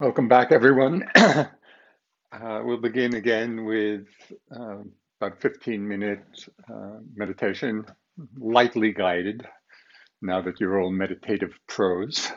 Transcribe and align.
Welcome 0.00 0.26
back, 0.26 0.50
everyone. 0.50 1.04
uh, 1.14 1.44
we'll 2.32 2.80
begin 2.80 3.14
again 3.14 3.64
with 3.64 4.08
uh, 4.50 4.78
about 5.20 5.40
15 5.40 5.86
minute 5.86 6.48
uh, 6.68 6.98
meditation, 7.14 7.84
lightly 8.36 8.92
guided, 8.92 9.46
now 10.20 10.42
that 10.42 10.58
you're 10.58 10.80
all 10.80 10.90
meditative 10.90 11.52
pros. 11.68 12.28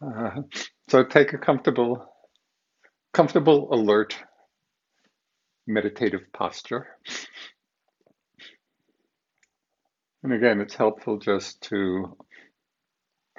Uh, 0.00 0.30
so 0.88 1.04
take 1.04 1.34
a 1.34 1.38
comfortable, 1.38 2.06
comfortable, 3.12 3.68
alert, 3.70 4.16
meditative 5.66 6.22
posture. 6.32 6.86
And 10.22 10.32
again, 10.32 10.62
it's 10.62 10.74
helpful 10.74 11.18
just 11.18 11.60
to 11.64 12.16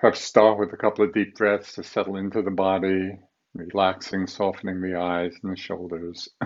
perhaps 0.04 0.20
start 0.20 0.60
with 0.60 0.74
a 0.74 0.76
couple 0.76 1.06
of 1.06 1.14
deep 1.14 1.34
breaths 1.38 1.76
to 1.76 1.82
settle 1.82 2.18
into 2.18 2.42
the 2.42 2.52
body, 2.52 3.18
relaxing, 3.54 4.28
softening 4.28 4.82
the 4.82 5.00
eyes 5.00 5.34
and 5.42 5.54
the 5.54 5.56
shoulders, 5.56 6.28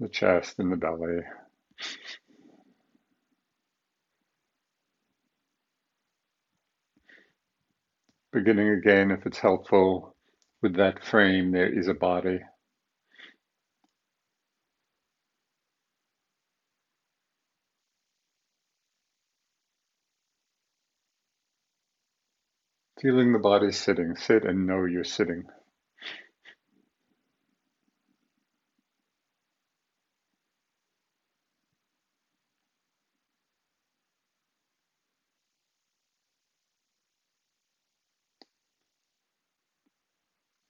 the 0.00 0.08
chest 0.08 0.58
and 0.60 0.72
the 0.72 0.76
belly. 0.78 1.18
Beginning 8.32 8.68
again, 8.70 9.10
if 9.10 9.26
it's 9.26 9.36
helpful, 9.36 10.16
with 10.62 10.76
that 10.76 11.04
frame, 11.04 11.52
there 11.52 11.70
is 11.70 11.86
a 11.86 11.92
body. 11.92 12.40
Feeling 23.02 23.32
the 23.32 23.40
body 23.40 23.72
sitting. 23.72 24.14
Sit 24.14 24.44
and 24.44 24.64
know 24.64 24.84
you're 24.84 25.02
sitting. 25.02 25.42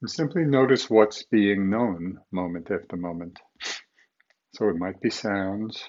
And 0.00 0.11
simply 0.11 0.44
notice 0.46 0.89
what's 0.89 1.24
being 1.24 1.69
known 1.69 2.19
moment 2.33 2.70
after 2.70 2.96
moment. 2.96 3.39
So 4.55 4.70
it 4.70 4.77
might 4.77 5.00
be 5.02 5.11
sounds, 5.11 5.84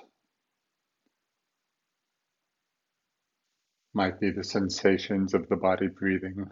might 3.94 4.20
be 4.20 4.32
the 4.32 4.44
sensations 4.44 5.34
of 5.34 5.50
the 5.50 5.56
body 5.58 5.88
breathing. 5.88 6.50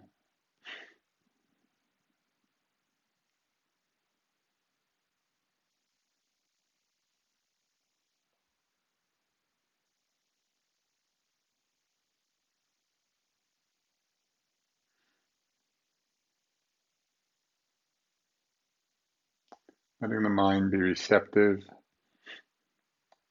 Letting 20.01 20.23
the 20.23 20.29
mind 20.29 20.71
be 20.71 20.77
receptive, 20.77 21.59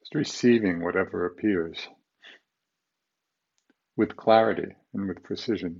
just 0.00 0.14
receiving 0.14 0.84
whatever 0.84 1.26
appears 1.26 1.88
with 4.00 4.16
clarity 4.16 4.74
and 4.94 5.06
with 5.08 5.22
precision. 5.22 5.78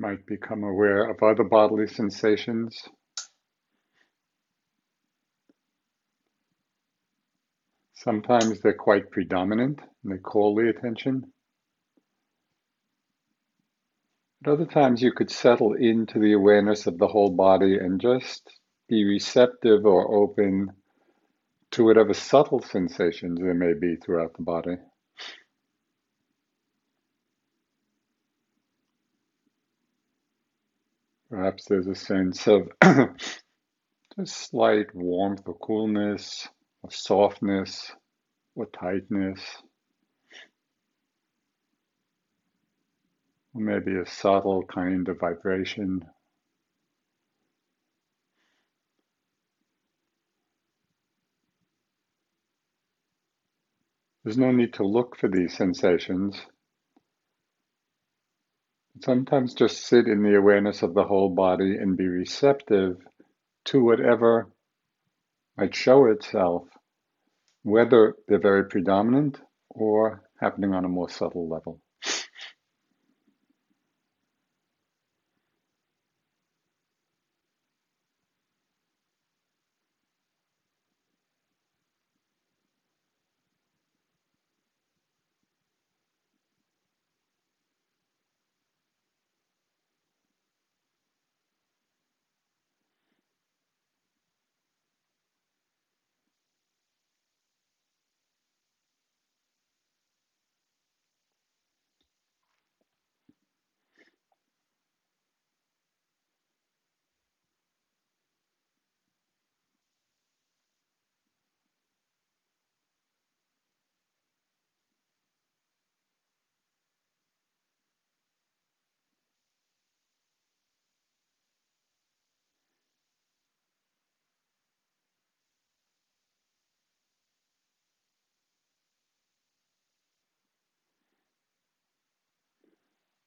Might 0.00 0.24
become 0.26 0.62
aware 0.62 1.10
of 1.10 1.20
other 1.24 1.42
bodily 1.42 1.88
sensations. 1.88 2.88
Sometimes 7.94 8.60
they're 8.60 8.74
quite 8.74 9.10
predominant 9.10 9.80
and 10.04 10.12
they 10.12 10.18
call 10.18 10.54
the 10.54 10.68
attention. 10.68 11.32
But 14.40 14.52
other 14.52 14.66
times 14.66 15.02
you 15.02 15.10
could 15.10 15.32
settle 15.32 15.72
into 15.72 16.20
the 16.20 16.32
awareness 16.32 16.86
of 16.86 16.98
the 16.98 17.08
whole 17.08 17.34
body 17.34 17.76
and 17.76 18.00
just 18.00 18.48
be 18.88 19.04
receptive 19.04 19.84
or 19.84 20.14
open 20.14 20.68
to 21.72 21.84
whatever 21.84 22.14
subtle 22.14 22.62
sensations 22.62 23.40
there 23.40 23.52
may 23.52 23.74
be 23.74 23.96
throughout 23.96 24.36
the 24.36 24.44
body. 24.44 24.76
Perhaps 31.30 31.66
there's 31.66 31.86
a 31.88 31.94
sense 31.94 32.46
of 32.48 32.70
just 34.18 34.50
slight 34.50 34.94
warmth 34.94 35.42
or 35.46 35.54
coolness, 35.58 36.48
or 36.82 36.90
softness, 36.90 37.92
or 38.56 38.66
tightness, 38.66 39.40
or 43.54 43.60
maybe 43.62 43.96
a 43.96 44.06
subtle 44.06 44.64
kind 44.64 45.08
of 45.08 45.20
vibration. 45.20 46.04
There's 54.24 54.38
no 54.38 54.52
need 54.52 54.74
to 54.74 54.84
look 54.86 55.16
for 55.16 55.28
these 55.28 55.56
sensations. 55.56 56.40
Sometimes 59.02 59.54
just 59.54 59.86
sit 59.86 60.08
in 60.08 60.22
the 60.22 60.36
awareness 60.36 60.82
of 60.82 60.94
the 60.94 61.04
whole 61.04 61.30
body 61.34 61.76
and 61.76 61.96
be 61.96 62.06
receptive 62.06 62.98
to 63.66 63.84
whatever 63.84 64.48
might 65.56 65.74
show 65.74 66.06
itself, 66.06 66.68
whether 67.62 68.14
they're 68.28 68.40
very 68.40 68.64
predominant 68.68 69.40
or 69.70 70.22
happening 70.40 70.74
on 70.74 70.84
a 70.84 70.88
more 70.88 71.08
subtle 71.08 71.48
level. 71.48 71.80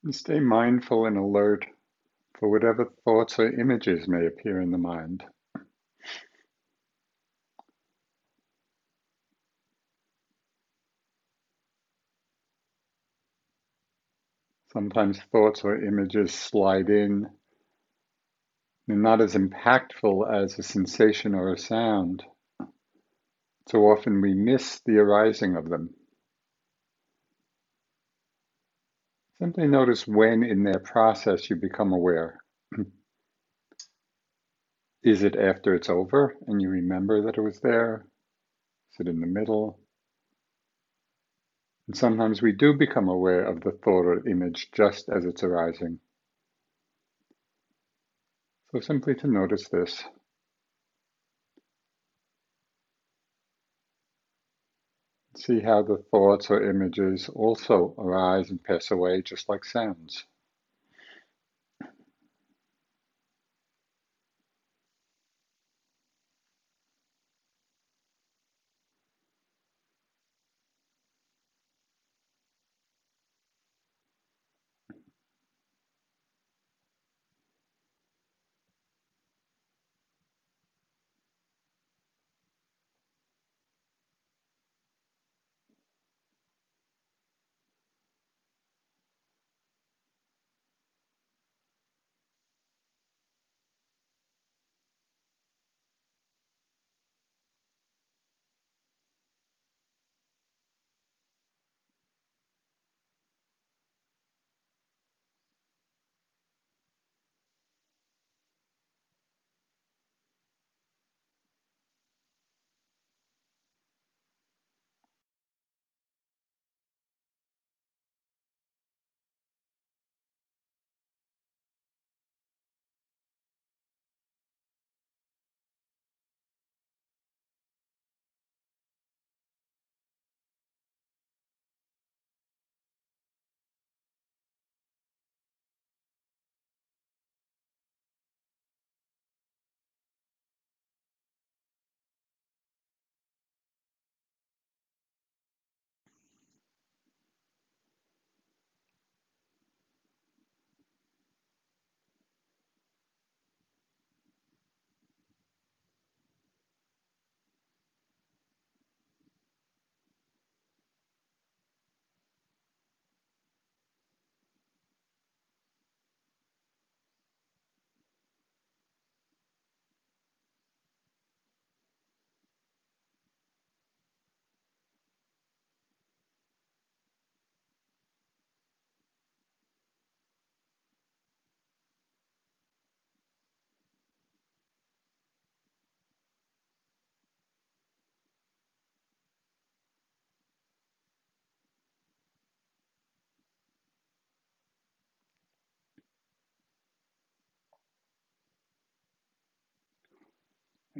And 0.04 0.16
stay 0.16 0.40
mindful 0.40 1.06
and 1.06 1.18
alert 1.18 1.66
for 2.40 2.50
whatever 2.50 2.86
thoughts 3.06 3.38
or 3.38 3.48
images 3.48 4.08
may 4.08 4.26
appear 4.26 4.60
in 4.60 4.72
the 4.72 4.80
mind. 4.80 5.24
Sometimes 14.74 15.20
thoughts 15.32 15.64
or 15.64 15.84
images 15.84 16.34
slide 16.34 16.90
in. 16.90 17.30
They're 18.88 18.98
not 18.98 19.22
as 19.22 19.36
impactful 19.36 20.34
as 20.34 20.58
a 20.58 20.64
sensation 20.64 21.36
or 21.36 21.54
a 21.54 21.58
sound. 21.58 22.24
So 23.70 23.80
often 23.82 24.22
we 24.22 24.34
miss 24.34 24.82
the 24.86 24.98
arising 24.98 25.56
of 25.58 25.70
them. 25.70 25.94
Simply 29.42 29.68
notice 29.68 30.06
when 30.06 30.44
in 30.44 30.62
their 30.62 30.78
process 30.78 31.50
you 31.50 31.56
become 31.56 31.94
aware. 31.94 32.44
Is 35.04 35.24
it 35.24 35.36
after 35.36 35.74
it's 35.74 35.90
over 35.90 36.36
and 36.46 36.62
you 36.62 36.70
remember 36.70 37.24
that 37.24 37.40
it 37.40 37.42
was 37.42 37.60
there? 37.60 38.06
Is 38.92 39.00
it 39.00 39.10
in 39.10 39.20
the 39.20 39.26
middle? 39.26 39.80
And 41.88 41.98
sometimes 41.98 42.44
we 42.44 42.52
do 42.52 42.78
become 42.78 43.10
aware 43.10 43.44
of 43.44 43.62
the 43.62 43.72
thought 43.72 44.06
or 44.06 44.30
image 44.30 44.70
just 44.74 45.10
as 45.10 45.26
it's 45.26 45.42
arising. 45.42 46.00
So 48.72 48.80
simply 48.80 49.16
to 49.16 49.28
notice 49.28 49.68
this. 49.70 50.04
See 55.42 55.62
how 55.62 55.84
the 55.84 55.98
thoughts 56.12 56.52
or 56.52 56.64
images 56.64 57.30
also 57.30 57.96
arise 57.98 58.52
and 58.52 58.64
pass 58.64 58.92
away 58.92 59.24
just 59.24 59.50
like 59.50 59.66
sounds. 59.66 60.26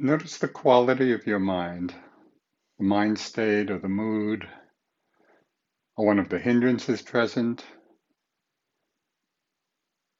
Notice 0.04 0.38
the 0.38 0.48
quality 0.48 1.12
of 1.12 1.28
your 1.28 1.38
mind, 1.38 1.94
the 2.76 2.84
mind 2.84 3.20
state 3.20 3.70
or 3.70 3.78
the 3.78 3.88
mood. 3.88 4.48
Are 5.96 6.04
one 6.04 6.18
of 6.18 6.28
the 6.28 6.40
hindrances 6.40 7.00
present? 7.00 7.64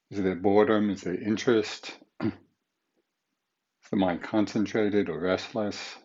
Is 0.09 0.23
there 0.23 0.37
boredom? 0.37 0.89
Is 0.89 1.01
there 1.01 1.21
interest? 1.21 1.99
Is 2.23 2.31
the 3.91 3.97
mind 3.97 4.23
concentrated 4.23 5.09
or 5.09 5.19
restless? 5.19 5.99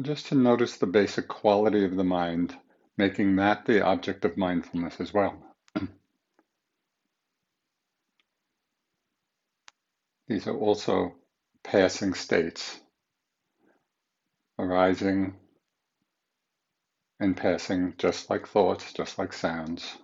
Just 0.00 0.26
to 0.26 0.36
notice 0.36 0.76
the 0.76 0.86
basic 0.86 1.26
quality 1.26 1.84
of 1.84 1.96
the 1.96 2.04
mind, 2.04 2.56
making 2.96 3.34
that 3.36 3.66
the 3.66 3.84
object 3.84 4.24
of 4.24 4.36
mindfulness 4.36 5.00
as 5.00 5.12
well. 5.12 5.36
These 10.30 10.46
are 10.46 10.56
also 10.56 11.16
passing 11.64 12.14
states, 12.14 12.80
arising 14.60 15.34
and 17.18 17.36
passing 17.36 17.94
just 17.98 18.30
like 18.30 18.46
thoughts, 18.46 18.92
just 18.92 19.18
like 19.18 19.32
sounds. 19.32 19.98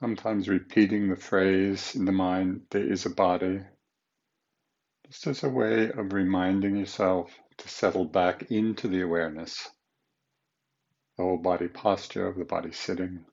Sometimes 0.00 0.48
repeating 0.48 1.10
the 1.10 1.16
phrase 1.16 1.94
in 1.94 2.06
the 2.06 2.12
mind, 2.12 2.62
there 2.70 2.90
is 2.90 3.06
a 3.06 3.10
body, 3.10 3.60
just 5.06 5.26
as 5.26 5.44
a 5.44 5.50
way 5.50 5.90
of 5.92 6.12
reminding 6.14 6.76
yourself 6.76 7.38
to 7.58 7.68
settle 7.68 8.06
back 8.06 8.50
into 8.50 8.88
the 8.88 9.02
awareness, 9.02 9.68
the 11.16 11.24
whole 11.24 11.38
body 11.38 11.68
posture 11.68 12.26
of 12.26 12.36
the 12.36 12.46
body 12.46 12.72
sitting. 12.72 13.26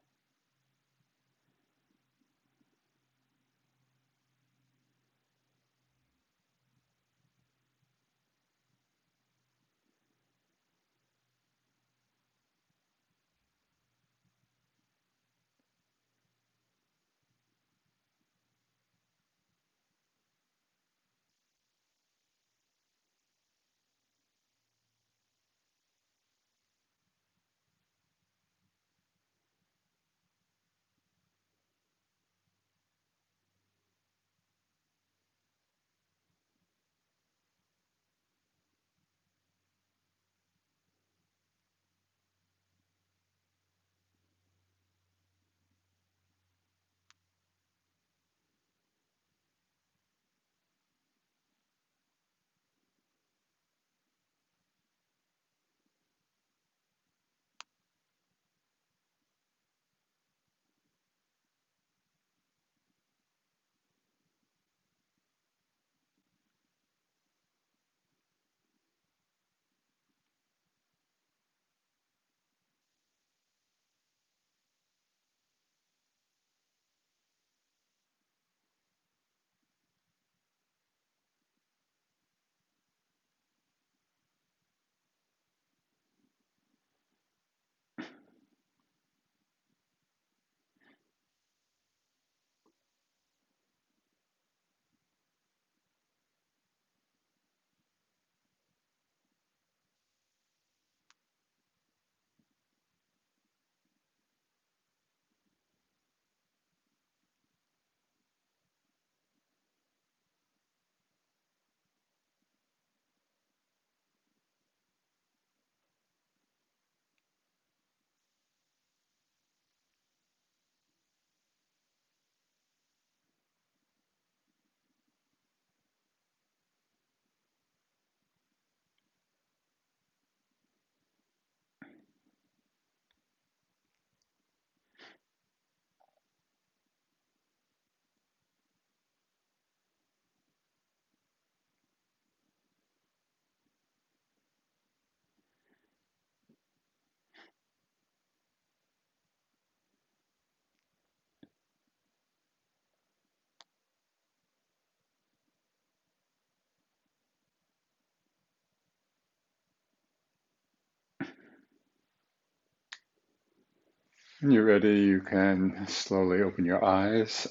When 164.39 164.51
you're 164.51 164.65
ready, 164.65 164.99
you 164.99 165.21
can 165.21 165.87
slowly 165.87 166.43
open 166.43 166.63
your 166.63 166.85
eyes 166.85 167.47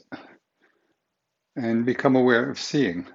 and 1.56 1.84
become 1.84 2.14
aware 2.14 2.48
of 2.48 2.60
seeing. 2.60 3.08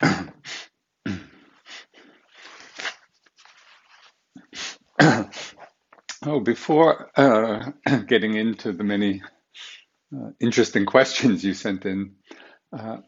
oh, 6.24 6.40
before 6.44 7.10
uh, 7.16 7.72
getting 8.06 8.34
into 8.34 8.70
the 8.72 8.84
many 8.84 9.20
uh, 10.16 10.30
interesting 10.40 10.86
questions 10.86 11.42
you 11.42 11.54
sent 11.54 11.84
in, 11.86 12.14
uh, 12.72 12.98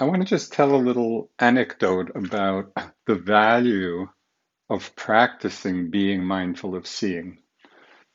I 0.00 0.04
want 0.04 0.22
to 0.22 0.28
just 0.28 0.52
tell 0.52 0.74
a 0.74 0.76
little 0.76 1.30
anecdote 1.40 2.12
about 2.14 2.72
the 3.06 3.16
value 3.16 4.08
of 4.70 4.94
practicing 4.94 5.90
being 5.90 6.24
mindful 6.24 6.76
of 6.76 6.86
seeing, 6.86 7.38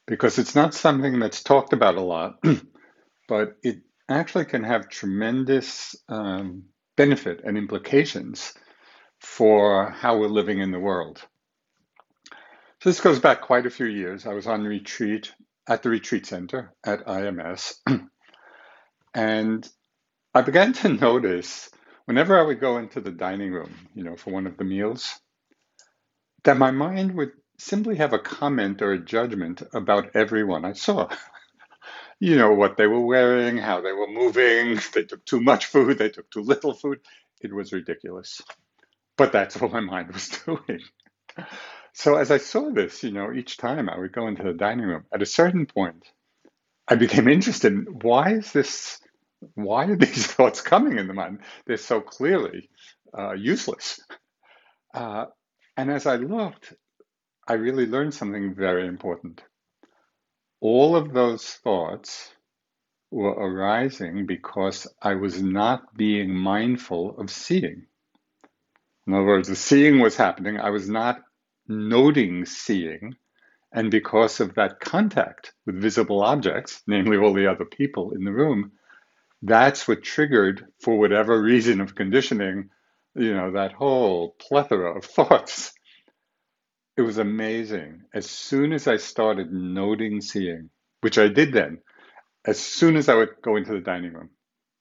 because 0.08 0.40
it's 0.40 0.56
not 0.56 0.74
something 0.74 1.20
that's 1.20 1.44
talked 1.44 1.74
about 1.74 1.96
a 1.96 2.02
lot, 2.02 2.40
but 3.28 3.58
it 3.64 3.82
actually 4.08 4.46
can 4.46 4.64
have 4.64 4.88
tremendous 4.88 5.96
um, 6.08 6.64
benefit 6.96 7.42
and 7.44 7.58
implications 7.58 8.54
for 9.20 9.90
how 9.90 10.18
we're 10.18 10.28
living 10.28 10.60
in 10.60 10.72
the 10.72 10.80
world. 10.80 11.22
So 12.82 12.90
this 12.90 13.02
goes 13.02 13.20
back 13.20 13.42
quite 13.42 13.66
a 13.66 13.72
few 13.72 13.88
years. 13.88 14.26
I 14.26 14.34
was 14.34 14.48
on 14.48 14.64
retreat 14.64 15.34
at 15.68 15.84
the 15.84 15.90
retreat 15.90 16.28
center 16.28 16.74
at 16.86 17.06
IMS, 17.06 17.76
and 19.14 19.70
I 20.34 20.42
began 20.44 20.74
to 20.74 20.90
notice 20.94 21.70
whenever 22.06 22.40
I 22.40 22.44
would 22.44 22.60
go 22.62 22.78
into 22.78 23.02
the 23.02 23.12
dining 23.12 23.52
room, 23.54 23.74
you 23.96 24.04
know, 24.04 24.16
for 24.18 24.32
one 24.32 24.48
of 24.48 24.58
the 24.58 24.66
meals, 24.66 25.20
that 26.46 26.58
my 26.58 26.72
mind 26.72 27.16
would 27.16 27.32
simply 27.60 27.98
have 27.98 28.14
a 28.14 28.20
comment 28.20 28.82
or 28.82 28.94
a 28.94 29.00
judgment 29.00 29.64
about 29.74 30.16
everyone 30.16 30.66
I 30.66 30.74
saw. 30.74 31.10
You 32.20 32.38
know, 32.38 32.54
what 32.54 32.78
they 32.78 32.88
were 32.88 33.06
wearing, 33.06 33.58
how 33.58 33.82
they 33.82 33.92
were 33.94 34.08
moving, 34.08 34.80
they 34.96 35.04
took 35.04 35.26
too 35.26 35.42
much 35.42 35.68
food, 35.68 36.00
they 36.00 36.10
took 36.10 36.32
too 36.32 36.42
little 36.42 36.74
food. 36.74 37.00
It 37.42 37.54
was 37.54 37.74
ridiculous. 37.74 38.42
But 39.18 39.32
that's 39.34 39.62
what 39.62 39.74
my 39.74 39.82
mind 39.82 40.14
was 40.14 40.30
doing. 40.46 40.82
So 41.94 42.16
as 42.18 42.32
I 42.32 42.38
saw 42.38 42.72
this, 42.72 43.04
you 43.04 43.12
know, 43.12 43.34
each 43.34 43.58
time 43.58 43.90
I 43.90 43.98
would 44.00 44.14
go 44.14 44.28
into 44.28 44.44
the 44.44 44.54
dining 44.54 44.86
room, 44.88 45.06
at 45.14 45.22
a 45.22 45.26
certain 45.28 45.66
point, 45.66 46.06
I 46.88 46.96
became 46.96 47.28
interested 47.30 47.74
in 47.74 47.86
why 48.02 48.34
is 48.34 48.52
this 48.54 49.00
why 49.56 49.86
are 49.86 49.96
these 49.96 50.28
thoughts 50.36 50.62
coming 50.62 50.98
in 50.98 51.08
the 51.08 51.14
mind? 51.14 51.40
They're 51.66 51.78
so 51.78 52.02
clearly 52.02 52.70
uh, 53.18 53.34
useless. 53.34 54.02
Uh, 54.94 55.26
and 55.78 55.92
as 55.92 56.06
I 56.06 56.18
looked, 56.18 56.74
I 57.48 57.54
really 57.54 57.86
learned 57.86 58.14
something 58.14 58.56
very 58.56 58.88
important. 58.88 59.44
All 60.62 60.96
of 60.96 61.14
those 61.14 61.44
thoughts 61.46 62.32
were 63.12 63.32
arising 63.32 64.26
because 64.26 64.88
I 65.02 65.16
was 65.16 65.42
not 65.42 65.96
being 65.96 66.34
mindful 66.34 67.20
of 67.20 67.30
seeing. 67.30 67.86
In 69.06 69.14
other 69.14 69.26
words, 69.26 69.50
the 69.50 69.56
seeing 69.56 70.00
was 70.00 70.16
happening. 70.16 70.60
I 70.60 70.70
was 70.70 70.90
not 70.90 71.22
noting 71.68 72.46
seeing. 72.46 73.16
And 73.74 73.92
because 73.92 74.40
of 74.40 74.56
that 74.56 74.80
contact 74.80 75.54
with 75.66 75.82
visible 75.82 76.24
objects, 76.24 76.82
namely 76.88 77.18
all 77.18 77.34
the 77.34 77.48
other 77.52 77.66
people 77.66 78.12
in 78.14 78.24
the 78.24 78.32
room, 78.32 78.72
that's 79.44 79.88
what 79.88 80.04
triggered, 80.04 80.66
for 80.82 80.98
whatever 80.98 81.42
reason 81.42 81.82
of 81.82 81.96
conditioning, 81.96 82.70
you 83.14 83.34
know, 83.36 83.52
that 83.52 83.74
whole 83.74 84.36
plethora 84.40 84.98
of 84.98 85.06
thoughts. 85.18 85.74
It 86.96 87.02
was 87.02 87.18
amazing. 87.18 88.04
As 88.14 88.30
soon 88.30 88.72
as 88.72 88.88
I 88.88 88.98
started 88.98 89.52
noting 89.52 90.22
seeing, 90.22 90.70
which 91.02 91.18
I 91.18 91.28
did 91.28 91.52
then, 91.52 91.80
as 92.46 92.60
soon 92.60 92.96
as 92.96 93.10
I 93.10 93.16
would 93.16 93.42
go 93.42 93.58
into 93.58 93.74
the 93.74 93.82
dining 93.82 94.14
room, 94.14 94.30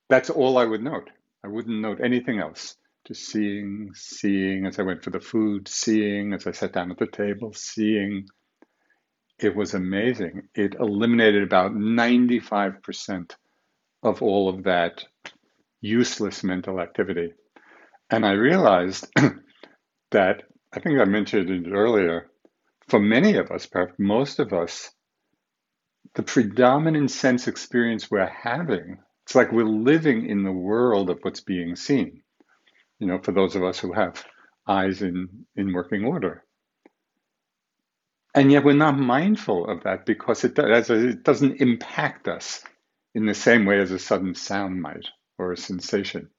that's 0.09 0.31
all 0.31 0.59
I 0.59 0.65
would 0.65 0.83
note. 0.83 1.11
I 1.45 1.49
wouldn't 1.49 1.81
note 1.81 2.01
anything 2.03 2.39
else. 2.39 2.77
Just 3.09 3.27
seeing, 3.27 3.91
seeing 3.95 4.67
as 4.67 4.79
I 4.79 4.83
went 4.83 5.03
for 5.03 5.11
the 5.11 5.21
food, 5.21 5.67
seeing 5.67 6.35
as 6.35 6.47
I 6.47 6.53
sat 6.53 6.73
down 6.73 6.93
at 6.93 6.99
the 6.99 7.07
table, 7.07 7.53
seeing. 7.53 8.29
It 9.41 9.57
was 9.57 9.75
amazing. 9.75 10.49
It 10.55 10.77
eliminated 10.79 11.43
about 11.43 11.73
95% 11.73 13.33
of 14.03 14.23
all 14.23 14.49
of 14.49 14.65
that 14.65 15.05
useless 15.81 16.45
mental 16.45 16.81
activity. 16.81 17.33
And 18.11 18.27
I 18.27 18.33
realized 18.33 19.07
that, 20.13 20.43
I 20.75 20.81
think 20.81 21.01
I 21.01 21.05
mentioned 21.05 21.51
it 21.51 21.71
earlier, 21.71 22.29
for 22.89 23.01
many 23.01 23.37
of 23.37 23.51
us, 23.51 23.67
perhaps 23.67 23.95
most 23.99 24.39
of 24.39 24.53
us, 24.53 24.91
the 26.15 26.23
predominant 26.23 27.11
sense 27.11 27.49
experience 27.49 28.11
we're 28.11 28.27
having, 28.27 28.99
it's 29.25 29.35
like 29.35 29.53
we're 29.53 29.65
living 29.65 30.27
in 30.29 30.43
the 30.45 30.53
world 30.53 31.11
of 31.11 31.19
what's 31.23 31.41
being 31.41 31.77
seen. 31.77 32.23
You 32.99 33.07
know, 33.07 33.19
for 33.21 33.33
those 33.33 33.57
of 33.57 33.65
us 33.65 33.79
who 33.79 33.93
have 33.93 34.25
eyes 34.69 35.03
in, 35.03 35.29
in 35.57 35.73
working 35.73 36.05
order. 36.05 36.45
And 38.35 38.51
yet 38.51 38.65
we're 38.65 38.75
not 38.75 38.99
mindful 38.99 39.67
of 39.69 39.85
that 39.85 40.07
because 40.07 40.45
it, 40.45 40.55
does, 40.55 40.91
it 40.91 41.23
doesn't 41.23 41.61
impact 41.61 42.29
us 42.29 42.63
in 43.15 43.27
the 43.27 43.35
same 43.35 43.65
way 43.67 43.81
as 43.81 43.91
a 43.93 43.99
sudden 43.99 44.35
sound 44.35 44.81
might 44.83 45.07
or 45.39 45.53
a 45.53 45.57
sensation. 45.57 46.31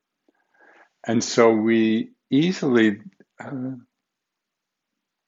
And 1.07 1.23
so 1.23 1.51
we 1.53 2.11
easily 2.31 2.99
uh, 3.43 3.51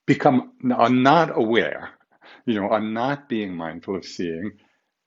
become 0.06 0.54
are 0.74 0.90
not 0.90 1.38
aware, 1.38 1.92
you 2.46 2.56
know, 2.56 2.70
are 2.70 2.82
not 2.82 3.30
being 3.30 3.56
mindful 3.56 3.96
of 3.96 4.06
seeing. 4.06 4.54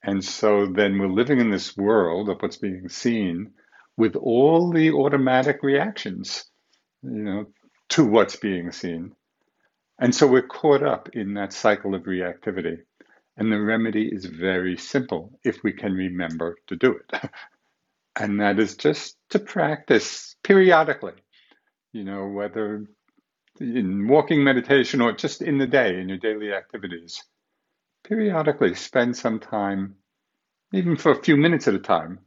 And 0.02 0.24
so 0.24 0.66
then 0.66 0.98
we're 0.98 1.08
living 1.08 1.40
in 1.40 1.50
this 1.50 1.76
world 1.76 2.28
of 2.28 2.38
what's 2.40 2.56
being 2.58 2.88
seen 2.88 3.52
with 3.96 4.16
all 4.16 4.72
the 4.72 4.92
automatic 4.92 5.62
reactions, 5.62 6.44
you 7.02 7.24
know, 7.24 7.46
to 7.90 8.04
what's 8.04 8.36
being 8.36 8.72
seen. 8.72 9.12
And 10.00 10.14
so 10.14 10.26
we're 10.26 10.46
caught 10.46 10.82
up 10.82 11.10
in 11.14 11.34
that 11.34 11.52
cycle 11.52 11.94
of 11.94 12.02
reactivity. 12.04 12.78
And 13.38 13.52
the 13.52 13.60
remedy 13.60 14.08
is 14.12 14.24
very 14.24 14.76
simple 14.76 15.38
if 15.44 15.62
we 15.62 15.72
can 15.72 15.92
remember 15.92 16.56
to 16.66 16.74
do 16.74 16.96
it. 16.96 17.30
and 18.18 18.40
that 18.40 18.58
is 18.58 18.76
just 18.76 19.16
to 19.30 19.38
practice 19.38 20.34
periodically, 20.42 21.12
you 21.92 22.02
know, 22.02 22.26
whether 22.26 22.84
in 23.60 24.08
walking 24.08 24.42
meditation 24.42 25.00
or 25.00 25.12
just 25.12 25.40
in 25.40 25.56
the 25.56 25.68
day 25.68 26.00
in 26.00 26.08
your 26.08 26.18
daily 26.18 26.52
activities. 26.52 27.22
Periodically 28.02 28.74
spend 28.74 29.16
some 29.16 29.38
time, 29.38 29.94
even 30.72 30.96
for 30.96 31.12
a 31.12 31.22
few 31.22 31.36
minutes 31.36 31.68
at 31.68 31.74
a 31.74 31.78
time, 31.78 32.18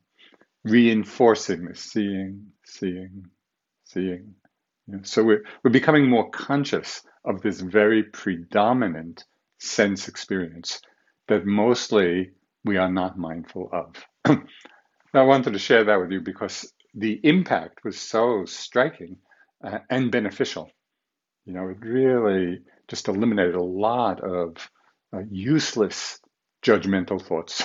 reinforcing 0.63 1.65
this 1.65 1.81
seeing, 1.81 2.47
seeing, 2.65 3.25
seeing. 3.83 4.35
You 4.87 4.95
know, 4.95 4.99
so 5.03 5.23
we're, 5.23 5.43
we're 5.61 5.71
becoming 5.71 6.09
more 6.09 6.29
conscious 6.29 7.01
of 7.25 7.41
this 7.41 7.59
very 7.59 8.03
predominant 8.03 9.25
sense 9.59 10.07
experience 10.07 10.81
that 11.31 11.45
mostly 11.45 12.31
we 12.65 12.75
are 12.75 12.91
not 12.91 13.17
mindful 13.17 13.69
of. 13.71 13.95
I 15.13 15.21
wanted 15.21 15.53
to 15.53 15.59
share 15.59 15.85
that 15.85 15.99
with 15.99 16.11
you 16.11 16.19
because 16.19 16.73
the 16.93 17.19
impact 17.23 17.85
was 17.85 17.97
so 17.97 18.43
striking 18.45 19.15
uh, 19.63 19.79
and 19.89 20.11
beneficial. 20.11 20.69
You 21.45 21.53
know, 21.53 21.69
it 21.69 21.77
really 21.79 22.59
just 22.89 23.07
eliminated 23.07 23.55
a 23.55 23.63
lot 23.63 24.21
of 24.21 24.57
uh, 25.13 25.21
useless 25.29 26.19
judgmental 26.63 27.21
thoughts. 27.21 27.63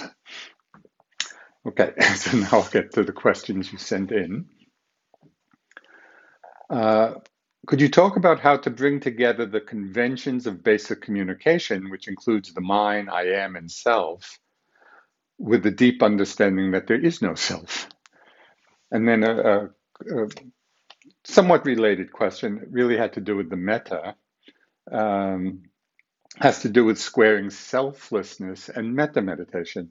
okay, 1.68 1.92
so 2.14 2.36
now 2.38 2.48
I'll 2.52 2.68
get 2.68 2.92
to 2.92 3.02
the 3.02 3.12
questions 3.12 3.72
you 3.72 3.78
sent 3.78 4.12
in. 4.12 4.46
Uh, 6.70 7.14
could 7.66 7.80
you 7.80 7.88
talk 7.88 8.16
about 8.16 8.40
how 8.40 8.56
to 8.56 8.70
bring 8.70 9.00
together 9.00 9.44
the 9.46 9.60
conventions 9.60 10.46
of 10.46 10.62
basic 10.62 11.02
communication, 11.02 11.90
which 11.90 12.08
includes 12.08 12.52
the 12.52 12.60
mind, 12.60 13.10
I 13.10 13.24
am, 13.24 13.56
and 13.56 13.70
self, 13.70 14.38
with 15.38 15.62
the 15.62 15.70
deep 15.70 16.02
understanding 16.02 16.70
that 16.72 16.86
there 16.86 17.02
is 17.02 17.20
no 17.20 17.34
self. 17.34 17.88
And 18.90 19.08
then 19.08 19.24
a, 19.24 19.34
a, 19.34 19.64
a 20.24 20.28
somewhat 21.24 21.66
related 21.66 22.12
question 22.12 22.68
really 22.70 22.96
had 22.96 23.14
to 23.14 23.20
do 23.20 23.36
with 23.36 23.50
the 23.50 23.56
metta, 23.56 24.14
um, 24.90 25.64
has 26.36 26.62
to 26.62 26.68
do 26.68 26.84
with 26.84 26.98
squaring 26.98 27.50
selflessness 27.50 28.68
and 28.68 28.94
metta 28.94 29.22
meditation. 29.22 29.90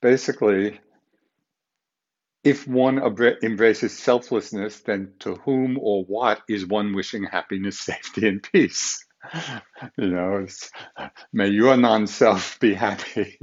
Basically, 0.00 0.80
if 2.46 2.68
one 2.68 2.98
embraces 3.42 3.98
selflessness, 3.98 4.80
then 4.82 5.14
to 5.18 5.34
whom 5.34 5.78
or 5.80 6.04
what 6.04 6.42
is 6.48 6.64
one 6.64 6.94
wishing 6.94 7.24
happiness, 7.24 7.80
safety, 7.90 8.28
and 8.28 8.42
peace? 8.42 9.04
You 9.98 10.10
know, 10.10 10.46
may 11.32 11.48
your 11.48 11.76
non 11.76 12.06
self 12.06 12.60
be 12.60 12.74
happy. 12.74 13.36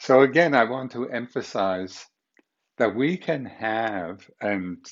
So 0.00 0.22
again, 0.22 0.54
I 0.54 0.64
want 0.64 0.92
to 0.92 1.08
emphasize 1.08 2.04
that 2.78 2.96
we 2.96 3.16
can 3.16 3.44
have, 3.46 4.28
and 4.40 4.84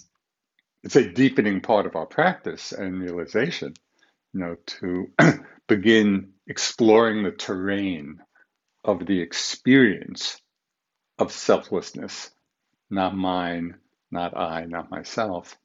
it's 0.84 0.96
a 0.96 1.10
deepening 1.12 1.62
part 1.62 1.86
of 1.86 1.96
our 1.96 2.06
practice 2.06 2.72
and 2.72 3.00
realization, 3.00 3.74
you 4.32 4.40
know, 4.40 4.56
to 4.66 5.06
begin 5.68 6.34
exploring 6.46 7.24
the 7.24 7.32
terrain 7.32 8.18
of 8.84 9.04
the 9.04 9.20
experience 9.20 10.40
of 11.18 11.32
selflessness, 11.32 12.30
not 12.90 13.16
mine, 13.16 13.76
not 14.10 14.36
I, 14.36 14.66
not 14.66 14.90
myself. 14.90 15.56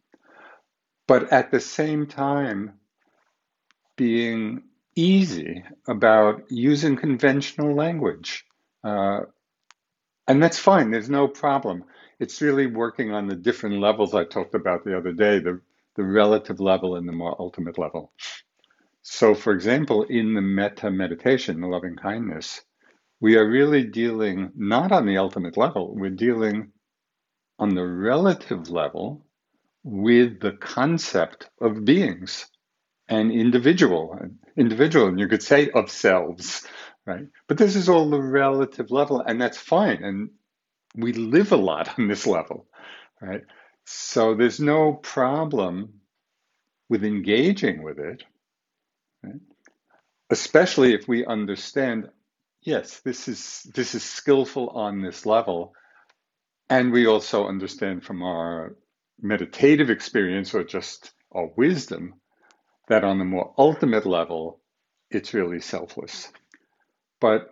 But 1.07 1.31
at 1.31 1.51
the 1.51 1.59
same 1.59 2.07
time, 2.07 2.73
being 3.95 4.63
easy 4.95 5.63
about 5.87 6.43
using 6.49 6.95
conventional 6.95 7.75
language 7.75 8.45
uh, 8.83 9.21
and 10.27 10.41
that's 10.41 10.59
fine, 10.59 10.91
there's 10.91 11.09
no 11.09 11.27
problem. 11.27 11.83
It's 12.19 12.41
really 12.41 12.67
working 12.67 13.11
on 13.11 13.27
the 13.27 13.35
different 13.35 13.79
levels 13.79 14.15
I 14.15 14.23
talked 14.23 14.55
about 14.55 14.85
the 14.85 14.97
other 14.97 15.11
day 15.11 15.39
the, 15.39 15.59
the 15.95 16.03
relative 16.03 16.59
level 16.59 16.95
and 16.95 17.07
the 17.07 17.11
more 17.13 17.35
ultimate 17.39 17.77
level. 17.77 18.13
So, 19.01 19.35
for 19.35 19.51
example, 19.51 20.03
in 20.03 20.33
the 20.33 20.41
metta 20.41 20.91
meditation, 20.91 21.59
the 21.59 21.67
loving 21.67 21.95
kindness, 21.95 22.61
we 23.19 23.35
are 23.35 23.49
really 23.49 23.83
dealing 23.83 24.51
not 24.55 24.91
on 24.91 25.05
the 25.05 25.17
ultimate 25.17 25.57
level, 25.57 25.95
we're 25.95 26.11
dealing 26.11 26.71
on 27.61 27.75
the 27.75 27.87
relative 27.87 28.71
level 28.71 29.25
with 29.83 30.41
the 30.41 30.53
concept 30.53 31.49
of 31.61 31.85
beings 31.85 32.47
and 33.09 33.31
individual, 33.31 34.19
individual, 34.57 35.07
and 35.07 35.19
you 35.19 35.29
could 35.29 35.43
say 35.43 35.69
of 35.71 35.91
selves, 35.91 36.67
right? 37.05 37.27
But 37.47 37.59
this 37.59 37.77
is 37.77 37.89
all 37.89 38.09
the 38.09 38.21
relative 38.21 38.91
level, 38.91 39.21
and 39.21 39.41
that's 39.41 39.59
fine. 39.59 40.03
And 40.03 40.31
we 40.95 41.13
live 41.13 41.53
a 41.53 41.57
lot 41.57 41.99
on 41.99 42.09
this 42.09 42.27
level, 42.27 42.67
right? 43.21 43.43
So 43.85 44.35
there's 44.35 44.61
no 44.61 44.93
problem 44.93 46.01
with 46.89 47.05
engaging 47.05 47.83
with 47.83 47.99
it, 47.99 48.23
right? 49.23 49.35
especially 50.31 50.93
if 50.93 51.07
we 51.07 51.25
understand, 51.25 52.09
yes, 52.63 53.01
this 53.01 53.29
is 53.29 53.63
this 53.75 53.95
is 53.95 54.03
skillful 54.03 54.69
on 54.71 55.01
this 55.01 55.25
level, 55.25 55.73
and 56.71 56.93
we 56.93 57.07
also 57.07 57.47
understand 57.47 58.05
from 58.05 58.23
our 58.23 58.77
meditative 59.21 59.91
experience 59.91 60.55
or 60.55 60.65
just 60.65 61.13
our 61.33 61.49
wisdom 61.57 62.15
that 62.89 63.03
on 63.05 63.19
the 63.19 63.25
more 63.25 63.53
ultimate 63.57 64.05
level, 64.05 64.61
it's 65.11 65.33
really 65.33 65.61
selfless. 65.61 66.29
But 67.21 67.49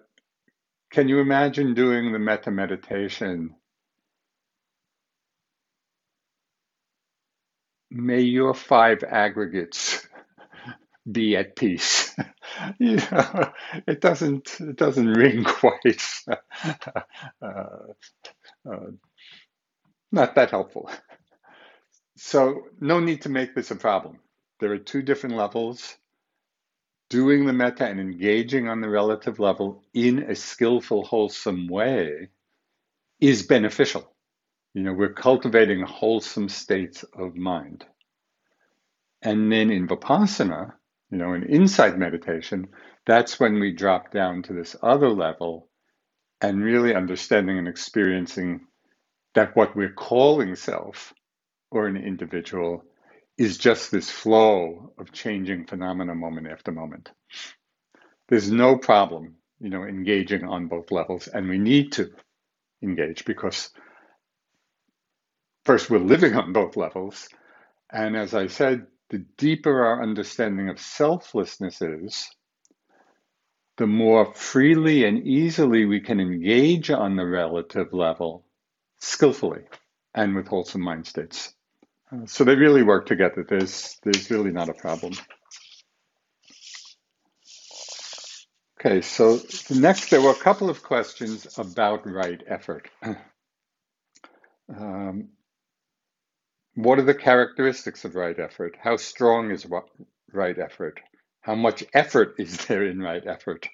can 0.92 1.10
you 1.10 1.20
imagine 1.20 1.74
doing 1.76 2.14
the 2.14 2.20
metta 2.20 2.52
meditation? 2.52 3.56
May 7.92 8.22
your 8.22 8.54
five 8.54 9.04
aggregates 9.04 10.08
be 11.12 11.36
at 11.38 11.56
peace. 11.56 12.16
you 12.80 12.98
know, 12.98 13.52
it 13.88 14.02
doesn't 14.02 14.58
it 14.62 14.78
doesn't 14.78 15.08
ring 15.14 15.44
quite. 15.46 16.04
uh, 17.42 17.68
not 20.12 20.36
that 20.36 20.52
helpful. 20.52 20.90
So 22.18 22.64
no 22.80 23.00
need 23.00 23.22
to 23.22 23.30
make 23.30 23.56
this 23.56 23.72
a 23.72 23.76
problem. 23.76 24.20
There 24.60 24.74
are 24.74 24.78
two 24.78 25.02
different 25.02 25.38
levels 25.38 25.96
doing 27.10 27.46
the 27.46 27.54
metta 27.54 27.86
and 27.86 28.00
engaging 28.00 28.68
on 28.68 28.82
the 28.82 28.90
relative 28.90 29.40
level 29.40 29.84
in 29.94 30.20
a 30.30 30.36
skillful, 30.36 31.04
wholesome 31.04 31.68
way 31.68 32.30
is 33.20 33.44
beneficial. 33.44 34.14
You 34.74 34.84
know, 34.84 34.94
we're 34.94 35.14
cultivating 35.14 35.82
wholesome 35.82 36.50
states 36.50 37.04
of 37.14 37.36
mind. 37.36 37.86
And 39.22 39.52
then 39.52 39.72
in 39.72 39.88
Vipassana, 39.88 40.74
you 41.12 41.18
know, 41.18 41.34
in 41.34 41.44
insight 41.44 41.98
meditation, 41.98 42.68
that's 43.06 43.40
when 43.40 43.60
we 43.60 43.74
drop 43.74 44.12
down 44.12 44.44
to 44.44 44.54
this 44.54 44.76
other 44.84 45.10
level 45.10 45.70
and 46.42 46.64
really 46.64 46.94
understanding 46.94 47.58
and 47.58 47.68
experiencing 47.68 48.68
that 49.36 49.56
what 49.56 49.76
we're 49.76 49.94
calling 49.94 50.56
self 50.56 51.14
or 51.72 51.88
an 51.88 51.98
individual 51.98 52.84
is 53.38 53.58
just 53.58 53.92
this 53.92 54.10
flow 54.10 54.94
of 55.00 55.12
changing 55.14 55.66
phenomena 55.66 56.16
moment 56.16 56.48
after 56.48 56.72
moment. 56.72 57.10
There's 58.28 58.52
no 58.52 58.78
problem, 58.78 59.36
you 59.60 59.70
know, 59.70 59.84
engaging 59.84 60.44
on 60.44 60.68
both 60.68 60.92
levels, 60.92 61.28
and 61.28 61.48
we 61.48 61.58
need 61.58 61.94
to 61.94 62.12
engage 62.84 63.26
because 63.26 63.70
first 65.66 65.90
we're 65.90 66.00
living 66.00 66.36
on 66.36 66.54
both 66.54 66.76
levels, 66.76 67.28
and 67.92 68.18
as 68.18 68.34
I 68.34 68.48
said, 68.48 68.88
the 69.10 69.26
deeper 69.38 69.86
our 69.86 70.04
understanding 70.04 70.70
of 70.70 70.80
selflessness 70.80 71.82
is, 71.82 72.30
the 73.78 73.88
more 73.88 74.34
freely 74.34 75.06
and 75.06 75.26
easily 75.26 75.86
we 75.86 76.02
can 76.02 76.20
engage 76.20 76.92
on 76.92 77.16
the 77.16 77.26
relative 77.26 77.94
level 77.94 78.46
skillfully 79.00 79.62
and 80.14 80.36
with 80.36 80.48
wholesome 80.48 80.82
mind 80.82 81.08
states. 81.08 81.54
Uh, 82.12 82.26
so 82.26 82.44
they 82.44 82.56
really 82.56 82.84
work 82.84 83.06
together. 83.06 83.46
There's, 83.48 83.98
there's 84.04 84.30
really 84.32 84.52
not 84.52 84.70
a 84.70 84.74
problem. 84.74 85.14
Okay, 88.80 89.02
so 89.02 89.40
next 89.70 90.10
there 90.10 90.22
were 90.22 90.32
a 90.32 90.36
couple 90.36 90.70
of 90.70 90.84
questions 90.84 91.58
about 91.58 92.08
right 92.10 92.42
effort. 92.48 92.90
Um, 94.70 95.30
what 96.76 97.00
are 97.00 97.04
the 97.04 97.16
characteristics 97.16 98.06
of 98.06 98.16
right 98.16 98.40
effort? 98.40 98.78
How 98.80 98.98
strong 98.98 99.52
is 99.52 99.66
right 100.32 100.58
effort? 100.60 101.00
How 101.42 101.56
much 101.56 101.84
effort 101.94 102.36
is 102.38 102.66
there 102.68 102.86
in 102.86 103.00
right 103.00 103.26
effort? 103.26 103.68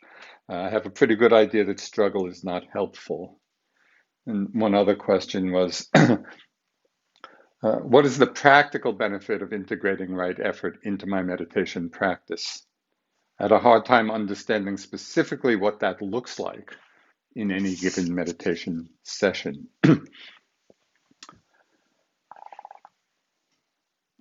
Uh, 0.49 0.55
I 0.55 0.69
have 0.69 0.85
a 0.85 0.91
pretty 0.91 1.15
good 1.15 1.33
idea 1.33 1.65
that 1.65 1.79
struggle 1.79 2.27
is 2.27 2.43
not 2.43 2.63
helpful. 2.71 3.39
And 4.27 4.49
one 4.53 4.73
other 4.73 4.95
question 4.95 5.51
was 5.51 5.87
uh, 5.95 6.17
what 7.61 8.05
is 8.05 8.17
the 8.17 8.27
practical 8.27 8.93
benefit 8.93 9.41
of 9.41 9.53
integrating 9.53 10.13
right 10.13 10.37
effort 10.39 10.79
into 10.83 11.05
my 11.07 11.21
meditation 11.21 11.89
practice? 11.89 12.65
I 13.39 13.43
had 13.43 13.51
a 13.51 13.59
hard 13.59 13.85
time 13.85 14.09
understanding 14.11 14.77
specifically 14.77 15.55
what 15.55 15.81
that 15.81 16.01
looks 16.01 16.39
like 16.39 16.71
in 17.35 17.51
any 17.51 17.75
given 17.75 18.15
meditation 18.15 18.89
session. 19.03 19.67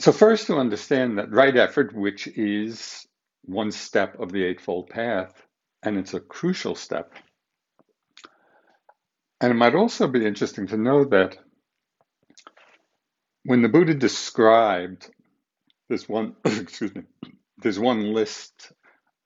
so, 0.00 0.12
first, 0.12 0.48
to 0.48 0.56
understand 0.56 1.18
that 1.18 1.32
right 1.32 1.56
effort, 1.56 1.94
which 1.94 2.26
is 2.26 3.06
one 3.44 3.70
step 3.70 4.18
of 4.18 4.32
the 4.32 4.44
Eightfold 4.44 4.90
Path, 4.90 5.32
and 5.82 5.96
it's 5.96 6.14
a 6.14 6.20
crucial 6.20 6.74
step. 6.74 7.12
And 9.40 9.50
it 9.50 9.56
might 9.56 9.74
also 9.74 10.06
be 10.06 10.24
interesting 10.24 10.68
to 10.68 10.76
know 10.76 11.04
that 11.04 11.36
when 13.44 13.62
the 13.62 13.68
Buddha 13.68 13.94
described 13.94 15.10
this 15.88 16.08
one, 16.08 16.36
excuse 16.44 16.94
me, 16.94 17.02
there's 17.58 17.78
one 17.78 18.12
list 18.12 18.72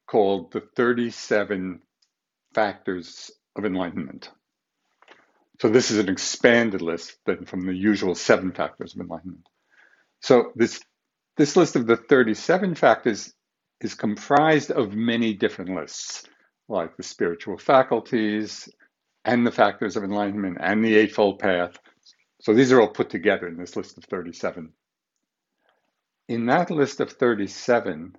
called 0.08 0.52
the 0.52 0.62
37 0.76 1.80
factors 2.54 3.30
of 3.56 3.64
enlightenment. 3.64 4.30
So 5.60 5.68
this 5.68 5.90
is 5.90 5.98
an 5.98 6.08
expanded 6.08 6.82
list 6.82 7.16
than 7.26 7.44
from 7.44 7.66
the 7.66 7.74
usual 7.74 8.14
seven 8.14 8.52
factors 8.52 8.94
of 8.94 9.00
enlightenment. 9.00 9.46
So 10.20 10.52
this 10.54 10.80
this 11.36 11.56
list 11.56 11.76
of 11.76 11.86
the 11.86 11.96
37 11.96 12.74
factors 12.74 13.32
is 13.80 13.94
comprised 13.94 14.72
of 14.72 14.94
many 14.94 15.34
different 15.34 15.76
lists, 15.76 16.24
like 16.68 16.96
the 16.96 17.04
spiritual 17.04 17.58
faculties 17.58 18.68
and 19.28 19.46
the 19.46 19.52
factors 19.52 19.94
of 19.94 20.04
enlightenment 20.04 20.56
and 20.58 20.82
the 20.82 20.96
Eightfold 20.96 21.38
Path. 21.38 21.78
So 22.40 22.54
these 22.54 22.72
are 22.72 22.80
all 22.80 22.88
put 22.88 23.10
together 23.10 23.46
in 23.46 23.58
this 23.58 23.76
list 23.76 23.98
of 23.98 24.04
37. 24.04 24.72
In 26.28 26.46
that 26.46 26.70
list 26.70 27.00
of 27.00 27.12
37, 27.12 28.16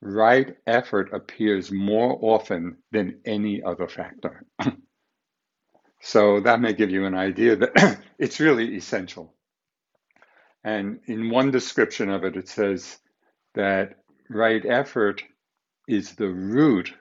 right 0.00 0.56
effort 0.66 1.12
appears 1.12 1.70
more 1.70 2.18
often 2.22 2.78
than 2.90 3.20
any 3.26 3.62
other 3.62 3.86
factor. 3.86 4.46
so 6.00 6.40
that 6.40 6.60
may 6.60 6.72
give 6.72 6.90
you 6.90 7.04
an 7.04 7.14
idea 7.14 7.56
that 7.56 7.98
it's 8.18 8.40
really 8.40 8.76
essential. 8.76 9.34
And 10.64 11.00
in 11.04 11.28
one 11.28 11.50
description 11.50 12.08
of 12.08 12.24
it, 12.24 12.34
it 12.36 12.48
says 12.48 12.96
that 13.54 13.96
right 14.30 14.64
effort 14.64 15.22
is 15.86 16.14
the 16.14 16.30
root 16.30 16.94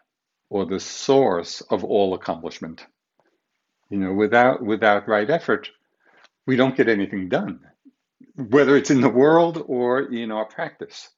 or 0.49 0.65
the 0.65 0.81
source 0.81 1.61
of 1.61 1.85
all 1.85 2.15
accomplishment. 2.15 2.85
You 3.89 3.99
know, 3.99 4.13
without 4.13 4.63
without 4.63 5.07
right 5.07 5.29
effort, 5.29 5.69
we 6.47 6.55
don't 6.55 6.77
get 6.77 6.89
anything 6.89 7.29
done, 7.29 7.61
whether 8.35 8.75
it's 8.77 8.91
in 8.91 9.01
the 9.01 9.09
world 9.09 9.63
or 9.67 10.01
in 10.01 10.31
our 10.31 10.45
practice. 10.45 11.09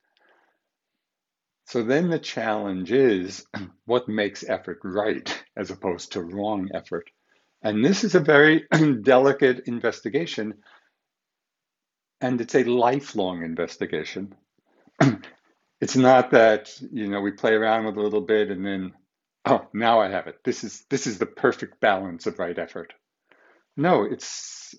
So 1.67 1.84
then 1.84 2.10
the 2.10 2.19
challenge 2.19 2.91
is 2.91 3.45
what 3.86 4.08
makes 4.10 4.43
effort 4.47 4.80
right 4.84 5.43
as 5.58 5.71
opposed 5.71 6.13
to 6.13 6.21
wrong 6.21 6.69
effort. 6.73 7.10
And 7.63 7.84
this 7.84 8.04
is 8.04 8.15
a 8.15 8.19
very 8.19 8.65
delicate 9.04 9.62
investigation, 9.67 10.56
and 12.21 12.41
it's 12.41 12.56
a 12.56 12.63
lifelong 12.63 13.43
investigation. 13.43 14.36
it's 15.82 15.95
not 15.95 16.32
that 16.32 16.71
you 16.91 17.08
know 17.08 17.21
we 17.21 17.32
play 17.32 17.54
around 17.54 17.86
with 17.86 17.97
a 17.97 18.01
little 18.01 18.21
bit 18.21 18.51
and 18.51 18.65
then 18.65 18.93
oh 19.45 19.67
now 19.73 19.99
I 20.01 20.10
have 20.10 20.27
it. 20.27 20.43
This 20.43 20.63
is 20.63 20.86
this 20.89 21.08
is 21.08 21.17
the 21.19 21.25
perfect 21.25 21.79
balance 21.79 22.25
of 22.27 22.39
right 22.39 22.58
effort. 22.58 22.93
No, 23.77 24.03
it's 24.03 24.75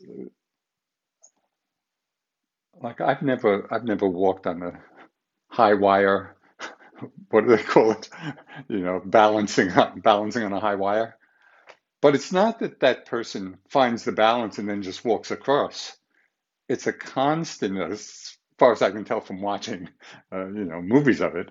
like 2.82 3.00
I've 3.00 3.22
never 3.22 3.66
I've 3.72 3.84
never 3.84 4.06
walked 4.08 4.46
on 4.46 4.62
a 4.62 4.80
high 5.50 5.74
wire 5.74 6.36
what 7.30 7.46
do 7.46 7.56
they 7.56 7.62
call 7.62 7.92
it? 7.92 8.08
You 8.68 8.80
know, 8.80 9.02
balancing 9.04 9.70
balancing 9.98 10.44
on 10.44 10.52
a 10.52 10.60
high 10.60 10.76
wire. 10.76 11.16
But 12.02 12.14
it's 12.14 12.32
not 12.32 12.60
that 12.60 12.80
that 12.80 13.06
person 13.06 13.58
finds 13.70 14.04
the 14.04 14.12
balance 14.12 14.58
and 14.58 14.68
then 14.68 14.82
just 14.82 15.04
walks 15.04 15.30
across. 15.32 15.96
It's 16.68 16.86
a 16.88 16.92
constant, 16.94 17.78
as 17.78 18.36
far 18.58 18.72
as 18.72 18.82
I 18.82 18.90
can 18.92 19.04
tell 19.04 19.20
from 19.20 19.42
watching, 19.42 19.88
uh, 20.32 20.46
you 20.48 20.64
know, 20.66 20.82
movies 20.82 21.20
of 21.22 21.36
it. 21.36 21.50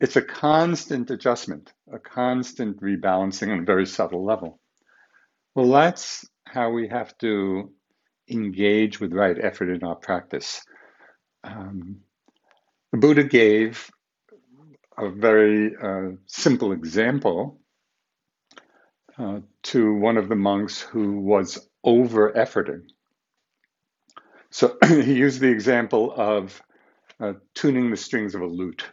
It's 0.00 0.16
a 0.16 0.22
constant 0.22 1.10
adjustment, 1.10 1.72
a 1.90 1.98
constant 1.98 2.80
rebalancing 2.80 3.50
on 3.50 3.60
a 3.60 3.64
very 3.64 3.86
subtle 3.86 4.24
level. 4.24 4.60
Well, 5.54 5.70
that's 5.70 6.28
how 6.44 6.70
we 6.70 6.88
have 6.88 7.16
to 7.18 7.72
engage 8.28 9.00
with 9.00 9.12
right 9.12 9.36
effort 9.40 9.70
in 9.70 9.82
our 9.84 9.94
practice. 9.94 10.62
Um, 11.44 12.00
the 12.92 12.98
Buddha 12.98 13.24
gave 13.24 13.90
a 14.98 15.08
very 15.08 15.74
uh, 15.76 16.16
simple 16.26 16.72
example 16.72 17.60
uh, 19.18 19.40
to 19.62 19.94
one 19.94 20.18
of 20.18 20.28
the 20.28 20.36
monks 20.36 20.80
who 20.80 21.20
was 21.20 21.68
over 21.82 22.32
efforting. 22.32 22.82
So 24.50 24.76
he 24.86 25.14
used 25.14 25.40
the 25.40 25.48
example 25.48 26.12
of 26.14 26.60
uh, 27.20 27.34
tuning 27.54 27.90
the 27.90 27.96
strings 27.96 28.34
of 28.34 28.42
a 28.42 28.46
lute. 28.46 28.84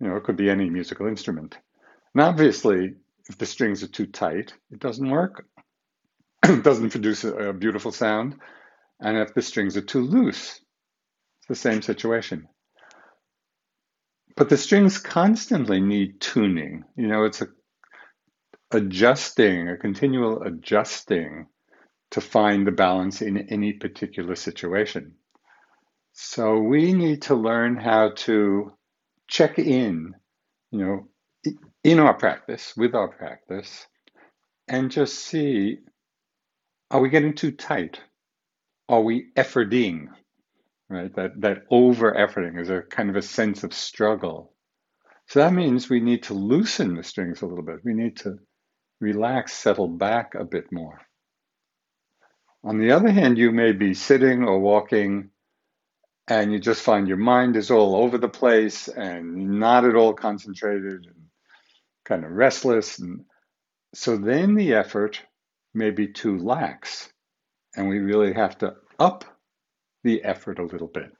You 0.00 0.08
know, 0.08 0.16
it 0.16 0.24
could 0.24 0.36
be 0.36 0.50
any 0.50 0.70
musical 0.70 1.06
instrument. 1.06 1.58
And 2.14 2.22
obviously, 2.22 2.94
if 3.28 3.38
the 3.38 3.46
strings 3.46 3.82
are 3.82 3.88
too 3.88 4.06
tight, 4.06 4.54
it 4.70 4.78
doesn't 4.80 5.10
work. 5.10 5.46
it 6.44 6.62
doesn't 6.62 6.90
produce 6.90 7.24
a, 7.24 7.50
a 7.50 7.52
beautiful 7.52 7.92
sound. 7.92 8.36
And 9.00 9.16
if 9.18 9.34
the 9.34 9.42
strings 9.42 9.76
are 9.76 9.82
too 9.82 10.02
loose, 10.02 10.60
it's 11.38 11.48
the 11.48 11.54
same 11.54 11.82
situation. 11.82 12.48
But 14.36 14.48
the 14.50 14.58
strings 14.58 14.98
constantly 14.98 15.80
need 15.80 16.20
tuning. 16.20 16.84
You 16.96 17.08
know, 17.08 17.24
it's 17.24 17.42
a 17.42 17.48
adjusting, 18.70 19.68
a 19.68 19.76
continual 19.76 20.42
adjusting 20.42 21.46
to 22.10 22.20
find 22.20 22.66
the 22.66 22.72
balance 22.72 23.22
in 23.22 23.48
any 23.48 23.72
particular 23.72 24.34
situation. 24.34 25.14
So 26.12 26.58
we 26.58 26.92
need 26.92 27.22
to 27.22 27.34
learn 27.34 27.76
how 27.76 28.12
to 28.16 28.72
check 29.28 29.58
in, 29.58 30.14
you 30.72 30.78
know, 30.78 31.08
in 31.84 32.00
our 32.00 32.14
practice, 32.14 32.74
with 32.76 32.94
our 32.94 33.08
practice, 33.08 33.86
and 34.68 34.90
just 34.90 35.14
see 35.18 35.78
are 36.90 37.00
we 37.00 37.10
getting 37.10 37.34
too 37.34 37.52
tight? 37.52 38.00
Are 38.88 39.02
we 39.02 39.26
efforting? 39.36 40.08
right? 40.90 41.14
That 41.16 41.40
that 41.42 41.58
over 41.70 42.12
efforting 42.14 42.60
is 42.60 42.70
a 42.70 42.82
kind 42.82 43.10
of 43.10 43.16
a 43.16 43.22
sense 43.22 43.64
of 43.64 43.74
struggle. 43.74 44.54
So 45.28 45.40
that 45.40 45.54
means 45.54 45.90
we 45.90 46.00
need 46.00 46.24
to 46.24 46.34
loosen 46.34 46.96
the 46.96 47.02
strings 47.02 47.42
a 47.42 47.46
little 47.46 47.64
bit. 47.64 47.80
We 47.84 47.94
need 47.94 48.18
to 48.18 48.38
relax, 49.00 49.54
settle 49.54 49.88
back 49.88 50.34
a 50.36 50.44
bit 50.44 50.66
more. 50.72 51.00
On 52.64 52.78
the 52.78 52.92
other 52.92 53.10
hand, 53.10 53.38
you 53.38 53.52
may 53.52 53.72
be 53.72 53.94
sitting 53.94 54.44
or 54.44 54.60
walking 54.60 55.30
and 56.28 56.52
you 56.52 56.58
just 56.58 56.82
find 56.82 57.06
your 57.06 57.16
mind 57.16 57.56
is 57.56 57.70
all 57.70 57.96
over 57.96 58.18
the 58.18 58.28
place 58.28 58.88
and 58.88 59.58
not 59.60 59.84
at 59.84 59.94
all 59.94 60.12
concentrated 60.12 61.06
and 61.06 61.26
kind 62.04 62.24
of 62.24 62.32
restless. 62.32 62.98
And 62.98 63.24
so 63.94 64.16
then 64.16 64.54
the 64.54 64.74
effort 64.74 65.22
may 65.74 65.90
be 65.90 66.08
too 66.08 66.38
lax, 66.38 67.08
and 67.76 67.88
we 67.88 67.98
really 67.98 68.32
have 68.32 68.58
to 68.58 68.76
up 68.98 69.24
the 70.02 70.24
effort 70.24 70.58
a 70.58 70.64
little 70.64 70.88
bit. 70.88 71.12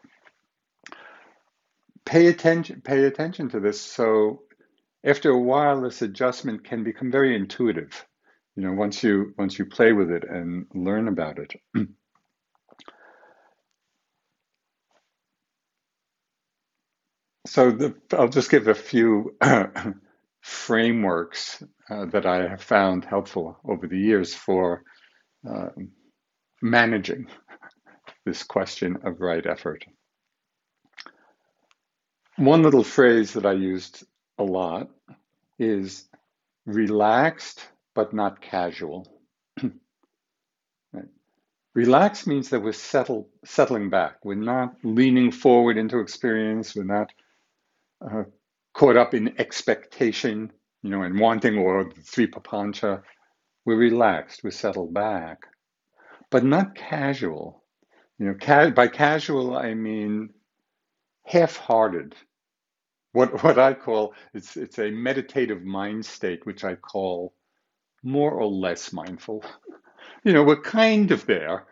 Pay 2.05 2.27
attention, 2.29 2.81
pay 2.83 3.05
attention 3.05 3.49
to 3.51 3.61
this. 3.61 3.81
So 3.81 4.42
after 5.05 5.31
a 5.31 5.38
while, 5.38 5.81
this 5.81 6.03
adjustment 6.03 6.64
can 6.64 6.85
become 6.85 7.11
very 7.11 7.37
intuitive. 7.37 8.05
You 8.57 8.62
know, 8.62 8.73
once 8.73 9.03
you 9.03 9.35
once 9.37 9.59
you 9.59 9.66
play 9.66 9.92
with 9.92 10.11
it 10.11 10.25
and 10.25 10.66
learn 10.75 11.09
about 11.09 11.38
it. 11.38 11.55
So 17.46 17.70
the, 17.70 17.94
I'll 18.12 18.28
just 18.28 18.50
give 18.50 18.66
a 18.66 18.74
few 18.74 19.37
frameworks 20.40 21.62
uh, 21.88 22.06
that 22.06 22.26
I 22.26 22.48
have 22.48 22.62
found 22.62 23.04
helpful 23.04 23.59
over 23.64 23.87
the 23.87 23.98
years 23.98 24.35
for 24.35 24.82
uh, 25.48 25.68
managing 26.61 27.28
this 28.24 28.42
question 28.42 28.98
of 29.04 29.20
right 29.20 29.46
effort. 29.46 29.85
One 32.37 32.62
little 32.62 32.85
phrase 32.85 33.32
that 33.35 33.46
I 33.46 33.52
used 33.52 34.04
a 34.38 34.44
lot 34.44 34.90
is 35.59 36.09
relaxed 36.66 37.68
but 37.94 38.12
not 38.12 38.40
casual. 38.40 39.06
Relaxed 41.74 42.26
means 42.26 42.50
that 42.50 42.61
we're 42.61 42.72
settled, 42.72 43.26
settling 43.44 43.90
back. 43.90 44.24
We're 44.24 44.35
not 44.35 44.76
leaning 44.82 45.30
forward 45.30 45.76
into 45.78 45.98
experience. 45.98 46.74
We're 46.74 46.85
not 46.85 47.11
uh, 48.11 48.25
caught 48.75 48.97
up 48.97 49.14
in 49.14 49.38
expectation, 49.40 50.53
you 50.83 50.90
know, 50.90 51.03
and 51.03 51.19
wanting 51.21 51.59
or 51.59 51.85
the 51.85 52.03
three 52.03 52.27
papancha. 52.29 53.03
We're 53.66 53.77
relaxed. 53.77 54.42
We're 54.45 54.53
settled 54.53 54.95
back, 54.95 55.38
but 56.31 56.45
not 56.45 56.77
casual. 56.77 57.64
You 58.19 58.27
know, 58.29 58.35
ca- 58.40 58.71
by 58.71 58.88
casual 58.88 59.57
I 59.57 59.75
mean 59.75 60.31
half-hearted. 61.27 62.14
What 63.12 63.42
what 63.45 63.59
I 63.59 63.75
call 63.75 64.14
it's 64.35 64.57
it's 64.57 64.79
a 64.79 64.90
meditative 64.90 65.64
mind 65.64 66.07
state, 66.07 66.47
which 66.47 66.64
I 66.64 66.77
call 66.77 67.35
more 68.05 68.33
or 68.33 68.47
less 68.47 68.92
mindful. 68.92 69.45
You 70.25 70.33
know, 70.35 70.42
we're 70.45 70.61
kind 70.62 71.12
of 71.12 71.27
there, 71.27 71.66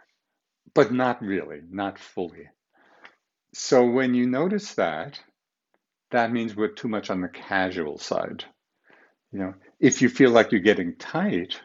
but 0.75 0.93
not 0.93 1.23
really, 1.23 1.61
not 1.71 1.99
fully. 1.99 2.49
So 3.55 3.87
when 3.91 4.15
you 4.15 4.27
notice 4.27 4.75
that, 4.75 5.21
that 6.15 6.31
means 6.31 6.55
we're 6.55 6.69
too 6.69 6.87
much 6.87 7.11
on 7.11 7.21
the 7.21 7.29
casual 7.29 7.99
side. 7.99 8.45
You 9.33 9.41
know, 9.41 9.55
if 9.81 10.01
you 10.01 10.09
feel 10.09 10.31
like 10.31 10.53
you're 10.53 10.61
getting 10.61 10.95
tight, 10.97 11.61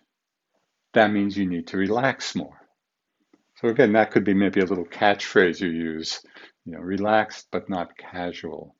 that 0.96 1.12
means 1.12 1.38
you 1.38 1.46
need 1.46 1.68
to 1.68 1.78
relax 1.78 2.36
more. 2.36 2.60
So 3.62 3.68
again, 3.68 3.94
that 3.94 4.10
could 4.10 4.24
be 4.24 4.34
maybe 4.34 4.60
a 4.62 4.66
little 4.66 4.86
catchphrase 4.86 5.62
you 5.62 5.70
use, 5.70 6.22
you 6.66 6.74
know, 6.74 6.80
relaxed 6.80 7.46
but 7.52 7.70
not 7.70 7.96
casual. 7.96 8.76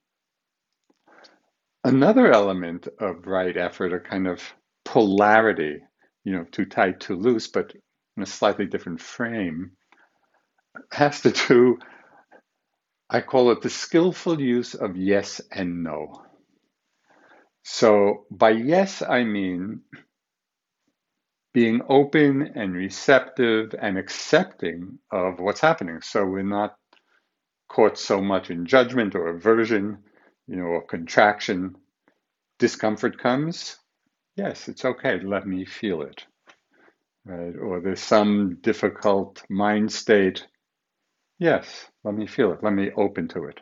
Another 1.84 2.32
element 2.32 2.88
of 3.00 3.28
right 3.28 3.56
effort, 3.56 3.94
a 3.94 4.00
kind 4.00 4.28
of 4.28 4.42
polarity, 4.86 5.78
you 6.24 6.34
know, 6.34 6.46
too 6.46 6.66
tight, 6.66 7.00
too 7.00 7.16
loose, 7.16 7.48
but 7.48 7.76
in 8.18 8.24
a 8.24 8.26
slightly 8.26 8.66
different 8.66 9.02
frame, 9.02 9.74
has 10.92 11.22
to 11.22 11.32
do 11.48 11.78
I 13.10 13.22
call 13.22 13.52
it 13.52 13.62
the 13.62 13.70
skillful 13.70 14.40
use 14.42 14.76
of 14.76 14.98
yes 14.98 15.42
and 15.52 15.84
no. 15.84 16.24
So 17.64 18.26
by 18.32 18.52
yes, 18.52 19.02
I 19.02 19.24
mean 19.24 19.82
being 21.54 21.82
open 21.90 22.44
and 22.56 22.74
receptive 22.74 23.74
and 23.82 23.98
accepting 23.98 25.00
of 25.12 25.40
what's 25.40 25.62
happening. 25.62 26.02
So 26.02 26.26
we're 26.26 26.44
not 26.44 26.76
caught 27.70 27.98
so 27.98 28.22
much 28.22 28.52
in 28.52 28.66
judgment 28.66 29.16
or 29.16 29.30
aversion, 29.30 30.00
you 30.48 30.58
know, 30.58 30.64
or 30.66 30.84
contraction. 30.86 31.76
Discomfort 32.60 33.20
comes. 33.20 33.78
Yes, 34.36 34.70
it's 34.70 34.86
okay. 34.86 35.20
Let 35.22 35.48
me 35.48 35.66
feel 35.66 36.02
it. 36.04 36.26
Right? 37.26 37.56
Or 37.58 37.82
there's 37.82 38.02
some 38.02 38.58
difficult 38.62 39.44
mind 39.50 39.92
state. 39.92 40.46
Yes, 41.40 41.88
let 42.04 42.14
me 42.14 42.28
feel 42.28 42.52
it. 42.52 42.64
Let 42.64 42.74
me 42.74 42.92
open 42.96 43.30
to 43.30 43.46
it. 43.46 43.62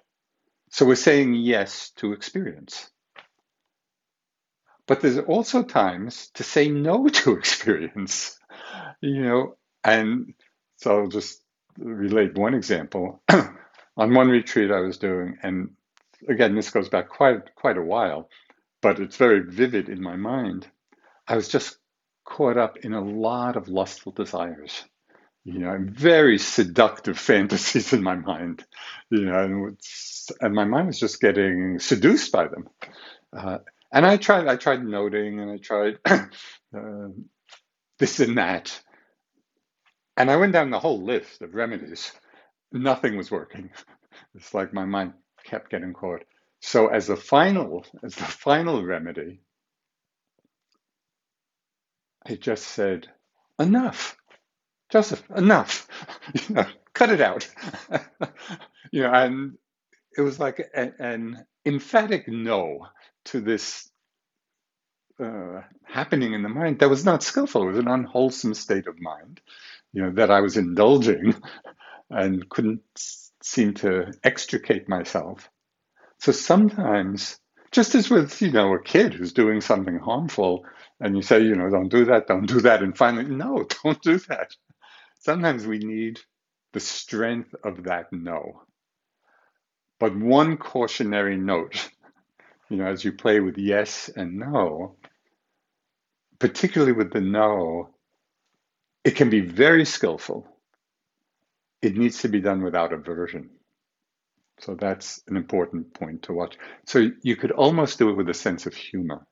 So 0.71 0.85
we're 0.85 0.95
saying 0.95 1.35
yes 1.35 1.91
to 1.97 2.13
experience. 2.13 2.91
But 4.87 5.01
there's 5.01 5.19
also 5.19 5.63
times 5.63 6.29
to 6.35 6.43
say 6.43 6.69
no 6.69 7.07
to 7.09 7.37
experience, 7.37 8.39
you 9.01 9.21
know, 9.21 9.57
and 9.83 10.33
so 10.77 11.01
I'll 11.01 11.07
just 11.07 11.41
relate 11.77 12.37
one 12.37 12.55
example. 12.55 13.21
On 13.97 14.13
one 14.13 14.29
retreat 14.29 14.71
I 14.71 14.79
was 14.81 14.97
doing, 14.97 15.37
and 15.43 15.71
again, 16.29 16.55
this 16.55 16.69
goes 16.69 16.89
back 16.89 17.09
quite 17.09 17.55
quite 17.55 17.77
a 17.77 17.81
while, 17.81 18.29
but 18.81 18.99
it's 18.99 19.17
very 19.17 19.41
vivid 19.41 19.89
in 19.89 20.01
my 20.01 20.15
mind. 20.15 20.67
I 21.27 21.35
was 21.35 21.47
just 21.47 21.77
caught 22.25 22.57
up 22.57 22.77
in 22.77 22.93
a 22.93 23.01
lot 23.01 23.57
of 23.57 23.69
lustful 23.69 24.11
desires 24.11 24.83
you 25.47 25.59
know, 25.59 25.77
very 25.79 26.37
seductive 26.37 27.17
fantasies 27.17 27.93
in 27.93 28.03
my 28.03 28.15
mind, 28.15 28.65
you 29.09 29.21
know, 29.21 29.39
and, 29.39 29.79
and 30.41 30.53
my 30.53 30.65
mind 30.65 30.87
was 30.87 30.99
just 30.99 31.21
getting 31.21 31.79
seduced 31.79 32.33
by 32.33 32.49
them. 32.49 32.67
Uh, 33.31 33.59
and 33.93 34.05
I 34.05 34.17
tried, 34.17 34.47
I 34.47 34.57
tried 34.57 34.83
noting, 34.83 35.39
and 35.39 35.49
I 35.49 35.57
tried 35.57 35.99
uh, 36.05 37.07
this 37.97 38.19
and 38.19 38.37
that, 38.37 38.77
and 40.17 40.29
I 40.29 40.35
went 40.35 40.51
down 40.51 40.69
the 40.69 40.79
whole 40.79 41.01
list 41.01 41.41
of 41.41 41.55
remedies. 41.55 42.11
Nothing 42.73 43.15
was 43.15 43.31
working. 43.31 43.69
It's 44.35 44.53
like 44.53 44.73
my 44.73 44.83
mind 44.83 45.13
kept 45.45 45.71
getting 45.71 45.93
caught. 45.93 46.23
So 46.59 46.87
as 46.87 47.07
the 47.07 47.15
final, 47.15 47.85
as 48.03 48.15
the 48.15 48.25
final 48.25 48.83
remedy, 48.83 49.39
I 52.25 52.35
just 52.35 52.65
said, 52.67 53.07
enough 53.57 54.17
Joseph, 54.91 55.23
enough. 55.35 55.87
you 56.49 56.55
know, 56.55 56.65
cut 56.93 57.11
it 57.11 57.21
out. 57.21 57.49
you 58.91 59.03
know, 59.03 59.13
and 59.13 59.57
it 60.17 60.21
was 60.21 60.39
like 60.39 60.59
a, 60.59 60.93
an 61.01 61.45
emphatic 61.65 62.27
no 62.27 62.87
to 63.25 63.41
this 63.41 63.89
uh, 65.23 65.61
happening 65.83 66.33
in 66.33 66.43
the 66.43 66.49
mind 66.49 66.79
that 66.79 66.89
was 66.89 67.05
not 67.05 67.23
skillful. 67.23 67.63
It 67.63 67.67
was 67.73 67.79
an 67.79 67.87
unwholesome 67.89 68.53
state 68.55 68.87
of 68.87 68.99
mind, 69.01 69.41
you 69.93 70.03
know, 70.03 70.11
that 70.13 70.31
I 70.31 70.41
was 70.41 70.57
indulging 70.57 71.35
and 72.09 72.49
couldn't 72.49 72.81
seem 73.43 73.75
to 73.75 74.13
extricate 74.23 74.89
myself. 74.89 75.49
So 76.19 76.31
sometimes, 76.31 77.39
just 77.71 77.95
as 77.95 78.09
with, 78.09 78.41
you 78.41 78.51
know, 78.51 78.73
a 78.75 78.81
kid 78.83 79.13
who's 79.13 79.33
doing 79.33 79.61
something 79.61 79.99
harmful, 79.99 80.65
and 80.99 81.15
you 81.15 81.21
say, 81.21 81.41
you 81.41 81.55
know, 81.55 81.69
don't 81.69 81.89
do 81.89 82.05
that, 82.05 82.27
don't 82.27 82.47
do 82.47 82.61
that, 82.61 82.83
and 82.83 82.97
finally, 82.97 83.25
no, 83.25 83.65
don't 83.83 84.01
do 84.01 84.19
that 84.29 84.51
sometimes 85.19 85.67
we 85.67 85.79
need 85.79 86.19
the 86.73 86.79
strength 86.79 87.53
of 87.63 87.83
that 87.85 88.11
no. 88.11 88.63
But 89.99 90.15
one 90.15 90.57
cautionary 90.57 91.37
note, 91.37 91.89
you 92.69 92.77
know, 92.77 92.85
as 92.85 93.03
you 93.03 93.13
play 93.13 93.39
with 93.39 93.57
yes 93.57 94.09
and 94.15 94.37
no, 94.37 94.95
particularly 96.39 96.93
with 96.93 97.11
the 97.11 97.21
no, 97.21 97.95
it 99.03 99.15
can 99.15 99.29
be 99.29 99.41
very 99.41 99.85
skillful. 99.85 100.47
It 101.81 101.95
needs 101.95 102.21
to 102.21 102.27
be 102.29 102.41
done 102.41 102.63
without 102.63 102.93
aversion. 102.93 103.49
So 104.59 104.75
that's 104.75 105.21
an 105.27 105.37
important 105.37 105.93
point 105.93 106.23
to 106.23 106.33
watch. 106.33 106.57
So 106.85 107.09
you 107.21 107.35
could 107.35 107.51
almost 107.51 107.99
do 107.99 108.09
it 108.09 108.17
with 108.17 108.29
a 108.29 108.33
sense 108.33 108.65
of 108.65 108.73
humor 108.73 109.25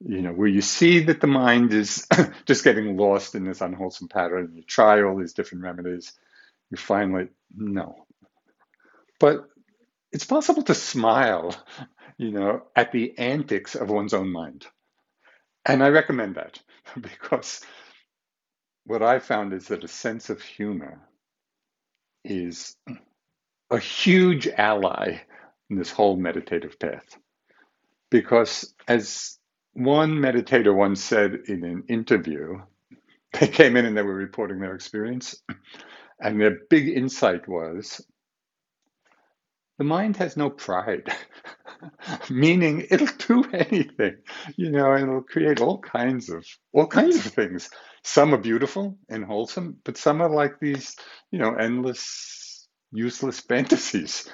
you 0.00 0.22
know, 0.22 0.32
where 0.32 0.48
you 0.48 0.62
see 0.62 1.00
that 1.04 1.20
the 1.20 1.26
mind 1.26 1.72
is 1.72 2.06
just 2.46 2.64
getting 2.64 2.96
lost 2.96 3.34
in 3.34 3.44
this 3.44 3.60
unwholesome 3.60 4.08
pattern, 4.08 4.52
you 4.54 4.62
try 4.62 5.02
all 5.02 5.16
these 5.16 5.32
different 5.32 5.64
remedies, 5.64 6.12
you 6.70 6.76
finally, 6.76 7.28
no. 7.56 8.06
But 9.18 9.48
it's 10.12 10.24
possible 10.24 10.62
to 10.64 10.74
smile, 10.74 11.54
you 12.18 12.30
know, 12.30 12.62
at 12.76 12.92
the 12.92 13.18
antics 13.18 13.74
of 13.74 13.90
one's 13.90 14.14
own 14.14 14.30
mind. 14.30 14.66
And 15.66 15.82
I 15.82 15.88
recommend 15.88 16.36
that 16.36 16.60
because 17.00 17.60
what 18.84 19.02
I 19.02 19.18
found 19.18 19.52
is 19.52 19.68
that 19.68 19.84
a 19.84 19.88
sense 19.88 20.30
of 20.30 20.40
humor 20.40 21.00
is 22.24 22.76
a 23.70 23.78
huge 23.78 24.48
ally 24.48 25.18
in 25.70 25.76
this 25.76 25.90
whole 25.90 26.16
meditative 26.16 26.78
path. 26.78 27.18
Because 28.10 28.74
as 28.86 29.37
one 29.78 30.12
meditator 30.12 30.74
once 30.74 31.02
said 31.02 31.34
in 31.46 31.64
an 31.64 31.84
interview, 31.88 32.60
they 33.38 33.48
came 33.48 33.76
in 33.76 33.86
and 33.86 33.96
they 33.96 34.02
were 34.02 34.14
reporting 34.14 34.60
their 34.60 34.74
experience, 34.74 35.40
and 36.20 36.40
their 36.40 36.58
big 36.68 36.88
insight 36.88 37.48
was 37.48 38.00
the 39.78 39.84
mind 39.84 40.16
has 40.16 40.36
no 40.36 40.50
pride, 40.50 41.08
meaning 42.30 42.86
it'll 42.90 43.06
do 43.18 43.44
anything, 43.52 44.16
you 44.56 44.70
know, 44.70 44.92
and 44.92 45.04
it'll 45.04 45.22
create 45.22 45.60
all 45.60 45.78
kinds 45.78 46.28
of 46.28 46.44
all 46.72 46.86
kinds 46.86 47.24
of 47.24 47.32
things. 47.32 47.70
Some 48.02 48.34
are 48.34 48.38
beautiful 48.38 48.98
and 49.08 49.24
wholesome, 49.24 49.76
but 49.84 49.96
some 49.96 50.20
are 50.20 50.30
like 50.30 50.58
these, 50.60 50.96
you 51.30 51.38
know, 51.38 51.54
endless, 51.54 52.68
useless 52.92 53.40
fantasies 53.48 54.28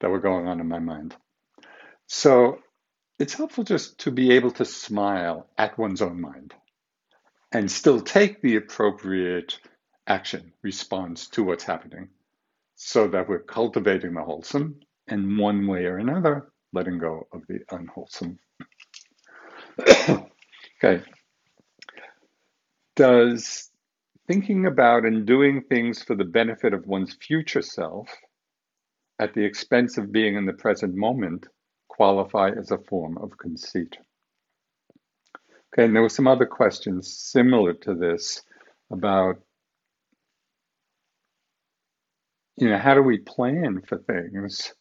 that 0.00 0.10
were 0.10 0.20
going 0.20 0.48
on 0.48 0.60
in 0.60 0.68
my 0.68 0.80
mind. 0.80 1.14
So 2.08 2.58
it's 3.18 3.34
helpful 3.34 3.64
just 3.64 3.98
to 3.98 4.10
be 4.10 4.32
able 4.32 4.50
to 4.52 4.64
smile 4.64 5.48
at 5.58 5.78
one's 5.78 6.02
own 6.02 6.20
mind 6.20 6.54
and 7.52 7.70
still 7.70 8.00
take 8.00 8.40
the 8.40 8.56
appropriate 8.56 9.58
action, 10.06 10.52
response 10.62 11.28
to 11.28 11.42
what's 11.42 11.64
happening 11.64 12.08
so 12.76 13.08
that 13.08 13.28
we're 13.28 13.40
cultivating 13.40 14.14
the 14.14 14.22
wholesome 14.22 14.78
and 15.08 15.38
one 15.38 15.66
way 15.66 15.84
or 15.84 15.98
another, 15.98 16.52
letting 16.72 16.98
go 16.98 17.26
of 17.32 17.42
the 17.48 17.58
unwholesome. 17.70 18.38
okay. 20.82 21.02
Does 22.94 23.70
thinking 24.28 24.66
about 24.66 25.04
and 25.04 25.26
doing 25.26 25.62
things 25.62 26.02
for 26.02 26.14
the 26.14 26.24
benefit 26.24 26.74
of 26.74 26.86
one's 26.86 27.14
future 27.14 27.62
self 27.62 28.08
at 29.18 29.34
the 29.34 29.44
expense 29.44 29.98
of 29.98 30.12
being 30.12 30.36
in 30.36 30.46
the 30.46 30.52
present 30.52 30.94
moment 30.94 31.46
qualify 31.98 32.50
as 32.56 32.70
a 32.70 32.78
form 32.78 33.18
of 33.18 33.36
conceit? 33.36 33.96
Okay, 35.74 35.84
and 35.84 35.94
there 35.94 36.02
were 36.02 36.08
some 36.08 36.28
other 36.28 36.46
questions 36.46 37.12
similar 37.12 37.74
to 37.74 37.94
this 37.94 38.40
about 38.92 39.38
you 42.56 42.68
know 42.68 42.78
how 42.78 42.94
do 42.94 43.02
we 43.02 43.18
plan 43.18 43.82
for 43.88 43.98
things 43.98 44.72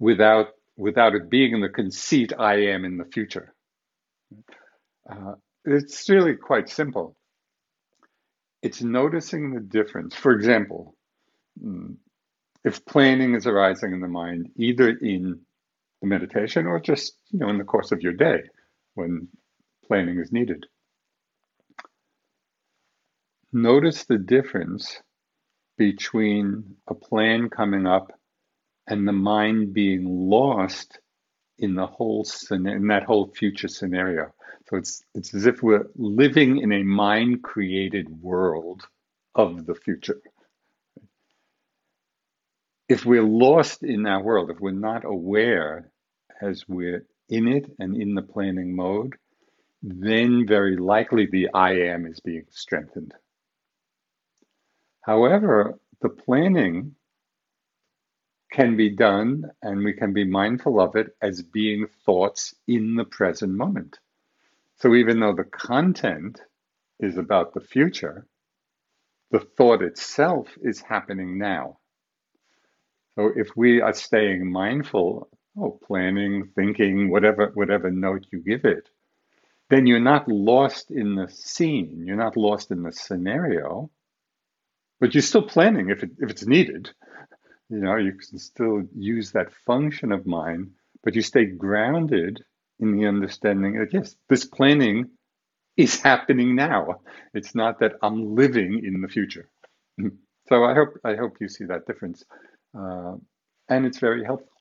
without 0.00 0.48
without 0.76 1.14
it 1.14 1.30
being 1.30 1.54
in 1.54 1.60
the 1.60 1.68
conceit 1.68 2.32
I 2.36 2.54
am 2.74 2.84
in 2.84 2.96
the 2.96 3.04
future. 3.04 3.54
Uh, 5.08 5.34
it's 5.64 6.10
really 6.10 6.34
quite 6.34 6.68
simple. 6.68 7.16
It's 8.62 8.82
noticing 8.82 9.54
the 9.54 9.60
difference. 9.60 10.16
For 10.16 10.32
example, 10.32 10.96
mm, 11.62 11.94
if 12.64 12.84
planning 12.84 13.36
is 13.36 13.46
arising 13.46 13.92
in 13.92 14.00
the 14.00 14.08
mind, 14.08 14.50
either 14.56 14.88
in 14.88 15.45
meditation 16.08 16.66
or 16.66 16.80
just 16.80 17.14
you 17.30 17.38
know 17.38 17.48
in 17.48 17.58
the 17.58 17.64
course 17.64 17.92
of 17.92 18.02
your 18.02 18.12
day 18.12 18.42
when 18.94 19.28
planning 19.86 20.18
is 20.18 20.32
needed. 20.32 20.66
Notice 23.52 24.04
the 24.04 24.18
difference 24.18 25.00
between 25.78 26.76
a 26.88 26.94
plan 26.94 27.48
coming 27.48 27.86
up 27.86 28.12
and 28.86 29.06
the 29.06 29.12
mind 29.12 29.72
being 29.72 30.04
lost 30.04 30.98
in 31.58 31.74
the 31.74 31.86
whole 31.86 32.26
in 32.50 32.86
that 32.88 33.04
whole 33.04 33.28
future 33.28 33.68
scenario. 33.68 34.32
So 34.68 34.76
it's 34.76 35.02
it's 35.14 35.34
as 35.34 35.46
if 35.46 35.62
we're 35.62 35.86
living 35.94 36.58
in 36.58 36.72
a 36.72 36.82
mind 36.82 37.42
created 37.42 38.08
world 38.20 38.86
of 39.34 39.66
the 39.66 39.74
future. 39.74 40.20
If 42.88 43.04
we're 43.04 43.22
lost 43.22 43.82
in 43.82 44.04
that 44.04 44.22
world, 44.22 44.50
if 44.50 44.60
we're 44.60 44.70
not 44.70 45.04
aware 45.04 45.90
as 46.40 46.64
we're 46.68 47.06
in 47.28 47.48
it 47.48 47.70
and 47.78 48.00
in 48.00 48.14
the 48.14 48.22
planning 48.22 48.74
mode, 48.74 49.14
then 49.82 50.46
very 50.46 50.76
likely 50.76 51.26
the 51.26 51.48
I 51.52 51.72
am 51.72 52.06
is 52.06 52.20
being 52.20 52.46
strengthened. 52.50 53.14
However, 55.02 55.78
the 56.00 56.08
planning 56.08 56.96
can 58.52 58.76
be 58.76 58.90
done 58.90 59.44
and 59.62 59.84
we 59.84 59.92
can 59.92 60.12
be 60.12 60.24
mindful 60.24 60.80
of 60.80 60.96
it 60.96 61.16
as 61.20 61.42
being 61.42 61.86
thoughts 62.04 62.54
in 62.66 62.94
the 62.94 63.04
present 63.04 63.52
moment. 63.52 63.98
So 64.76 64.94
even 64.94 65.20
though 65.20 65.34
the 65.34 65.44
content 65.44 66.40
is 67.00 67.18
about 67.18 67.54
the 67.54 67.60
future, 67.60 68.26
the 69.30 69.40
thought 69.40 69.82
itself 69.82 70.48
is 70.62 70.80
happening 70.80 71.38
now. 71.38 71.78
So 73.14 73.30
if 73.34 73.48
we 73.56 73.80
are 73.80 73.94
staying 73.94 74.50
mindful, 74.50 75.28
oh, 75.58 75.78
planning, 75.86 76.50
thinking, 76.54 77.10
whatever, 77.10 77.50
whatever 77.54 77.90
note 77.90 78.26
you 78.32 78.40
give 78.40 78.64
it, 78.64 78.88
then 79.70 79.86
you're 79.86 80.00
not 80.00 80.28
lost 80.28 80.90
in 80.90 81.14
the 81.16 81.28
scene. 81.28 82.04
You're 82.06 82.16
not 82.16 82.36
lost 82.36 82.70
in 82.70 82.82
the 82.82 82.92
scenario, 82.92 83.90
but 85.00 85.14
you're 85.14 85.22
still 85.22 85.42
planning 85.42 85.90
if 85.90 86.02
it, 86.02 86.10
if 86.20 86.30
it's 86.30 86.46
needed. 86.46 86.90
You 87.70 87.78
know, 87.78 87.96
you 87.96 88.12
can 88.12 88.38
still 88.38 88.82
use 88.96 89.32
that 89.32 89.52
function 89.66 90.12
of 90.12 90.26
mind, 90.26 90.72
but 91.04 91.14
you 91.16 91.22
stay 91.22 91.46
grounded 91.46 92.44
in 92.80 92.96
the 92.96 93.06
understanding 93.06 93.78
that 93.78 93.92
yes, 93.92 94.16
this 94.28 94.44
planning 94.44 95.10
is 95.76 96.00
happening 96.02 96.54
now. 96.56 97.00
It's 97.34 97.54
not 97.54 97.80
that 97.80 97.94
I'm 98.02 98.34
living 98.36 98.82
in 98.84 99.00
the 99.02 99.08
future. 99.08 99.48
So 100.48 100.64
I 100.64 100.74
hope 100.74 100.90
I 101.04 101.16
hope 101.16 101.38
you 101.40 101.48
see 101.48 101.64
that 101.66 101.86
difference, 101.86 102.24
uh, 102.78 103.16
and 103.68 103.86
it's 103.86 103.98
very 103.98 104.24
helpful. 104.24 104.55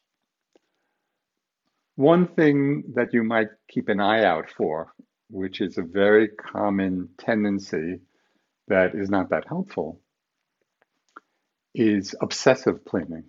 One 1.96 2.28
thing 2.28 2.84
that 2.96 3.14
you 3.14 3.24
might 3.24 3.48
keep 3.70 3.88
an 3.88 4.02
eye 4.02 4.26
out 4.26 4.50
for, 4.50 4.94
which 5.30 5.62
is 5.62 5.78
a 5.78 5.82
very 5.82 6.28
common 6.28 7.10
tendency 7.18 8.02
that 8.68 8.96
is 8.96 9.10
not 9.10 9.30
that 9.30 9.48
helpful, 9.48 10.02
is 11.74 12.14
obsessive 12.22 12.84
planning, 12.86 13.24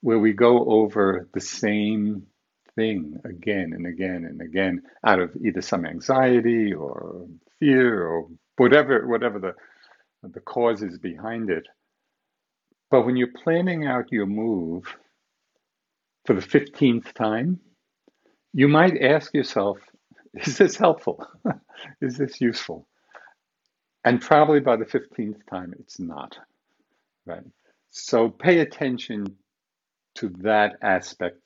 where 0.00 0.18
we 0.18 0.32
go 0.32 0.64
over 0.64 1.28
the 1.34 1.40
same 1.40 2.26
thing 2.74 3.16
again 3.24 3.72
and 3.72 3.86
again 3.86 4.24
and 4.24 4.40
again 4.40 4.82
out 5.06 5.20
of 5.20 5.36
either 5.44 5.60
some 5.60 5.84
anxiety 5.84 6.72
or 6.72 7.26
fear 7.58 8.06
or 8.06 8.28
whatever 8.56 9.06
whatever 9.08 9.38
the 9.40 9.52
the 10.22 10.40
cause 10.40 10.82
is 10.82 10.98
behind 10.98 11.48
it. 11.50 11.66
But 12.90 13.06
when 13.06 13.16
you're 13.16 13.32
planning 13.42 13.86
out 13.86 14.10
your 14.10 14.26
move 14.26 14.96
for 16.24 16.34
the 16.34 16.40
15th 16.40 17.12
time, 17.12 17.60
you 18.52 18.68
might 18.68 19.00
ask 19.00 19.34
yourself, 19.34 19.78
is 20.34 20.58
this 20.58 20.76
helpful? 20.76 21.26
is 22.00 22.18
this 22.18 22.40
useful? 22.40 22.86
And 24.04 24.20
probably 24.20 24.60
by 24.60 24.76
the 24.76 24.84
15th 24.84 25.46
time, 25.50 25.74
it's 25.78 26.00
not 26.00 26.38
right? 27.28 27.44
So 27.90 28.28
pay 28.28 28.58
attention 28.58 29.36
to 30.16 30.30
that 30.40 30.76
aspect 30.82 31.38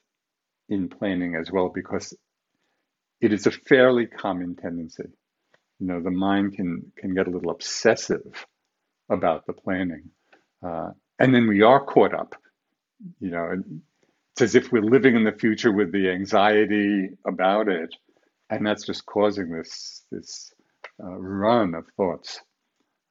in 0.69 0.89
planning 0.89 1.37
as 1.37 1.51
well, 1.51 1.69
because 1.69 2.15
it 3.21 3.33
is 3.33 3.47
a 3.47 3.51
fairly 3.51 4.07
common 4.07 4.57
tendency. 4.57 5.05
You 5.79 5.87
know, 5.89 6.01
the 6.01 6.11
mind 6.11 6.55
can 6.55 6.93
can 6.97 7.15
get 7.15 7.27
a 7.27 7.31
little 7.31 7.51
obsessive 7.51 8.47
about 9.11 9.47
the 9.47 9.53
planning, 9.53 10.11
uh, 10.65 10.91
and 11.19 11.35
then 11.35 11.49
we 11.49 11.63
are 11.63 11.85
caught 11.85 12.15
up. 12.15 12.35
You 13.21 13.31
know, 13.31 13.63
it's 14.33 14.43
as 14.43 14.55
if 14.55 14.73
we're 14.73 14.83
living 14.83 15.15
in 15.17 15.25
the 15.25 15.33
future 15.33 15.73
with 15.73 15.93
the 15.93 16.11
anxiety 16.11 17.11
about 17.27 17.69
it, 17.69 17.95
and 18.51 18.67
that's 18.67 18.87
just 18.87 19.07
causing 19.07 19.51
this 19.51 20.05
this 20.11 20.53
uh, 21.03 21.17
run 21.19 21.75
of 21.75 21.87
thoughts. 21.97 22.41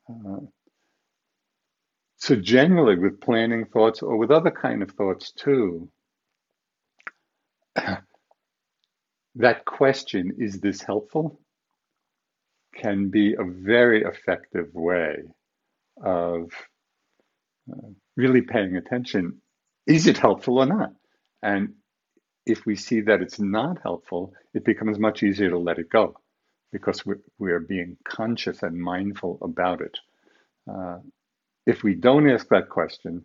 Uh, 0.10 0.40
so 2.18 2.36
generally 2.36 2.98
with 2.98 3.22
planning 3.22 3.66
thoughts 3.66 4.02
or 4.02 4.18
with 4.18 4.32
other 4.32 4.52
kind 4.52 4.84
of 4.84 4.92
thoughts 4.92 5.32
too, 5.32 5.90
that 9.36 9.66
question, 9.66 10.36
is 10.40 10.60
this 10.60 10.82
helpful? 10.82 11.40
can 12.76 13.10
be 13.10 13.34
a 13.34 13.44
very 13.44 14.04
effective 14.04 14.68
way 14.74 15.18
of 16.04 16.52
uh, 17.72 17.90
really 18.16 18.42
paying 18.42 18.78
attention. 18.78 19.42
Is 19.86 20.08
it 20.08 20.18
helpful 20.18 20.60
or 20.60 20.66
not? 20.66 20.92
And 21.44 21.76
if 22.46 22.66
we 22.66 22.76
see 22.76 23.02
that 23.02 23.22
it's 23.22 23.40
not 23.40 23.80
helpful, 23.84 24.34
it 24.54 24.66
becomes 24.66 25.00
much 25.00 25.24
easier 25.24 25.50
to 25.50 25.58
let 25.58 25.80
it 25.80 25.90
go 25.90 26.18
because 26.72 27.06
we're, 27.06 27.20
we're 27.40 27.60
being 27.60 27.98
conscious 28.04 28.64
and 28.64 28.80
mindful 28.80 29.38
about 29.42 29.82
it. 29.82 29.98
Uh, 30.72 31.00
if 31.66 31.84
we 31.84 31.96
don't 31.96 32.30
ask 32.30 32.48
that 32.50 32.70
question, 32.70 33.24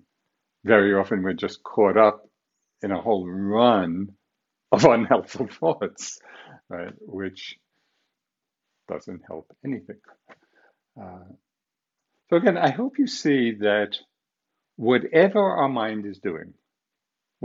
very 0.64 0.94
often 0.94 1.22
we're 1.22 1.32
just 1.32 1.62
caught 1.62 1.96
up 1.96 2.28
in 2.82 2.90
a 2.90 3.00
whole 3.00 3.26
run 3.28 4.10
of 4.72 4.84
unhelpful 4.86 5.48
thoughts, 5.48 6.20
right? 6.68 6.92
Which 7.00 7.56
doesn't 8.88 9.22
help 9.26 9.54
anything. 9.64 10.00
Uh, 11.00 11.24
so 12.30 12.36
again, 12.36 12.58
I 12.58 12.70
hope 12.70 12.98
you 12.98 13.06
see 13.06 13.52
that 13.60 13.96
whatever 14.76 15.40
our 15.40 15.68
mind 15.68 16.06
is 16.06 16.18
doing, 16.18 16.54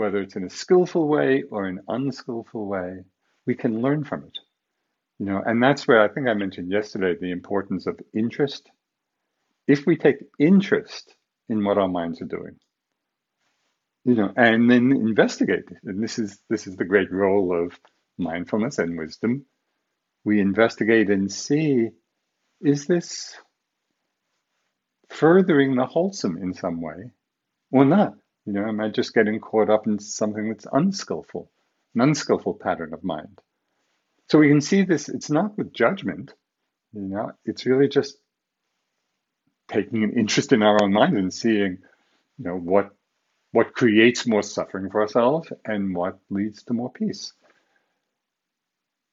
whether 0.02 0.20
it's 0.20 0.36
in 0.36 0.44
a 0.44 0.50
skillful 0.50 1.08
way 1.08 1.44
or 1.52 1.68
an 1.68 1.80
unskillful 1.88 2.66
way, 2.66 3.04
we 3.46 3.54
can 3.54 3.84
learn 3.84 4.04
from 4.04 4.24
it. 4.24 4.38
You 5.20 5.28
know, 5.28 5.44
and 5.46 5.62
that's 5.62 5.88
where 5.88 6.02
I 6.02 6.08
think 6.08 6.28
I 6.28 6.34
mentioned 6.34 6.72
yesterday 6.72 7.14
the 7.14 7.32
importance 7.32 7.86
of 7.86 8.00
interest 8.12 8.68
if 9.68 9.86
we 9.86 9.96
take 9.96 10.18
interest 10.40 11.16
in 11.50 11.64
what 11.64 11.78
our 11.78 11.88
minds 11.88 12.20
are 12.20 12.34
doing, 12.38 12.56
you 14.04 14.16
know, 14.16 14.34
and 14.36 14.70
then 14.72 14.92
investigate. 14.92 15.70
And 15.84 16.04
this 16.04 16.18
is 16.18 16.40
this 16.50 16.66
is 16.66 16.76
the 16.76 16.86
great 16.86 17.12
role 17.12 17.54
of 17.56 17.80
mindfulness 18.18 18.80
and 18.80 18.98
wisdom. 18.98 19.46
We 20.24 20.42
investigate 20.42 21.12
and 21.12 21.32
see, 21.32 21.90
is 22.60 22.88
this 22.88 23.38
furthering 25.10 25.76
the 25.76 25.86
wholesome 25.86 26.38
in 26.38 26.56
some 26.56 26.82
way 26.82 27.12
or 27.72 27.86
not? 27.86 28.16
You 28.46 28.54
know, 28.54 28.68
am 28.68 28.80
I 28.82 28.90
just 28.90 29.14
getting 29.14 29.40
caught 29.40 29.70
up 29.70 29.88
in 29.88 30.00
something 30.00 30.50
that's 30.50 30.68
unskillful, 30.72 31.52
an 31.96 32.02
unskillful 32.02 32.56
pattern 32.56 32.94
of 32.94 33.04
mind? 33.04 33.40
So 34.30 34.40
we 34.40 34.50
can 34.50 34.62
see 34.62 34.84
this, 34.84 35.10
it's 35.10 35.30
not 35.30 35.58
with 35.58 35.74
judgment, 35.74 36.34
you 36.94 37.02
know, 37.02 37.34
it's 37.46 37.66
really 37.66 37.88
just 37.88 38.18
taking 39.70 40.04
an 40.04 40.14
interest 40.18 40.54
in 40.54 40.64
our 40.64 40.84
own 40.84 40.94
mind 40.94 41.18
and 41.18 41.34
seeing, 41.34 41.80
you 42.38 42.46
know, 42.46 42.56
what 42.56 42.92
what 43.52 43.74
creates 43.74 44.28
more 44.28 44.44
suffering 44.44 44.90
for 44.90 45.02
ourselves 45.02 45.52
and 45.66 45.96
what 45.96 46.20
leads 46.30 46.64
to 46.64 46.74
more 46.74 46.92
peace. 46.92 47.34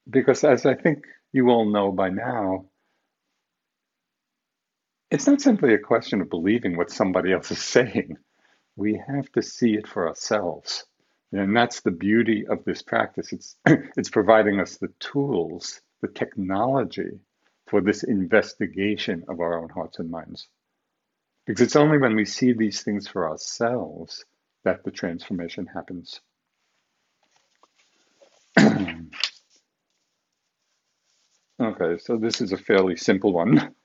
Because 0.09 0.43
as 0.43 0.65
I 0.65 0.75
think 0.75 1.05
you 1.33 1.49
all 1.49 1.65
know 1.71 1.91
by 1.91 2.09
now, 2.09 2.65
it's 5.11 5.27
not 5.27 5.41
simply 5.41 5.73
a 5.73 5.79
question 5.79 6.21
of 6.21 6.29
believing 6.29 6.77
what 6.77 6.91
somebody 6.91 7.33
else 7.33 7.51
is 7.51 7.61
saying. 7.63 8.17
We 8.79 9.01
have 9.07 9.29
to 9.33 9.41
see 9.41 9.73
it 9.73 9.87
for 9.89 10.07
ourselves. 10.07 10.85
And 11.33 11.53
that's 11.55 11.81
the 11.81 11.91
beauty 11.91 12.47
of 12.47 12.63
this 12.63 12.81
practice. 12.81 13.33
It's, 13.33 13.57
it's 13.97 14.09
providing 14.09 14.61
us 14.61 14.77
the 14.77 14.87
tools, 15.01 15.81
the 16.01 16.07
technology 16.07 17.19
for 17.67 17.81
this 17.81 18.03
investigation 18.03 19.25
of 19.27 19.41
our 19.41 19.61
own 19.61 19.67
hearts 19.67 19.99
and 19.99 20.09
minds. 20.09 20.47
Because 21.45 21.61
it's 21.61 21.75
only 21.75 21.97
when 21.97 22.15
we 22.15 22.23
see 22.23 22.53
these 22.53 22.81
things 22.81 23.05
for 23.05 23.29
ourselves 23.29 24.23
that 24.63 24.85
the 24.85 24.91
transformation 24.91 25.67
happens. 25.67 26.21
okay, 31.61 31.97
so 31.99 32.17
this 32.17 32.39
is 32.39 32.53
a 32.53 32.57
fairly 32.57 32.95
simple 32.95 33.33
one. 33.33 33.75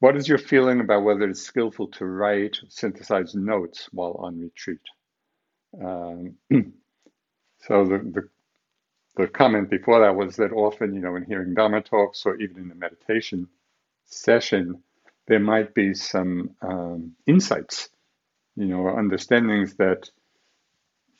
What 0.00 0.16
is 0.16 0.28
your 0.28 0.38
feeling 0.38 0.80
about 0.80 1.04
whether 1.04 1.28
it's 1.28 1.42
skillful 1.42 1.88
to 1.92 2.06
write, 2.06 2.58
synthesize 2.68 3.34
notes 3.34 3.88
while 3.92 4.16
on 4.20 4.40
retreat? 4.40 4.80
Um, 5.82 6.36
so 7.60 7.86
the, 7.86 7.98
the 7.98 8.28
the 9.16 9.28
comment 9.28 9.70
before 9.70 10.00
that 10.00 10.16
was 10.16 10.36
that 10.36 10.52
often, 10.52 10.94
you 10.94 11.00
know, 11.00 11.16
in 11.16 11.24
hearing 11.24 11.54
Dharma 11.54 11.82
talks 11.82 12.26
or 12.26 12.36
even 12.40 12.58
in 12.64 12.70
a 12.70 12.74
meditation 12.76 13.48
session, 14.06 14.82
there 15.28 15.40
might 15.40 15.74
be 15.74 15.94
some 15.94 16.50
um, 16.62 17.12
insights, 17.26 17.90
you 18.56 18.66
know, 18.66 18.78
or 18.80 18.98
understandings 18.98 19.74
that 19.76 20.10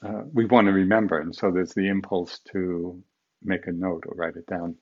uh, 0.06 0.22
we 0.32 0.46
want 0.46 0.66
to 0.68 0.72
remember. 0.72 1.20
And 1.20 1.34
so 1.34 1.50
there's 1.50 1.74
the 1.74 1.88
impulse 1.88 2.40
to 2.52 3.02
make 3.42 3.66
a 3.66 3.72
note 3.72 4.04
or 4.08 4.14
write 4.16 4.36
it 4.36 4.46
down. 4.46 4.76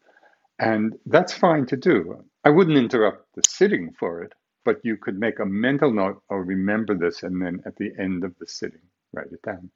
And 0.58 0.94
that's 1.06 1.32
fine 1.32 1.66
to 1.66 1.76
do. 1.76 2.24
I 2.44 2.50
wouldn't 2.50 2.76
interrupt 2.78 3.34
the 3.34 3.42
sitting 3.48 3.92
for 3.98 4.22
it, 4.22 4.32
but 4.64 4.76
you 4.84 4.96
could 4.96 5.18
make 5.18 5.38
a 5.38 5.46
mental 5.46 5.92
note 5.92 6.22
or 6.28 6.44
remember 6.44 6.96
this 6.96 7.22
and 7.22 7.40
then 7.40 7.62
at 7.66 7.76
the 7.76 7.90
end 7.98 8.24
of 8.24 8.34
the 8.38 8.46
sitting, 8.46 8.80
write 9.12 9.32
it 9.32 9.42
down. 9.42 9.70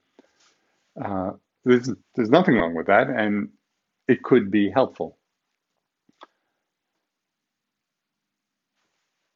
Uh, 1.03 1.31
there's, 1.65 1.91
there's 2.15 2.31
nothing 2.31 2.55
wrong 2.55 2.75
with 2.75 2.87
that, 2.87 3.09
and 3.09 3.51
it 4.07 4.23
could 4.23 4.51
be 4.51 4.71
helpful. 4.71 5.19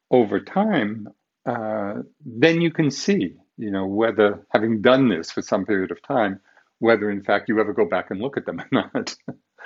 Over 0.09 0.39
time, 0.39 1.07
uh, 1.45 1.95
then 2.25 2.61
you 2.61 2.71
can 2.71 2.91
see 2.91 3.35
you 3.61 3.69
know, 3.69 3.85
whether 3.85 4.43
having 4.49 4.81
done 4.81 5.07
this 5.07 5.31
for 5.31 5.43
some 5.43 5.65
period 5.65 5.91
of 5.91 6.01
time, 6.01 6.39
whether 6.79 7.11
in 7.11 7.23
fact 7.23 7.47
you 7.47 7.59
ever 7.59 7.73
go 7.73 7.85
back 7.85 8.09
and 8.09 8.19
look 8.19 8.35
at 8.35 8.45
them 8.47 8.59
or 8.59 8.67
not. 8.71 9.15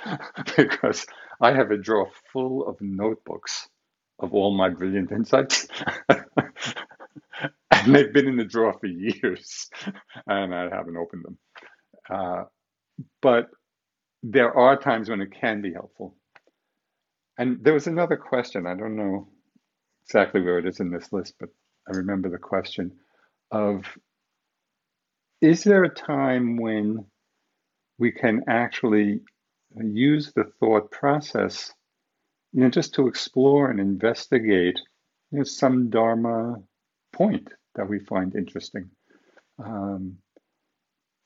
because 0.56 1.06
I 1.40 1.52
have 1.52 1.70
a 1.70 1.76
drawer 1.76 2.10
full 2.32 2.66
of 2.66 2.76
notebooks 2.80 3.68
of 4.18 4.34
all 4.34 4.56
my 4.56 4.68
brilliant 4.70 5.12
insights. 5.12 5.66
and 6.08 7.94
they've 7.94 8.12
been 8.12 8.28
in 8.28 8.36
the 8.36 8.44
drawer 8.44 8.76
for 8.78 8.86
years, 8.86 9.68
and 10.26 10.54
I 10.54 10.68
haven't 10.74 10.96
opened 10.96 11.24
them. 11.24 11.38
Uh, 12.08 12.44
but 13.20 13.50
there 14.22 14.56
are 14.56 14.76
times 14.76 15.08
when 15.08 15.20
it 15.20 15.32
can 15.40 15.60
be 15.62 15.72
helpful. 15.72 16.16
And 17.38 17.62
there 17.62 17.74
was 17.74 17.86
another 17.86 18.16
question. 18.16 18.66
I 18.66 18.74
don't 18.74 18.96
know 18.96 19.28
exactly 20.06 20.40
where 20.40 20.58
it 20.58 20.66
is 20.66 20.80
in 20.80 20.90
this 20.90 21.12
list, 21.12 21.34
but 21.38 21.50
I 21.88 21.96
remember 21.98 22.30
the 22.30 22.38
question 22.38 22.92
of 23.50 23.84
is 25.40 25.64
there 25.64 25.84
a 25.84 25.94
time 25.94 26.56
when 26.56 27.04
we 27.98 28.10
can 28.10 28.44
actually 28.48 29.20
use 29.82 30.32
the 30.32 30.44
thought 30.58 30.90
process 30.90 31.72
you 32.52 32.60
know 32.60 32.70
just 32.70 32.94
to 32.94 33.06
explore 33.06 33.70
and 33.70 33.80
investigate 33.80 34.80
you 35.30 35.38
know, 35.38 35.44
some 35.44 35.90
dharma 35.90 36.56
point 37.12 37.48
that 37.74 37.88
we 37.88 37.98
find 37.98 38.34
interesting 38.34 38.90
um, 39.62 40.16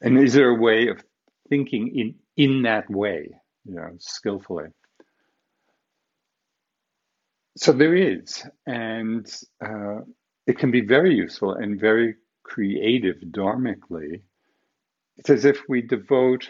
and 0.01 0.19
is 0.19 0.35
there 0.35 0.51
a 0.51 0.61
way 0.61 0.89
of 0.89 1.03
thinking 1.49 1.89
in 1.97 2.15
in 2.37 2.63
that 2.63 2.89
way 2.91 3.29
you 3.65 3.75
know 3.75 3.91
skillfully 3.99 4.67
so 7.57 7.73
there 7.73 7.95
is 7.95 8.45
and 8.67 9.31
uh, 9.65 10.01
it 10.47 10.59
can 10.59 10.71
be 10.71 10.81
very 10.81 11.15
useful 11.15 11.53
and 11.53 11.81
very 11.81 12.17
creative 12.43 13.17
dharmically. 13.31 14.23
It's 15.17 15.31
as 15.31 15.45
if 15.45 15.63
we 15.69 15.83
devote 15.83 16.49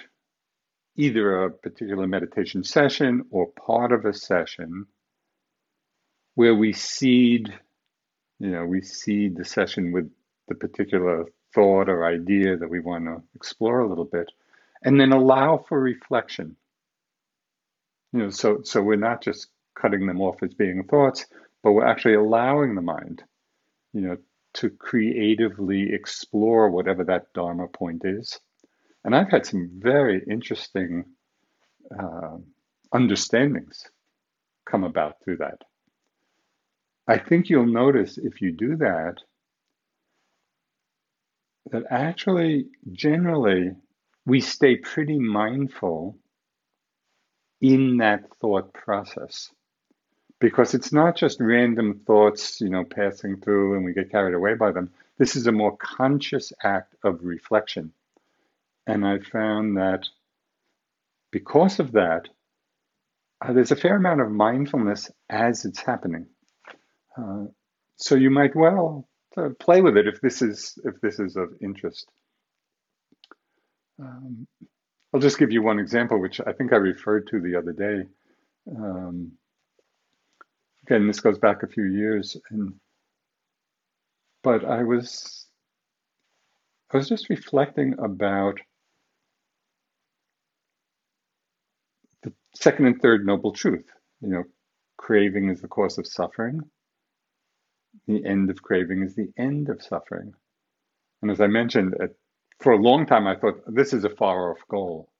either 0.97 1.45
a 1.45 1.51
particular 1.51 2.07
meditation 2.07 2.65
session 2.65 3.25
or 3.31 3.49
part 3.67 3.93
of 3.93 4.05
a 4.05 4.13
session 4.13 4.87
where 6.35 6.55
we 6.55 6.73
seed, 6.73 7.53
you 8.39 8.51
know, 8.51 8.65
we 8.65 8.83
seed 8.83 9.37
the 9.37 9.45
session 9.45 9.93
with 9.93 10.11
the 10.49 10.55
particular 10.55 11.25
thought 11.55 11.89
or 11.89 12.05
idea 12.07 12.57
that 12.57 12.71
we 12.71 12.81
want 12.81 13.05
to 13.05 13.23
explore 13.35 13.81
a 13.81 13.89
little 13.89 14.05
bit, 14.05 14.31
and 14.83 15.01
then 15.01 15.13
allow 15.13 15.59
for 15.69 15.81
reflection. 15.81 16.57
You 18.13 18.21
know, 18.21 18.31
so 18.31 18.63
so 18.63 18.83
we're 18.83 18.97
not 18.97 19.23
just 19.23 19.49
cutting 19.75 20.07
them 20.07 20.21
off 20.21 20.43
as 20.43 20.55
being 20.55 20.85
thoughts, 20.85 21.27
but 21.63 21.73
we're 21.73 21.87
actually 21.87 22.15
allowing 22.15 22.75
the 22.75 22.83
mind 22.83 23.23
you 23.93 24.01
know, 24.01 24.17
to 24.55 24.71
creatively 24.71 25.93
explore 25.93 26.71
whatever 26.71 27.05
that 27.05 27.33
Dharma 27.35 27.69
point 27.69 28.03
is. 28.05 28.39
And 29.05 29.15
I've 29.15 29.31
had 29.31 29.47
some 29.47 29.71
very 29.79 30.23
interesting 30.31 31.05
uh, 31.99 32.37
understandings 32.93 33.89
come 34.67 34.85
about 34.85 35.17
through 35.25 35.39
that. 35.39 35.63
I 37.09 37.19
think 37.19 37.49
you'll 37.49 37.67
notice 37.67 38.19
if 38.19 38.41
you 38.41 38.53
do 38.53 38.77
that, 38.77 39.17
that 41.73 41.85
actually, 41.91 42.69
generally, 42.93 43.73
we 44.27 44.41
stay 44.41 44.77
pretty 44.77 45.19
mindful 45.19 46.19
in 47.61 47.99
that 47.99 48.25
thought 48.41 48.73
process 48.73 49.51
because 50.41 50.75
it's 50.75 50.93
not 50.93 51.17
just 51.17 51.41
random 51.41 52.01
thoughts, 52.07 52.61
you 52.61 52.71
know, 52.71 52.85
passing 52.85 53.41
through 53.41 53.77
and 53.77 53.85
we 53.85 53.93
get 53.93 54.11
carried 54.11 54.35
away 54.35 54.55
by 54.55 54.73
them. 54.73 54.91
This 55.19 55.37
is 55.37 55.47
a 55.47 55.53
more 55.53 55.77
conscious 55.77 56.53
act 56.63 56.95
of 57.05 57.21
reflection. 57.23 57.93
And 58.87 59.07
I 59.07 59.19
found 59.19 59.77
that 59.77 60.05
because 61.31 61.79
of 61.79 61.93
that, 61.93 62.29
uh, 63.45 63.53
there's 63.53 63.73
a 63.73 63.77
fair 63.77 63.97
amount 63.97 64.21
of 64.21 64.31
mindfulness 64.31 65.11
as 65.29 65.65
it's 65.65 65.81
happening. 65.81 66.27
Uh, 67.17 67.45
so 67.97 68.15
you 68.15 68.31
might 68.31 68.57
well 68.57 69.09
uh, 69.37 69.51
play 69.61 69.81
with 69.81 69.97
it 69.97 70.07
if 70.07 70.21
this 70.21 70.43
is 70.43 70.79
if 70.85 71.01
this 71.01 71.19
is 71.19 71.37
of 71.37 71.51
interest. 71.63 72.11
Um, 74.01 74.47
I'll 75.13 75.21
just 75.21 75.39
give 75.39 75.53
you 75.53 75.63
one 75.63 75.79
example, 75.79 76.21
which 76.21 76.41
I 76.47 76.53
think 76.53 76.73
I 76.73 76.77
referred 76.77 77.29
to 77.29 77.41
the 77.41 77.57
other 77.57 77.73
day. 77.73 78.09
Um, 78.77 79.33
again, 80.87 81.07
this 81.07 81.21
goes 81.21 81.39
back 81.39 81.63
a 81.63 81.69
few 81.69 81.85
years, 81.85 82.37
and 82.51 82.75
but 84.43 84.65
I 84.65 84.83
was 84.85 85.47
I 86.93 86.97
was 86.97 87.09
just 87.09 87.29
reflecting 87.31 87.95
about 87.99 88.59
the 92.23 92.33
second 92.55 92.87
and 92.87 93.01
third 93.01 93.27
noble 93.27 93.53
truth. 93.53 93.87
You 94.21 94.29
know, 94.29 94.45
craving 94.97 95.51
is 95.51 95.61
the 95.61 95.69
cause 95.69 95.99
of 95.99 96.07
suffering. 96.07 96.61
The 98.07 98.25
end 98.25 98.51
of 98.51 98.63
craving 98.63 99.03
is 99.03 99.15
the 99.15 99.33
end 99.37 99.69
of 99.69 99.83
suffering. 99.83 100.35
And 101.23 101.31
as 101.31 101.41
I 101.41 101.47
mentioned, 101.49 101.95
uh, 102.01 102.09
for 102.61 102.73
a 102.73 102.79
long 102.79 103.07
time, 103.07 103.27
I 103.27 103.37
thought 103.37 103.63
this 103.67 103.93
is 103.93 104.05
a 104.05 104.11
far 104.11 104.51
off 104.51 104.61
goal. 104.69 105.11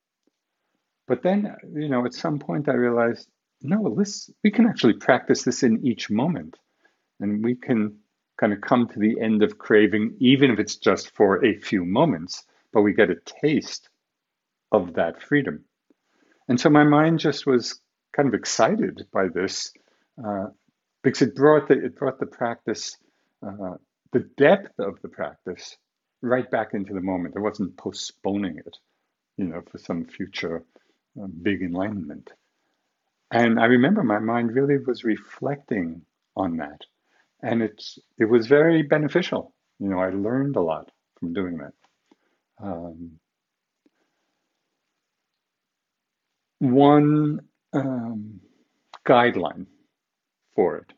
But 1.07 1.23
then, 1.23 1.57
you 1.75 1.89
know, 1.89 2.05
at 2.07 2.15
some 2.15 2.39
point, 2.39 2.69
I 2.69 2.75
realized 2.75 3.29
no, 3.63 3.95
this 3.95 4.31
we 4.43 4.51
can 4.51 4.67
actually 4.67 4.95
practice 4.95 5.43
this 5.43 5.63
in 5.63 5.85
each 5.85 6.11
moment, 6.11 6.57
and 7.19 7.45
we 7.45 7.55
can 7.55 7.99
kind 8.39 8.53
of 8.53 8.61
come 8.61 8.89
to 8.89 8.99
the 8.99 9.21
end 9.21 9.43
of 9.43 9.59
craving, 9.59 10.17
even 10.19 10.51
if 10.51 10.59
it's 10.59 10.77
just 10.77 11.15
for 11.15 11.45
a 11.45 11.59
few 11.59 11.85
moments, 11.85 12.45
but 12.73 12.83
we 12.83 12.95
get 12.95 13.11
a 13.11 13.17
taste 13.43 13.91
of 14.73 14.95
that 14.95 15.23
freedom. 15.23 15.65
And 16.51 16.61
so 16.61 16.69
my 16.69 16.83
mind 16.83 17.21
just 17.21 17.47
was 17.47 17.81
kind 18.13 18.27
of 18.29 18.35
excited 18.35 19.07
by 19.13 19.29
this 19.29 19.73
uh, 20.23 20.47
because 21.01 21.23
it 21.23 21.37
brought 21.37 21.69
the 21.69 21.75
it 21.75 21.95
brought 21.95 22.19
the 22.19 22.27
practice, 22.27 22.99
uh, 23.47 23.77
the 24.11 24.29
depth 24.37 24.77
of 24.81 25.01
the 25.01 25.09
practice, 25.09 25.77
right 26.23 26.51
back 26.51 26.75
into 26.75 26.93
the 26.93 27.01
moment. 27.01 27.37
It 27.37 27.41
wasn't 27.41 27.77
postponing 27.77 28.59
it, 28.59 28.77
you 29.37 29.45
know, 29.45 29.63
for 29.71 29.79
some 29.79 30.07
future 30.07 30.65
uh, 31.23 31.29
big 31.41 31.63
enlightenment. 31.63 32.33
And 33.31 33.61
I 33.61 33.67
remember 33.67 34.03
my 34.03 34.19
mind 34.19 34.53
really 34.53 34.79
was 34.79 35.05
reflecting 35.05 36.03
on 36.35 36.57
that, 36.57 36.81
and 37.45 37.63
it's 37.63 37.97
it 38.19 38.25
was 38.25 38.49
very 38.49 38.83
beneficial. 38.83 39.55
You 39.79 39.89
know, 39.89 40.01
I 40.01 40.11
learned 40.11 40.57
a 40.57 40.63
lot 40.63 40.91
from 41.21 41.33
doing 41.33 41.59
that. 41.59 41.75
Um, 42.61 43.21
one 46.81 47.41
um, 47.75 48.41
guideline 49.07 49.67
for 50.55 50.79
it 50.79 50.93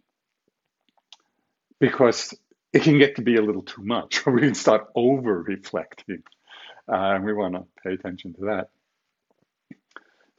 because 1.81 2.35
it 2.73 2.83
can 2.83 2.99
get 2.99 3.17
to 3.17 3.23
be 3.23 3.37
a 3.37 3.43
little 3.43 3.63
too 3.63 3.83
much. 3.85 4.25
We 4.27 4.41
can 4.43 4.55
start 4.55 4.87
over 4.95 5.43
reflecting, 5.43 6.23
uh, 6.89 7.15
and 7.15 7.25
we 7.25 7.33
want 7.35 7.55
to 7.55 7.65
pay 7.83 7.95
attention 7.95 8.35
to 8.35 8.41
that. 8.51 8.71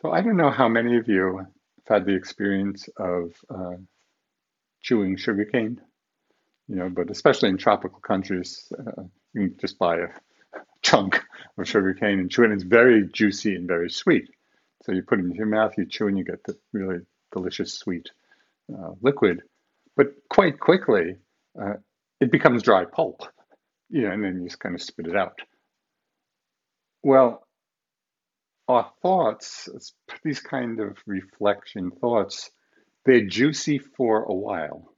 So 0.02 0.12
I 0.12 0.22
don't 0.22 0.38
know 0.38 0.52
how 0.52 0.70
many 0.70 0.98
of 0.98 1.08
you 1.08 1.38
have 1.38 1.48
had 1.88 2.06
the 2.06 2.16
experience 2.16 2.90
of 2.98 3.34
uh, 3.50 3.78
chewing 4.82 5.18
sugarcane, 5.18 5.80
you 6.68 6.76
know, 6.76 6.90
but 6.90 7.10
especially 7.10 7.50
in 7.50 7.58
tropical 7.58 8.00
countries, 8.00 8.72
uh, 8.80 9.04
you 9.34 9.50
can 9.50 9.58
just 9.60 9.78
buy 9.80 9.96
a 9.98 10.08
chunk 10.82 11.24
of 11.58 11.68
sugarcane 11.68 12.20
and 12.20 12.32
chew 12.32 12.44
it. 12.44 12.52
It's 12.52 12.64
very 12.64 13.08
juicy 13.20 13.56
and 13.56 13.68
very 13.68 13.90
sweet. 13.90 14.30
So 14.84 14.92
you 14.92 15.02
put 15.02 15.20
it 15.20 15.24
into 15.24 15.38
your 15.38 15.48
mouth, 15.48 15.74
you 15.78 15.86
chew, 15.86 16.08
and 16.08 16.18
you 16.18 16.26
get 16.26 16.44
the 16.44 16.58
really 16.74 17.00
delicious 17.32 17.74
sweet 17.74 18.10
uh, 18.72 18.92
liquid. 19.02 19.42
But 19.96 20.08
quite 20.30 20.60
quickly, 20.60 21.18
uh, 21.60 21.76
it 22.20 22.32
becomes 22.32 22.64
dry 22.64 22.86
pulp, 22.86 23.22
you 23.90 24.04
know, 24.04 24.12
and 24.12 24.24
then 24.24 24.42
you 24.42 24.48
just 24.48 24.60
kind 24.60 24.76
of 24.76 24.82
spit 24.82 25.08
it 25.08 25.16
out. 25.16 25.40
Well, 27.02 27.48
our 28.68 28.92
thoughts, 29.02 29.70
these 30.24 30.40
kind 30.40 30.80
of 30.80 30.98
reflection 31.06 31.92
thoughts, 31.92 32.50
they're 33.06 33.26
juicy 33.26 33.80
for 33.80 34.24
a 34.24 34.34
while. 34.34 34.94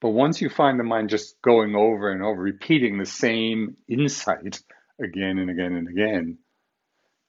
But 0.00 0.10
once 0.10 0.40
you 0.40 0.48
find 0.48 0.80
the 0.80 0.84
mind 0.84 1.10
just 1.10 1.40
going 1.42 1.74
over 1.76 2.10
and 2.10 2.22
over, 2.22 2.40
repeating 2.40 2.98
the 2.98 3.06
same 3.06 3.76
insight 3.88 4.60
again 5.02 5.38
and 5.38 5.50
again 5.50 5.74
and 5.74 5.88
again, 5.88 6.38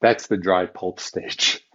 that's 0.02 0.28
the 0.28 0.38
dry 0.38 0.66
pulp 0.66 1.00
stage. 1.00 1.60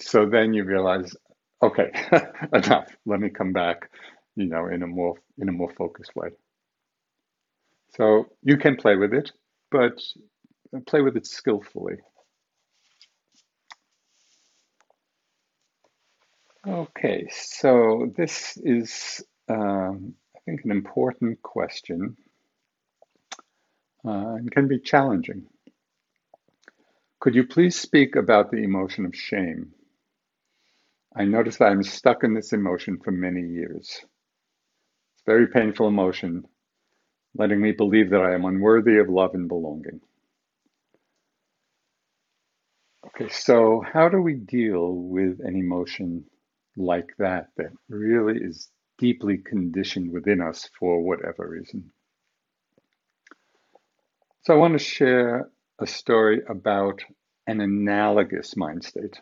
So 0.00 0.26
then 0.28 0.54
you 0.54 0.64
realize, 0.64 1.16
okay, 1.62 1.92
enough. 2.52 2.88
Let 3.06 3.20
me 3.20 3.30
come 3.30 3.52
back, 3.52 3.90
you 4.36 4.46
know, 4.46 4.66
in 4.68 4.82
a 4.82 4.86
more 4.88 5.16
in 5.38 5.48
a 5.48 5.52
more 5.52 5.70
focused 5.72 6.16
way. 6.16 6.30
So 7.96 8.26
you 8.42 8.56
can 8.58 8.76
play 8.76 8.96
with 8.96 9.14
it, 9.14 9.32
but 9.70 10.00
play 10.86 11.02
with 11.02 11.16
it 11.16 11.26
skillfully. 11.26 11.96
Okay, 16.66 17.28
so 17.32 18.12
this 18.16 18.56
is, 18.64 19.22
um, 19.48 20.14
I 20.36 20.40
think, 20.46 20.64
an 20.64 20.70
important 20.70 21.42
question 21.42 22.16
uh, 24.06 24.36
and 24.36 24.50
can 24.50 24.68
be 24.68 24.80
challenging. 24.80 25.46
Could 27.24 27.34
you 27.34 27.46
please 27.46 27.74
speak 27.74 28.16
about 28.16 28.50
the 28.50 28.58
emotion 28.58 29.06
of 29.06 29.16
shame? 29.16 29.72
I 31.16 31.24
notice 31.24 31.56
that 31.56 31.70
I'm 31.70 31.82
stuck 31.82 32.22
in 32.22 32.34
this 32.34 32.52
emotion 32.52 32.98
for 33.02 33.12
many 33.12 33.40
years. 33.40 33.98
It's 35.14 35.22
a 35.26 35.30
very 35.30 35.46
painful 35.46 35.88
emotion, 35.88 36.46
letting 37.34 37.62
me 37.62 37.72
believe 37.72 38.10
that 38.10 38.20
I 38.20 38.34
am 38.34 38.44
unworthy 38.44 38.98
of 38.98 39.08
love 39.08 39.30
and 39.32 39.48
belonging. 39.48 40.02
Okay, 43.06 43.30
so 43.30 43.82
how 43.90 44.10
do 44.10 44.20
we 44.20 44.34
deal 44.34 44.92
with 44.94 45.40
an 45.40 45.56
emotion 45.56 46.26
like 46.76 47.08
that 47.18 47.48
that 47.56 47.72
really 47.88 48.38
is 48.38 48.68
deeply 48.98 49.38
conditioned 49.38 50.12
within 50.12 50.42
us 50.42 50.68
for 50.78 51.00
whatever 51.00 51.48
reason? 51.48 51.90
So 54.42 54.52
I 54.52 54.58
want 54.58 54.74
to 54.74 54.78
share 54.78 55.48
a 55.80 55.86
story 55.86 56.42
about 56.48 57.02
an 57.46 57.60
analogous 57.60 58.56
mind 58.56 58.84
state. 58.84 59.20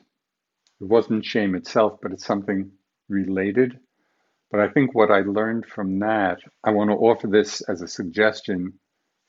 It 0.80 0.84
wasn't 0.88 1.24
shame 1.24 1.54
itself, 1.54 1.98
but 2.02 2.12
it's 2.12 2.26
something 2.26 2.72
related. 3.08 3.78
But 4.50 4.60
I 4.60 4.68
think 4.68 4.94
what 4.94 5.10
I 5.10 5.20
learned 5.20 5.66
from 5.66 6.00
that, 6.00 6.40
I 6.62 6.70
want 6.70 6.90
to 6.90 6.96
offer 6.96 7.26
this 7.26 7.62
as 7.62 7.82
a 7.82 7.88
suggestion 7.88 8.74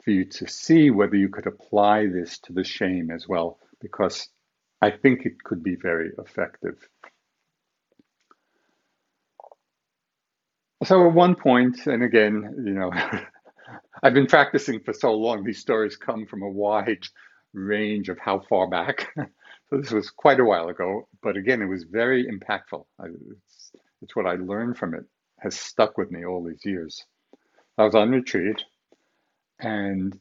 for 0.03 0.11
you 0.11 0.25
to 0.25 0.47
see 0.47 0.91
whether 0.91 1.15
you 1.15 1.29
could 1.29 1.47
apply 1.47 2.07
this 2.07 2.39
to 2.39 2.53
the 2.53 2.63
shame 2.63 3.09
as 3.09 3.27
well, 3.27 3.57
because 3.79 4.27
I 4.81 4.91
think 4.91 5.25
it 5.25 5.41
could 5.43 5.63
be 5.63 5.75
very 5.75 6.11
effective. 6.17 6.77
So 10.83 11.07
at 11.07 11.13
one 11.13 11.35
point, 11.35 11.87
and 11.87 12.03
again, 12.03 12.63
you 12.65 12.73
know, 12.73 12.91
I've 14.03 14.13
been 14.13 14.27
practicing 14.27 14.79
for 14.81 14.93
so 14.93 15.13
long, 15.13 15.43
these 15.43 15.59
stories 15.59 15.97
come 15.97 16.25
from 16.25 16.41
a 16.41 16.49
wide 16.49 17.05
range 17.53 18.09
of 18.09 18.19
how 18.19 18.39
far 18.39 18.67
back. 18.67 19.07
so 19.15 19.77
this 19.77 19.91
was 19.91 20.09
quite 20.09 20.39
a 20.39 20.45
while 20.45 20.69
ago, 20.69 21.07
but 21.21 21.37
again, 21.37 21.61
it 21.61 21.67
was 21.67 21.83
very 21.83 22.25
impactful. 22.25 22.85
I, 22.99 23.05
it's, 23.05 23.71
it's 24.01 24.15
what 24.15 24.25
I 24.25 24.35
learned 24.35 24.77
from 24.77 24.93
it, 24.93 25.05
has 25.39 25.59
stuck 25.59 25.97
with 25.97 26.11
me 26.11 26.25
all 26.25 26.43
these 26.43 26.65
years. 26.65 27.05
I 27.77 27.83
was 27.83 27.95
on 27.95 28.11
retreat 28.11 28.63
and 29.59 30.17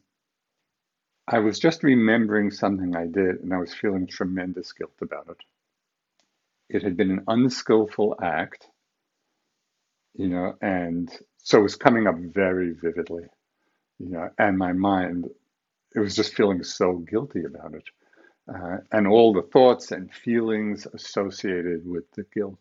I 1.29 1.39
was 1.39 1.59
just 1.59 1.83
remembering 1.83 2.51
something 2.51 2.97
I 2.97 3.07
did 3.07 3.37
and 3.43 3.53
I 3.53 3.59
was 3.59 3.75
feeling 3.75 4.07
tremendous 4.07 4.73
guilt 4.73 4.95
about 5.01 5.29
it. 5.29 5.37
It 6.77 6.83
had 6.83 6.97
been 6.97 7.11
an 7.11 7.25
unskillful 7.29 8.17
act, 8.23 8.67
you 10.15 10.29
know, 10.29 10.55
and 10.61 11.11
so 11.39 11.61
it 11.61 11.63
was 11.63 11.77
coming 11.77 12.07
up 12.07 12.17
very 12.19 12.73
vividly 12.73 13.25
you 14.03 14.11
know, 14.11 14.29
and 14.39 14.59
my 14.59 14.73
mind, 14.73 15.29
it 15.95 16.01
was 16.01 16.17
just 16.17 16.35
feeling 16.35 16.63
so 16.65 16.95
guilty 16.95 17.45
about 17.45 17.75
it. 17.75 17.85
Uh, 18.53 18.79
and 18.91 19.07
all 19.07 19.33
the 19.33 19.43
thoughts 19.43 19.93
and 19.93 20.13
feelings 20.13 20.87
associated 20.93 21.87
with 21.87 22.05
the 22.17 22.25
guilt. 22.35 22.59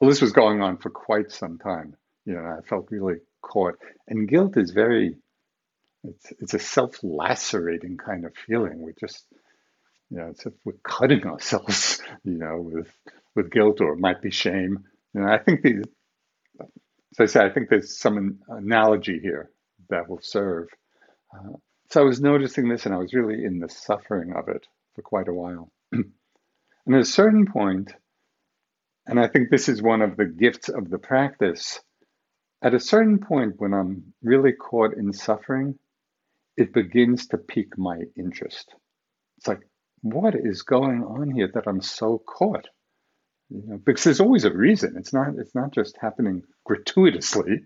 Well, 0.00 0.08
this 0.08 0.22
was 0.22 0.32
going 0.32 0.62
on 0.62 0.78
for 0.78 0.90
quite 0.90 1.30
some 1.30 1.58
time. 1.58 1.96
You 2.24 2.34
know, 2.34 2.44
I 2.58 2.66
felt 2.66 2.88
really 2.90 3.16
caught. 3.42 3.74
And 4.08 4.28
guilt 4.28 4.56
is 4.56 4.70
very, 4.70 5.16
it's, 6.04 6.32
it's 6.40 6.54
a 6.54 6.58
self 6.58 6.98
lacerating 7.02 7.98
kind 7.98 8.24
of 8.24 8.32
feeling. 8.46 8.80
We 8.80 8.92
just, 8.98 9.26
you 10.10 10.18
know, 10.18 10.28
it's 10.28 10.46
if 10.46 10.54
we're 10.64 10.72
cutting 10.82 11.24
ourselves, 11.26 12.00
you 12.24 12.38
know, 12.38 12.58
with, 12.60 12.88
with 13.34 13.50
guilt 13.50 13.82
or 13.82 13.92
it 13.92 14.00
might 14.00 14.22
be 14.22 14.30
shame. 14.30 14.84
You 15.14 15.20
know, 15.20 15.28
I 15.28 15.38
think 15.38 15.62
the, 15.62 15.84
so 17.16 17.24
I 17.24 17.26
say, 17.28 17.40
I 17.40 17.48
think 17.48 17.70
there's 17.70 17.98
some 17.98 18.40
analogy 18.46 19.18
here 19.22 19.50
that 19.88 20.06
will 20.06 20.20
serve. 20.20 20.68
Uh, 21.34 21.54
so 21.90 22.02
I 22.02 22.04
was 22.04 22.20
noticing 22.20 22.68
this 22.68 22.84
and 22.84 22.94
I 22.94 22.98
was 22.98 23.14
really 23.14 23.42
in 23.42 23.58
the 23.58 23.70
suffering 23.70 24.34
of 24.36 24.48
it 24.48 24.66
for 24.94 25.00
quite 25.00 25.28
a 25.28 25.32
while. 25.32 25.72
and 25.92 26.04
at 26.86 27.00
a 27.00 27.06
certain 27.06 27.46
point, 27.46 27.90
and 29.06 29.18
I 29.18 29.28
think 29.28 29.48
this 29.48 29.70
is 29.70 29.80
one 29.80 30.02
of 30.02 30.18
the 30.18 30.26
gifts 30.26 30.68
of 30.68 30.90
the 30.90 30.98
practice, 30.98 31.80
at 32.60 32.74
a 32.74 32.80
certain 32.80 33.18
point 33.18 33.54
when 33.56 33.72
I'm 33.72 34.12
really 34.22 34.52
caught 34.52 34.92
in 34.92 35.14
suffering, 35.14 35.78
it 36.58 36.74
begins 36.74 37.28
to 37.28 37.38
pique 37.38 37.78
my 37.78 37.98
interest. 38.14 38.74
It's 39.38 39.48
like, 39.48 39.66
what 40.02 40.34
is 40.34 40.60
going 40.60 41.02
on 41.02 41.30
here 41.30 41.50
that 41.54 41.66
I'm 41.66 41.80
so 41.80 42.18
caught? 42.26 42.68
You 43.50 43.62
know, 43.66 43.78
because 43.84 44.04
there's 44.04 44.20
always 44.20 44.44
a 44.44 44.52
reason. 44.52 44.96
It's 44.98 45.12
not 45.12 45.28
it's 45.38 45.54
not 45.54 45.72
just 45.72 45.96
happening 46.00 46.42
gratuitously. 46.64 47.60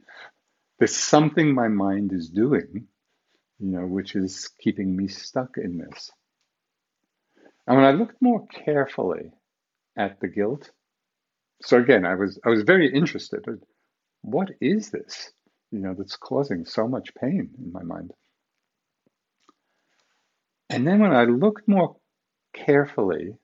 There's 0.78 0.96
something 0.96 1.54
my 1.54 1.68
mind 1.68 2.12
is 2.12 2.30
doing, 2.30 2.88
you 3.58 3.68
know, 3.70 3.86
which 3.86 4.16
is 4.16 4.50
keeping 4.60 4.96
me 4.96 5.08
stuck 5.08 5.56
in 5.58 5.78
this. 5.78 6.10
And 7.66 7.76
when 7.76 7.86
I 7.86 7.92
looked 7.92 8.20
more 8.20 8.46
carefully 8.48 9.32
at 9.96 10.20
the 10.20 10.28
guilt, 10.28 10.70
so 11.62 11.78
again, 11.78 12.04
I 12.06 12.14
was 12.16 12.38
I 12.44 12.50
was 12.50 12.62
very 12.62 12.92
interested. 12.92 13.44
In, 13.46 13.60
what 14.22 14.50
is 14.60 14.90
this? 14.90 15.32
You 15.72 15.80
know, 15.80 15.94
that's 15.96 16.16
causing 16.16 16.66
so 16.66 16.88
much 16.88 17.14
pain 17.14 17.50
in 17.58 17.72
my 17.72 17.82
mind. 17.82 18.12
And 20.70 20.86
then 20.86 21.00
when 21.00 21.12
I 21.12 21.24
looked 21.24 21.68
more 21.68 21.96
carefully, 22.54 23.36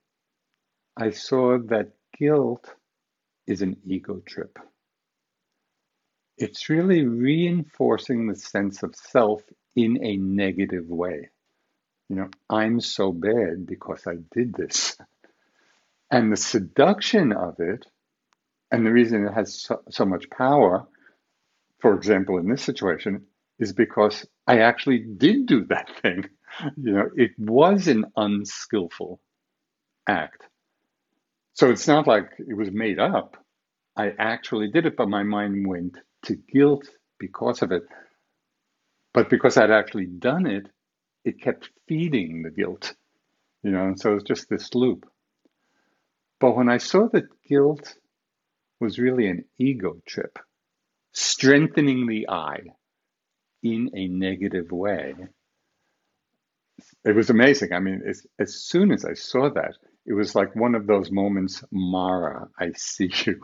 I 0.96 1.10
saw 1.10 1.58
that 1.68 1.92
guilt 2.18 2.74
is 3.46 3.62
an 3.62 3.76
ego 3.86 4.20
trip. 4.26 4.58
It's 6.38 6.68
really 6.68 7.06
reinforcing 7.06 8.26
the 8.26 8.36
sense 8.36 8.82
of 8.82 8.94
self 8.94 9.42
in 9.74 10.04
a 10.04 10.16
negative 10.16 10.88
way. 10.88 11.30
You 12.08 12.16
know, 12.16 12.28
I'm 12.48 12.80
so 12.80 13.12
bad 13.12 13.66
because 13.66 14.06
I 14.06 14.16
did 14.32 14.54
this. 14.54 14.96
And 16.10 16.30
the 16.30 16.36
seduction 16.36 17.32
of 17.32 17.58
it, 17.58 17.86
and 18.70 18.86
the 18.86 18.92
reason 18.92 19.26
it 19.26 19.32
has 19.32 19.60
so, 19.60 19.82
so 19.90 20.04
much 20.04 20.30
power, 20.30 20.86
for 21.80 21.94
example, 21.94 22.38
in 22.38 22.48
this 22.48 22.62
situation, 22.62 23.26
is 23.58 23.72
because 23.72 24.26
I 24.46 24.60
actually 24.60 24.98
did 24.98 25.46
do 25.46 25.64
that 25.66 25.90
thing. 26.02 26.28
You 26.78 26.92
know, 26.92 27.10
it 27.14 27.32
was 27.38 27.86
an 27.86 28.06
unskillful 28.16 29.20
act. 30.08 30.42
So 31.56 31.70
it's 31.70 31.88
not 31.88 32.06
like 32.06 32.32
it 32.38 32.54
was 32.54 32.70
made 32.70 32.98
up. 32.98 33.36
I 33.96 34.12
actually 34.18 34.70
did 34.70 34.84
it, 34.84 34.96
but 34.96 35.08
my 35.08 35.22
mind 35.22 35.66
went 35.66 35.96
to 36.24 36.36
guilt 36.36 36.86
because 37.18 37.62
of 37.62 37.72
it. 37.72 37.84
But 39.14 39.30
because 39.30 39.56
I'd 39.56 39.70
actually 39.70 40.04
done 40.06 40.46
it, 40.46 40.66
it 41.24 41.40
kept 41.40 41.70
feeding 41.88 42.42
the 42.42 42.50
guilt, 42.50 42.94
you 43.62 43.70
know, 43.70 43.86
and 43.86 43.98
so 43.98 44.12
it 44.12 44.14
was 44.16 44.24
just 44.24 44.50
this 44.50 44.74
loop. 44.74 45.10
But 46.40 46.54
when 46.54 46.68
I 46.68 46.76
saw 46.76 47.08
that 47.08 47.42
guilt 47.48 47.94
was 48.78 48.98
really 48.98 49.26
an 49.28 49.46
ego 49.58 49.96
trip, 50.06 50.38
strengthening 51.12 52.06
the 52.06 52.28
I 52.28 52.60
in 53.62 53.90
a 53.94 54.08
negative 54.08 54.70
way, 54.72 55.14
it 57.06 57.16
was 57.16 57.30
amazing. 57.30 57.72
I 57.72 57.78
mean, 57.80 58.02
as 58.38 58.54
soon 58.54 58.92
as 58.92 59.06
I 59.06 59.14
saw 59.14 59.48
that, 59.54 59.76
it 60.06 60.12
was 60.12 60.34
like 60.34 60.54
one 60.54 60.74
of 60.74 60.86
those 60.86 61.10
moments, 61.10 61.64
Mara, 61.70 62.48
I 62.58 62.72
see 62.76 63.10
you. 63.26 63.40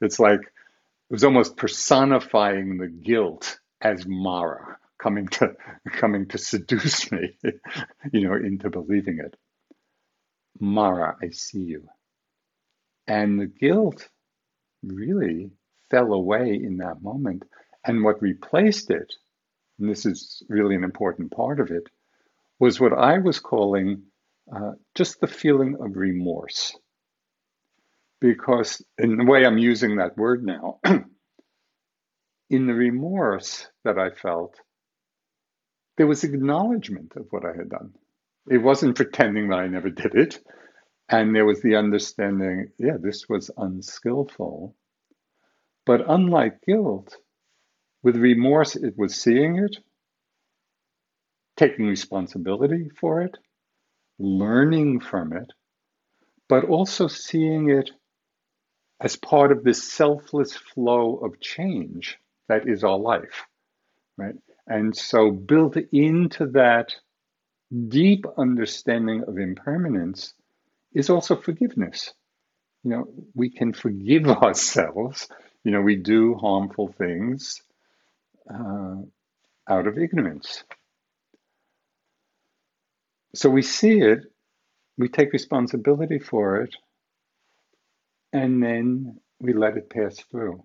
It's 0.00 0.18
like 0.18 0.40
it 0.40 1.10
was 1.10 1.24
almost 1.24 1.56
personifying 1.56 2.78
the 2.78 2.88
guilt 2.88 3.58
as 3.80 4.04
Mara 4.06 4.78
coming 4.98 5.28
to 5.28 5.54
coming 5.92 6.28
to 6.28 6.38
seduce 6.38 7.10
me, 7.12 7.38
you 8.12 8.28
know, 8.28 8.34
into 8.34 8.70
believing 8.70 9.18
it. 9.18 9.36
Mara, 10.60 11.16
I 11.22 11.30
see 11.30 11.60
you. 11.60 11.88
And 13.06 13.40
the 13.40 13.46
guilt 13.46 14.08
really 14.82 15.50
fell 15.90 16.12
away 16.12 16.54
in 16.54 16.78
that 16.78 17.02
moment. 17.02 17.44
And 17.84 18.04
what 18.04 18.22
replaced 18.22 18.90
it, 18.90 19.12
and 19.78 19.90
this 19.90 20.06
is 20.06 20.42
really 20.48 20.76
an 20.76 20.84
important 20.84 21.32
part 21.32 21.58
of 21.60 21.70
it, 21.70 21.88
was 22.60 22.80
what 22.80 22.92
I 22.92 23.18
was 23.18 23.40
calling 23.40 24.04
uh, 24.54 24.72
just 24.94 25.20
the 25.20 25.26
feeling 25.26 25.76
of 25.80 25.96
remorse. 25.96 26.76
Because 28.20 28.82
in 28.98 29.16
the 29.16 29.24
way 29.24 29.44
I'm 29.44 29.58
using 29.58 29.96
that 29.96 30.16
word 30.16 30.44
now, 30.44 30.78
in 32.50 32.66
the 32.66 32.74
remorse 32.74 33.66
that 33.84 33.98
I 33.98 34.10
felt, 34.10 34.56
there 35.96 36.06
was 36.06 36.24
acknowledgement 36.24 37.12
of 37.16 37.26
what 37.30 37.44
I 37.44 37.56
had 37.56 37.68
done. 37.68 37.94
It 38.50 38.58
wasn't 38.58 38.96
pretending 38.96 39.48
that 39.48 39.58
I 39.58 39.68
never 39.68 39.90
did 39.90 40.14
it. 40.14 40.40
And 41.08 41.34
there 41.34 41.44
was 41.44 41.60
the 41.62 41.76
understanding, 41.76 42.68
yeah, 42.78 42.96
this 43.00 43.28
was 43.28 43.50
unskillful. 43.56 44.74
But 45.84 46.08
unlike 46.08 46.62
guilt, 46.66 47.16
with 48.02 48.16
remorse, 48.16 48.76
it 48.76 48.94
was 48.96 49.14
seeing 49.14 49.58
it, 49.58 49.76
taking 51.56 51.86
responsibility 51.86 52.90
for 53.00 53.22
it, 53.22 53.36
learning 54.22 55.00
from 55.00 55.32
it, 55.32 55.52
but 56.48 56.64
also 56.64 57.08
seeing 57.08 57.70
it 57.70 57.90
as 59.00 59.16
part 59.16 59.50
of 59.50 59.64
this 59.64 59.92
selfless 59.92 60.54
flow 60.54 61.16
of 61.16 61.40
change 61.40 62.18
that 62.48 62.68
is 62.68 62.84
our 62.84 62.98
life, 62.98 63.46
right? 64.16 64.36
And 64.66 64.96
so, 64.96 65.30
built 65.32 65.76
into 65.92 66.46
that 66.52 66.94
deep 67.88 68.26
understanding 68.38 69.24
of 69.26 69.38
impermanence 69.38 70.34
is 70.94 71.10
also 71.10 71.36
forgiveness. 71.36 72.12
You 72.84 72.90
know, 72.90 73.04
we 73.34 73.50
can 73.50 73.72
forgive 73.72 74.26
ourselves. 74.28 75.28
You 75.64 75.72
know, 75.72 75.80
we 75.80 75.96
do 75.96 76.34
harmful 76.34 76.94
things 76.96 77.62
uh, 78.52 78.96
out 79.68 79.86
of 79.86 79.98
ignorance. 79.98 80.64
So 83.34 83.48
we 83.48 83.62
see 83.62 84.00
it, 84.00 84.20
we 84.98 85.08
take 85.08 85.32
responsibility 85.32 86.18
for 86.18 86.62
it, 86.62 86.74
and 88.32 88.62
then 88.62 89.18
we 89.40 89.54
let 89.54 89.76
it 89.76 89.90
pass 89.90 90.20
through. 90.30 90.64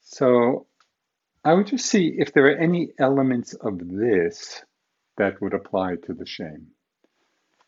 So 0.00 0.66
I 1.44 1.54
would 1.54 1.66
just 1.66 1.86
see 1.86 2.14
if 2.18 2.32
there 2.32 2.46
are 2.46 2.56
any 2.56 2.90
elements 2.98 3.54
of 3.54 3.78
this 3.78 4.62
that 5.16 5.40
would 5.40 5.54
apply 5.54 5.96
to 6.06 6.14
the 6.14 6.26
shame. 6.26 6.68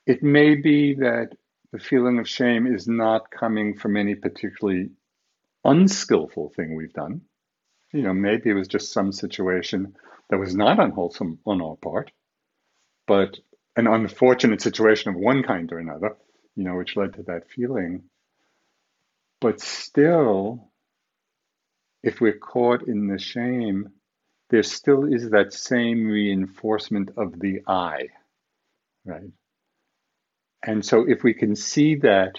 It 0.07 0.23
may 0.23 0.55
be 0.55 0.95
that 0.95 1.31
the 1.73 1.79
feeling 1.79 2.19
of 2.19 2.29
shame 2.29 2.67
is 2.67 2.89
not 2.89 3.31
coming 3.31 3.77
from 3.77 3.97
any 3.97 4.15
particularly 4.15 4.91
unskillful 5.65 6.53
thing 6.57 6.75
we've 6.75 6.93
done. 6.93 7.23
You 7.93 8.03
know, 8.03 8.15
maybe 8.15 8.51
it 8.51 8.55
was 8.55 8.69
just 8.69 8.93
some 8.93 9.13
situation 9.13 9.95
that 10.31 10.39
was 10.39 10.55
not 10.55 10.81
unwholesome 10.81 11.41
on 11.45 11.61
our 11.61 11.77
part, 11.77 12.11
but 13.11 13.41
an 13.75 13.89
unfortunate 13.89 14.63
situation 14.63 15.11
of 15.11 15.17
one 15.17 15.43
kind 15.43 15.73
or 15.73 15.81
another, 15.81 16.17
you 16.55 16.63
know, 16.63 16.77
which 16.77 16.97
led 16.97 17.13
to 17.15 17.25
that 17.25 17.51
feeling. 17.51 18.05
But 19.41 19.61
still, 19.61 20.71
if 22.05 22.21
we're 22.21 22.39
caught 22.39 22.87
in 22.87 23.09
the 23.09 23.19
shame, 23.19 23.89
there 24.51 24.63
still 24.63 25.13
is 25.13 25.31
that 25.31 25.53
same 25.53 26.07
reinforcement 26.07 27.11
of 27.17 27.41
the 27.41 27.63
I, 27.67 28.11
right? 29.05 29.33
And 30.63 30.87
so 30.87 31.05
if 31.09 31.25
we 31.25 31.35
can 31.35 31.57
see 31.57 31.97
that, 31.97 32.35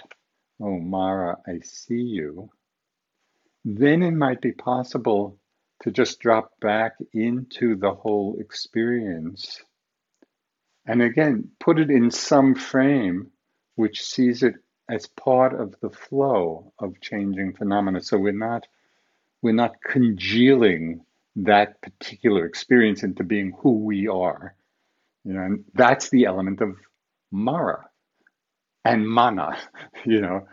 oh, 0.61 0.79
Mara, 0.79 1.35
I 1.45 1.59
see 1.65 2.01
you, 2.01 2.49
then 3.65 4.03
it 4.03 4.11
might 4.11 4.39
be 4.39 4.53
possible 4.53 5.37
to 5.83 5.91
just 5.91 6.21
drop 6.21 6.57
back 6.61 6.93
into 7.11 7.75
the 7.75 7.91
whole 7.91 8.37
experience. 8.39 9.61
And 10.91 11.01
again, 11.01 11.51
put 11.57 11.79
it 11.79 11.89
in 11.89 12.11
some 12.11 12.53
frame 12.53 13.31
which 13.75 14.03
sees 14.03 14.43
it 14.43 14.55
as 14.89 15.07
part 15.07 15.57
of 15.57 15.73
the 15.79 15.89
flow 15.89 16.73
of 16.79 16.99
changing 16.99 17.53
phenomena. 17.53 18.01
So 18.01 18.17
we're 18.17 18.33
not 18.33 18.67
we're 19.41 19.53
not 19.53 19.81
congealing 19.81 21.05
that 21.37 21.81
particular 21.81 22.45
experience 22.45 23.03
into 23.03 23.23
being 23.23 23.53
who 23.59 23.85
we 23.85 24.09
are. 24.09 24.53
You 25.23 25.35
know, 25.35 25.41
and 25.43 25.63
that's 25.73 26.09
the 26.09 26.25
element 26.25 26.59
of 26.59 26.75
Mara 27.31 27.87
and 28.83 29.07
Mana. 29.07 29.57
You 30.05 30.19
know, 30.19 30.47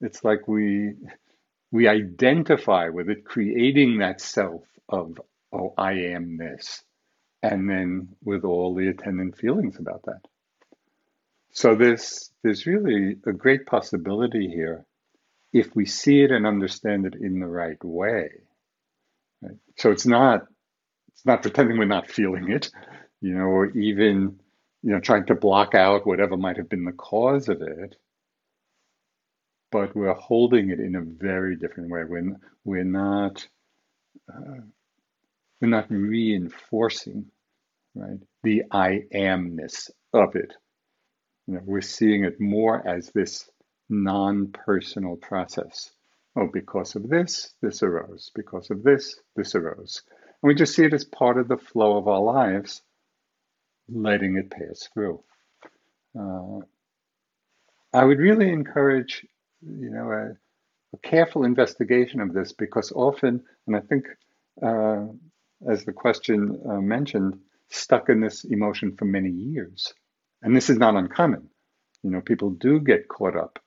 it's 0.00 0.22
like 0.22 0.46
we 0.46 0.94
we 1.72 1.88
identify 1.88 2.90
with 2.90 3.10
it, 3.10 3.24
creating 3.24 3.98
that 3.98 4.20
self 4.20 4.62
of 4.88 5.20
oh, 5.52 5.74
I 5.76 5.94
am 6.14 6.36
this, 6.36 6.84
and 7.42 7.68
then 7.68 8.08
with 8.24 8.44
all 8.44 8.74
the 8.74 8.88
attendant 8.88 9.36
feelings 9.36 9.78
about 9.78 10.02
that. 10.04 10.20
So 11.52 11.74
there's 11.74 12.30
there's 12.42 12.66
really 12.66 13.16
a 13.26 13.32
great 13.32 13.66
possibility 13.66 14.48
here 14.48 14.84
if 15.52 15.74
we 15.74 15.86
see 15.86 16.22
it 16.22 16.30
and 16.30 16.46
understand 16.46 17.06
it 17.06 17.14
in 17.14 17.40
the 17.40 17.46
right 17.46 17.82
way. 17.82 18.28
Right? 19.42 19.56
So 19.76 19.90
it's 19.90 20.06
not 20.06 20.46
it's 21.08 21.24
not 21.26 21.42
pretending 21.42 21.78
we're 21.78 21.86
not 21.86 22.10
feeling 22.10 22.50
it, 22.50 22.70
you 23.20 23.34
know, 23.34 23.46
or 23.46 23.66
even 23.70 24.38
you 24.82 24.92
know 24.92 25.00
trying 25.00 25.26
to 25.26 25.34
block 25.34 25.74
out 25.74 26.06
whatever 26.06 26.36
might 26.36 26.56
have 26.56 26.68
been 26.68 26.84
the 26.84 26.92
cause 26.92 27.48
of 27.48 27.62
it. 27.62 27.96
But 29.70 29.94
we're 29.94 30.14
holding 30.14 30.70
it 30.70 30.80
in 30.80 30.94
a 30.94 31.02
very 31.02 31.56
different 31.56 31.90
way. 31.90 32.04
We're 32.04 32.36
we're 32.64 32.84
not 32.84 33.46
uh, 34.32 34.60
we're 35.60 35.68
not 35.68 35.90
reinforcing 35.90 37.26
right 37.94 38.20
the 38.42 38.62
I 38.70 39.02
amness 39.14 39.90
of 40.12 40.36
it. 40.36 40.52
You 41.46 41.54
know, 41.54 41.60
we're 41.64 41.80
seeing 41.80 42.24
it 42.24 42.40
more 42.40 42.86
as 42.86 43.10
this 43.10 43.48
non 43.88 44.52
personal 44.52 45.16
process. 45.16 45.90
Oh, 46.36 46.48
because 46.52 46.94
of 46.94 47.08
this, 47.08 47.52
this 47.62 47.82
arose. 47.82 48.30
Because 48.34 48.70
of 48.70 48.82
this, 48.82 49.18
this 49.34 49.54
arose. 49.54 50.02
And 50.42 50.48
we 50.48 50.54
just 50.54 50.74
see 50.74 50.84
it 50.84 50.94
as 50.94 51.04
part 51.04 51.38
of 51.38 51.48
the 51.48 51.56
flow 51.56 51.96
of 51.96 52.06
our 52.06 52.20
lives, 52.20 52.82
letting 53.88 54.36
it 54.36 54.50
pass 54.50 54.88
through. 54.92 55.22
Uh, 56.18 56.60
I 57.92 58.04
would 58.04 58.18
really 58.18 58.50
encourage, 58.50 59.26
you 59.62 59.90
know, 59.90 60.12
a, 60.12 60.30
a, 60.94 60.98
careful 61.02 61.44
investigation 61.44 62.20
of 62.20 62.32
this 62.32 62.52
because 62.52 62.92
often, 62.92 63.42
and 63.66 63.76
I 63.76 63.80
think, 63.80 64.06
uh, 64.62 65.06
as 65.68 65.84
the 65.84 65.92
question 65.92 66.60
uh, 66.68 66.80
mentioned, 66.80 67.40
stuck 67.70 68.08
in 68.08 68.20
this 68.20 68.44
emotion 68.44 68.96
for 68.96 69.04
many 69.06 69.30
years. 69.30 69.94
And 70.42 70.56
this 70.56 70.70
is 70.70 70.78
not 70.78 70.96
uncommon. 70.96 71.48
You 72.02 72.10
know, 72.10 72.20
people 72.20 72.50
do 72.50 72.80
get 72.80 73.08
caught 73.08 73.36
up 73.36 73.58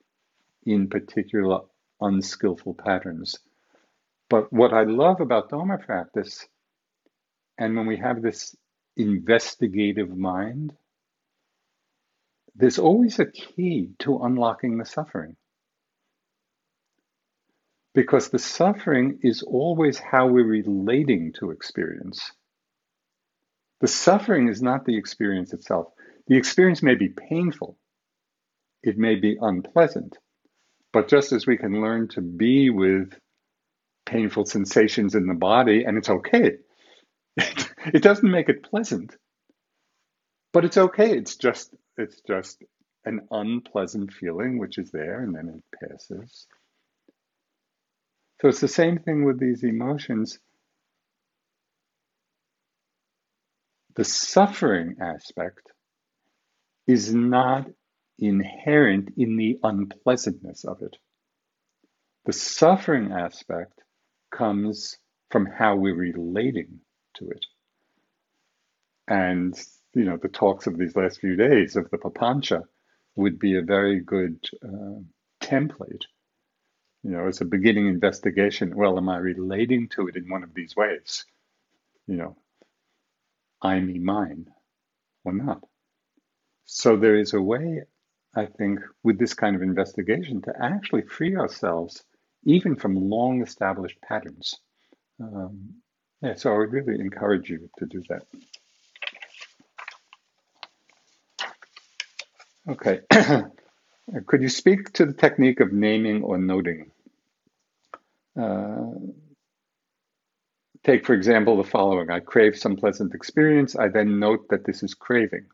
in 0.65 0.89
particular 0.89 1.61
unskillful 2.01 2.75
patterns. 2.75 3.37
But 4.29 4.51
what 4.53 4.73
I 4.73 4.83
love 4.83 5.21
about 5.21 5.49
Dharma 5.49 5.77
practice 5.79 6.45
And 7.57 7.77
when 7.77 7.87
we 7.87 7.97
have 7.99 8.21
this 8.21 8.55
investigative 8.97 10.15
mind, 10.17 10.75
there's 12.55 12.79
always 12.79 13.19
a 13.19 13.31
key 13.31 13.91
to 13.99 14.19
unlocking 14.19 14.77
the 14.77 14.85
suffering. 14.85 15.35
Because 17.93 18.29
the 18.29 18.39
suffering 18.39 19.19
is 19.21 19.43
always 19.43 19.99
how 19.99 20.27
we're 20.27 20.45
relating 20.45 21.33
to 21.39 21.51
experience. 21.51 22.31
The 23.81 23.87
suffering 23.87 24.47
is 24.47 24.61
not 24.61 24.85
the 24.85 24.97
experience 24.97 25.53
itself. 25.53 25.87
The 26.27 26.37
experience 26.37 26.81
may 26.83 26.95
be 26.95 27.09
painful, 27.09 27.77
it 28.83 28.97
may 28.97 29.15
be 29.15 29.37
unpleasant, 29.41 30.17
but 30.93 31.09
just 31.09 31.31
as 31.33 31.45
we 31.45 31.57
can 31.57 31.81
learn 31.81 32.07
to 32.09 32.21
be 32.21 32.69
with 32.69 33.13
painful 34.05 34.45
sensations 34.45 35.15
in 35.15 35.27
the 35.27 35.33
body, 35.33 35.83
and 35.83 35.97
it's 35.97 36.09
okay, 36.09 36.57
it 37.37 38.03
doesn't 38.03 38.29
make 38.29 38.49
it 38.49 38.63
pleasant, 38.63 39.15
but 40.53 40.65
it's 40.65 40.77
okay. 40.77 41.17
It's 41.17 41.35
just 41.35 41.73
it's 41.97 42.21
just 42.27 42.63
an 43.05 43.27
unpleasant 43.31 44.13
feeling 44.13 44.59
which 44.59 44.77
is 44.77 44.91
there 44.91 45.21
and 45.23 45.35
then 45.35 45.49
it 45.49 45.89
passes. 45.89 46.47
So 48.41 48.47
it's 48.47 48.59
the 48.59 48.67
same 48.67 48.97
thing 48.97 49.23
with 49.23 49.39
these 49.39 49.63
emotions. 49.63 50.39
The 53.95 54.03
suffering 54.03 54.95
aspect 54.99 55.67
is 56.87 57.13
not 57.13 57.67
inherent 58.17 59.13
in 59.15 59.37
the 59.37 59.59
unpleasantness 59.61 60.65
of 60.65 60.81
it. 60.81 60.97
The 62.25 62.33
suffering 62.33 63.11
aspect 63.11 63.79
comes 64.31 64.97
from 65.29 65.45
how 65.45 65.75
we're 65.75 65.95
relating 65.95 66.79
to 67.17 67.29
it. 67.29 67.45
And, 69.07 69.55
you 69.93 70.05
know, 70.05 70.17
the 70.17 70.29
talks 70.29 70.65
of 70.65 70.79
these 70.79 70.95
last 70.95 71.19
few 71.19 71.35
days 71.35 71.75
of 71.75 71.91
the 71.91 71.97
Papancha 71.99 72.63
would 73.15 73.37
be 73.37 73.57
a 73.57 73.61
very 73.61 73.99
good 73.99 74.43
uh, 74.63 75.01
template. 75.43 76.05
You 77.03 77.11
know, 77.11 77.27
as 77.27 77.41
a 77.41 77.45
beginning 77.45 77.87
investigation, 77.87 78.75
well, 78.75 78.97
am 78.97 79.09
I 79.09 79.17
relating 79.17 79.89
to 79.89 80.07
it 80.07 80.15
in 80.15 80.29
one 80.29 80.43
of 80.43 80.53
these 80.53 80.75
ways? 80.75 81.25
You 82.07 82.15
know, 82.17 82.37
I, 83.61 83.79
me, 83.79 83.99
mine, 83.99 84.47
or 85.25 85.33
not? 85.33 85.63
So 86.65 86.97
there 86.97 87.15
is 87.17 87.33
a 87.33 87.41
way, 87.41 87.83
I 88.35 88.45
think, 88.45 88.79
with 89.03 89.19
this 89.19 89.33
kind 89.33 89.55
of 89.55 89.61
investigation 89.61 90.41
to 90.43 90.53
actually 90.59 91.03
free 91.03 91.35
ourselves 91.35 92.03
even 92.43 92.75
from 92.75 92.95
long 93.09 93.41
established 93.41 93.99
patterns. 94.01 94.55
Um, 95.19 95.75
yeah, 96.21 96.35
so 96.35 96.53
I 96.53 96.57
would 96.57 96.71
really 96.71 96.99
encourage 96.99 97.49
you 97.49 97.69
to 97.79 97.85
do 97.85 98.03
that. 98.09 98.25
Okay. 102.67 103.01
Could 104.25 104.41
you 104.41 104.49
speak 104.49 104.91
to 104.93 105.05
the 105.05 105.13
technique 105.13 105.61
of 105.61 105.71
naming 105.71 106.23
or 106.23 106.37
noting? 106.37 106.91
Uh, 108.39 108.91
take, 110.83 111.05
for 111.05 111.13
example, 111.13 111.57
the 111.57 111.63
following 111.63 112.09
I 112.09 112.19
crave 112.19 112.57
some 112.57 112.75
pleasant 112.75 113.13
experience. 113.13 113.75
I 113.75 113.87
then 113.87 114.19
note 114.19 114.49
that 114.49 114.65
this 114.65 114.83
is 114.83 114.93
craving 114.93 115.45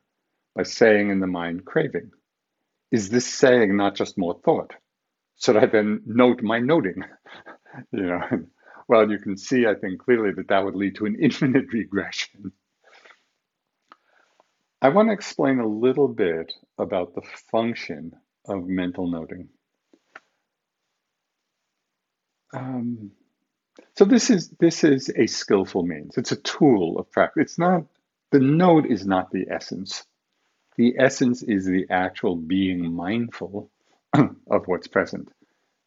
by 0.56 0.64
saying 0.64 1.12
in 1.12 1.20
the 1.20 1.28
mind, 1.28 1.66
craving. 1.66 2.12
Is 2.92 3.10
this 3.10 3.28
saying 3.28 3.76
not 3.78 3.96
just 3.96 4.18
more 4.18 4.40
thought? 4.44 4.74
Should 5.40 5.58
I 5.58 5.68
then 5.68 6.02
note 6.06 6.42
my 6.42 6.60
noting? 6.60 7.04
you 7.92 8.08
know, 8.08 8.22
well, 8.88 9.10
you 9.10 9.20
can 9.20 9.38
see, 9.38 9.68
I 9.68 9.76
think, 9.76 10.00
clearly 10.00 10.32
that 10.32 10.48
that 10.48 10.66
would 10.66 10.76
lead 10.76 10.96
to 10.96 11.06
an 11.06 11.16
infinite 11.22 11.72
regression. 11.72 12.54
I 14.82 14.90
want 14.90 15.10
to 15.10 15.14
explain 15.14 15.60
a 15.60 15.68
little 15.68 16.08
bit 16.08 16.54
about 16.78 17.14
the 17.14 17.22
function 17.52 18.14
of 18.48 18.68
mental 18.68 19.08
noting. 19.08 19.50
Um, 22.54 23.12
so 23.96 24.06
this 24.06 24.30
is 24.30 24.50
this 24.60 24.84
is 24.84 25.12
a 25.16 25.28
skillful 25.28 25.84
means. 25.84 26.18
It's 26.18 26.32
a 26.32 26.38
tool 26.42 27.00
of 27.00 27.12
practice. 27.12 27.44
It's 27.44 27.60
not 27.60 27.84
the 28.32 28.40
note 28.40 28.86
is 28.86 29.06
not 29.06 29.32
the 29.32 29.48
essence. 29.50 30.06
The 30.78 30.96
essence 31.00 31.44
is 31.44 31.66
the 31.66 31.88
actual 31.90 32.36
being 32.36 32.94
mindful 32.94 33.72
of 34.14 34.68
what's 34.68 34.88
present. 34.88 35.30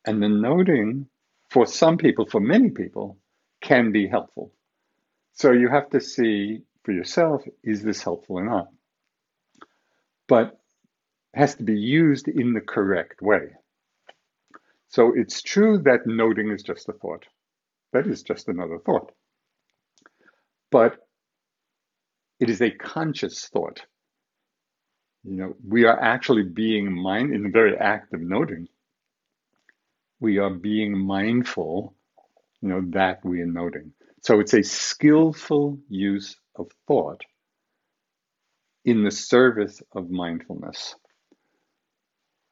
And 0.07 0.23
the 0.23 0.29
noting 0.29 1.07
for 1.51 1.67
some 1.67 1.99
people, 1.99 2.27
for 2.27 2.41
many 2.41 2.71
people, 2.71 3.19
can 3.61 3.93
be 3.93 4.09
helpful. 4.09 4.53
So 5.35 5.53
you 5.53 5.69
have 5.69 5.91
to 5.91 6.01
see 6.01 6.63
for 6.85 6.93
yourself, 6.93 7.45
is 7.63 7.83
this 7.83 8.03
helpful 8.03 8.39
or 8.39 8.45
not? 8.45 8.69
But 10.29 10.60
has 11.35 11.55
to 11.57 11.63
be 11.63 11.79
used 11.79 12.29
in 12.29 12.53
the 12.55 12.61
correct 12.61 13.23
way. 13.23 13.51
So 14.89 15.13
it's 15.15 15.43
true 15.43 15.79
that 15.85 16.07
noting 16.07 16.51
is 16.51 16.63
just 16.63 16.89
a 16.89 16.93
thought. 16.93 17.25
That 17.93 18.07
is 18.07 18.23
just 18.23 18.49
another 18.49 18.79
thought. 18.79 19.13
But 20.71 20.97
it 22.41 22.51
is 22.51 22.61
a 22.63 22.71
conscious 22.71 23.49
thought. 23.49 23.83
You 25.25 25.37
know, 25.37 25.55
we 25.67 25.85
are 25.85 26.01
actually 26.01 26.45
being 26.45 26.93
mind 26.93 27.35
in 27.35 27.43
the 27.43 27.51
very 27.51 27.77
act 27.77 28.15
of 28.15 28.21
noting 28.21 28.69
we 30.21 30.39
are 30.39 30.51
being 30.51 30.97
mindful, 30.97 31.95
you 32.61 32.69
know, 32.69 32.83
that 32.91 33.25
we 33.25 33.41
are 33.41 33.47
noting. 33.47 33.93
So 34.23 34.39
it's 34.39 34.55
a 34.55 34.63
skillful 34.63 35.79
use 35.89 36.37
of 36.57 36.71
thought 36.87 37.23
in 38.85 39.03
the 39.03 39.11
service 39.11 39.83
of 39.93 40.11
mindfulness. 40.11 40.95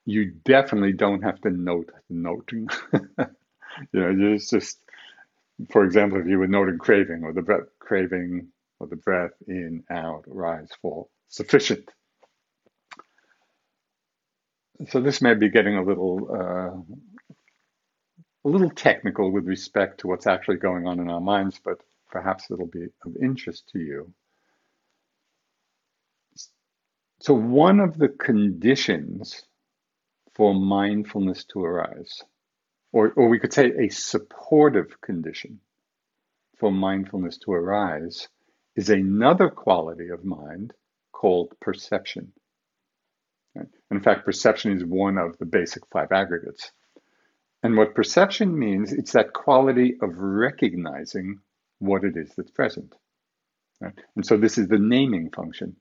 You 0.08 0.32
definitely 0.46 0.94
don't 0.94 1.22
have 1.22 1.40
to 1.42 1.50
note 1.50 1.90
noting. 2.10 2.68
you 2.94 3.00
know, 3.94 4.34
it's 4.34 4.50
just, 4.50 4.80
for 5.72 5.84
example, 5.84 6.20
if 6.20 6.26
you 6.28 6.38
were 6.38 6.48
noting 6.48 6.78
craving 6.78 7.24
or 7.24 7.32
the 7.32 7.42
breath, 7.42 7.66
craving 7.80 8.48
or 8.80 8.88
the 8.88 8.96
breath 8.96 9.32
in, 9.48 9.84
out, 9.90 10.24
rise, 10.26 10.70
fall, 10.82 11.10
sufficient. 11.28 11.90
So 14.88 15.00
this 15.00 15.22
may 15.22 15.34
be 15.34 15.50
getting 15.50 15.76
a 15.76 15.84
little 15.84 16.28
uh, 16.32 16.94
a 18.44 18.48
little 18.48 18.70
technical 18.70 19.32
with 19.32 19.46
respect 19.46 20.00
to 20.00 20.08
what's 20.08 20.26
actually 20.26 20.58
going 20.58 20.86
on 20.86 21.00
in 21.00 21.10
our 21.10 21.20
minds, 21.20 21.60
but 21.64 21.78
perhaps 22.10 22.50
it'll 22.50 22.66
be 22.68 22.86
of 23.04 23.16
interest 23.22 23.68
to 23.72 23.80
you. 23.80 24.12
So, 27.20 27.34
one 27.34 27.80
of 27.80 27.98
the 27.98 28.08
conditions 28.08 29.44
for 30.38 30.54
mindfulness 30.54 31.44
to 31.44 31.62
arise, 31.62 32.22
or, 32.92 33.12
or 33.16 33.28
we 33.28 33.40
could 33.40 33.52
say 33.52 33.72
a 33.76 33.88
supportive 33.90 35.00
condition 35.00 35.60
for 36.58 36.70
mindfulness 36.72 37.38
to 37.38 37.52
arise, 37.52 38.28
is 38.76 38.88
another 38.88 39.50
quality 39.50 40.08
of 40.08 40.24
mind 40.24 40.72
called 41.12 41.52
perception. 41.60 42.32
In 43.90 44.00
fact, 44.00 44.24
perception 44.24 44.72
is 44.72 44.84
one 44.84 45.18
of 45.18 45.36
the 45.38 45.44
basic 45.44 45.84
five 45.88 46.12
aggregates. 46.12 46.70
And 47.64 47.76
what 47.76 47.96
perception 47.96 48.56
means, 48.56 48.92
it's 48.92 49.12
that 49.12 49.32
quality 49.32 49.96
of 50.00 50.16
recognizing 50.18 51.40
what 51.80 52.04
it 52.04 52.16
is 52.16 52.32
that's 52.36 52.52
present. 52.52 52.94
Right? 53.80 53.94
And 54.14 54.24
so 54.24 54.36
this 54.36 54.58
is 54.58 54.68
the 54.68 54.78
naming 54.78 55.30
function. 55.30 55.74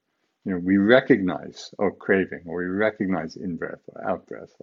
You 0.48 0.54
know, 0.54 0.60
we 0.60 0.78
recognize 0.78 1.74
our 1.78 1.92
craving, 1.92 2.44
or 2.46 2.60
we 2.60 2.68
recognize 2.68 3.36
in 3.36 3.58
breath 3.58 3.82
or 3.90 4.10
out 4.10 4.28
breath. 4.28 4.54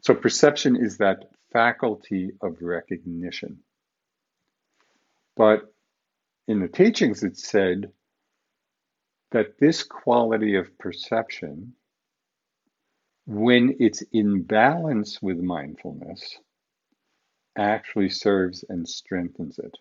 So 0.00 0.14
perception 0.14 0.74
is 0.74 0.96
that 0.96 1.30
faculty 1.52 2.30
of 2.40 2.62
recognition. 2.62 3.58
But 5.36 5.70
in 6.48 6.60
the 6.60 6.68
teachings, 6.68 7.24
it 7.24 7.36
said 7.36 7.92
that 9.32 9.58
this 9.58 9.82
quality 9.82 10.56
of 10.56 10.78
perception 10.78 11.74
when 13.26 13.76
it's 13.78 14.02
in 14.12 14.44
balance 14.44 15.20
with 15.20 15.38
mindfulness, 15.38 16.38
actually 17.56 18.08
serves 18.08 18.64
and 18.68 18.88
strengthens 18.88 19.58
it. 19.58 19.76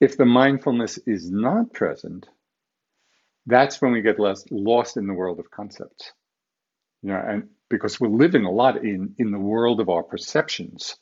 If 0.00 0.16
the 0.16 0.24
mindfulness 0.24 0.98
is 1.06 1.30
not 1.30 1.74
present, 1.74 2.26
that's 3.48 3.80
when 3.80 3.92
we 3.92 4.02
get 4.02 4.20
less 4.20 4.44
lost 4.50 4.98
in 4.98 5.06
the 5.06 5.14
world 5.14 5.40
of 5.40 5.50
concepts. 5.50 6.12
You 7.02 7.10
know, 7.10 7.22
and 7.26 7.48
because 7.70 7.98
we're 7.98 8.08
living 8.08 8.44
a 8.44 8.50
lot 8.50 8.84
in, 8.84 9.14
in 9.18 9.30
the 9.30 9.38
world 9.38 9.80
of 9.80 9.88
our 9.88 10.02
perceptions, 10.02 10.96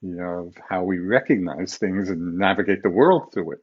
you 0.00 0.14
know, 0.14 0.46
of 0.46 0.54
how 0.68 0.84
we 0.84 0.98
recognize 1.00 1.76
things 1.76 2.08
and 2.08 2.38
navigate 2.38 2.82
the 2.82 2.90
world 2.90 3.32
through 3.32 3.52
it. 3.52 3.58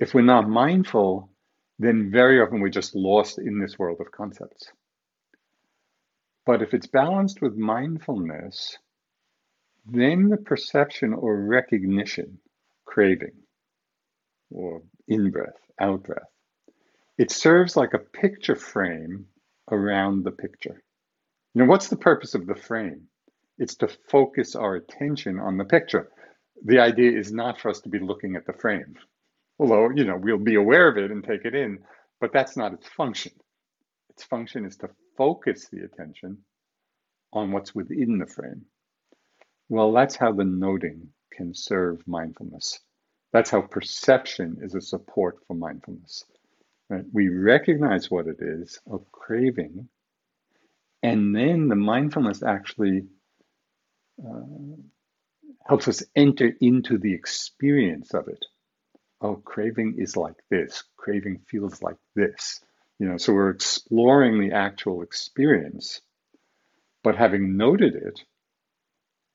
If 0.00 0.14
we're 0.14 0.22
not 0.22 0.48
mindful, 0.48 1.30
then 1.78 2.10
very 2.10 2.40
often 2.40 2.60
we're 2.60 2.70
just 2.70 2.94
lost 2.94 3.38
in 3.38 3.60
this 3.60 3.78
world 3.78 3.98
of 4.00 4.10
concepts. 4.10 4.70
But 6.46 6.62
if 6.62 6.72
it's 6.72 6.86
balanced 6.86 7.42
with 7.42 7.56
mindfulness, 7.56 8.78
then 9.84 10.30
the 10.30 10.38
perception 10.38 11.12
or 11.12 11.36
recognition, 11.36 12.38
craving, 12.86 13.34
or 14.50 14.82
in 15.06 15.30
breath, 15.30 15.60
out 15.78 16.04
breath. 16.04 16.22
It 17.18 17.32
serves 17.32 17.76
like 17.76 17.94
a 17.94 17.98
picture 17.98 18.54
frame 18.54 19.26
around 19.70 20.24
the 20.24 20.30
picture. 20.30 20.82
You 21.54 21.62
know, 21.62 21.68
what's 21.68 21.88
the 21.88 21.96
purpose 21.96 22.34
of 22.34 22.46
the 22.46 22.54
frame? 22.54 23.08
It's 23.58 23.74
to 23.76 23.88
focus 24.08 24.54
our 24.54 24.76
attention 24.76 25.40
on 25.40 25.58
the 25.58 25.64
picture. 25.64 26.10
The 26.64 26.78
idea 26.78 27.18
is 27.18 27.32
not 27.32 27.60
for 27.60 27.70
us 27.70 27.80
to 27.80 27.88
be 27.88 27.98
looking 27.98 28.36
at 28.36 28.46
the 28.46 28.52
frame, 28.52 28.94
although, 29.58 29.90
you 29.90 30.04
know, 30.04 30.16
we'll 30.16 30.38
be 30.38 30.54
aware 30.54 30.88
of 30.88 30.96
it 30.96 31.10
and 31.10 31.24
take 31.24 31.44
it 31.44 31.54
in, 31.54 31.80
but 32.20 32.32
that's 32.32 32.56
not 32.56 32.72
its 32.72 32.86
function. 32.88 33.32
Its 34.10 34.24
function 34.24 34.64
is 34.64 34.76
to 34.78 34.90
focus 35.16 35.68
the 35.72 35.84
attention 35.84 36.38
on 37.32 37.52
what's 37.52 37.74
within 37.74 38.18
the 38.18 38.26
frame. 38.26 38.64
Well, 39.68 39.92
that's 39.92 40.16
how 40.16 40.32
the 40.32 40.44
noting 40.44 41.08
can 41.32 41.54
serve 41.54 42.06
mindfulness. 42.06 42.78
That's 43.32 43.50
how 43.50 43.62
perception 43.62 44.58
is 44.62 44.74
a 44.74 44.80
support 44.80 45.38
for 45.46 45.54
mindfulness. 45.54 46.24
Right? 46.88 47.04
We 47.12 47.28
recognize 47.28 48.10
what 48.10 48.26
it 48.26 48.38
is, 48.40 48.80
a 48.90 48.98
craving, 49.12 49.88
and 51.02 51.34
then 51.34 51.68
the 51.68 51.76
mindfulness 51.76 52.42
actually 52.42 53.06
uh, 54.24 54.76
helps 55.66 55.86
us 55.88 56.02
enter 56.16 56.50
into 56.60 56.98
the 56.98 57.14
experience 57.14 58.14
of 58.14 58.28
it. 58.28 58.44
Oh, 59.20 59.36
craving 59.36 59.96
is 59.98 60.16
like 60.16 60.36
this. 60.50 60.84
Craving 60.96 61.40
feels 61.48 61.82
like 61.82 61.96
this. 62.14 62.60
You 62.98 63.08
know, 63.08 63.16
so 63.16 63.32
we're 63.32 63.50
exploring 63.50 64.40
the 64.40 64.54
actual 64.56 65.02
experience, 65.02 66.00
but 67.04 67.16
having 67.16 67.56
noted 67.56 67.94
it, 67.94 68.20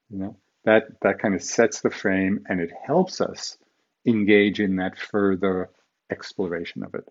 you 0.10 0.18
know, 0.20 0.38
that 0.66 0.84
that 1.02 1.20
kind 1.20 1.34
of 1.36 1.44
sets 1.44 1.82
the 1.82 1.90
frame 1.90 2.46
and 2.48 2.60
it 2.60 2.72
helps 2.86 3.22
us 3.22 3.58
engage 4.06 4.60
in 4.60 4.78
that 4.78 4.98
further 4.98 5.70
exploration 6.10 6.84
of 6.84 6.94
it. 6.96 7.08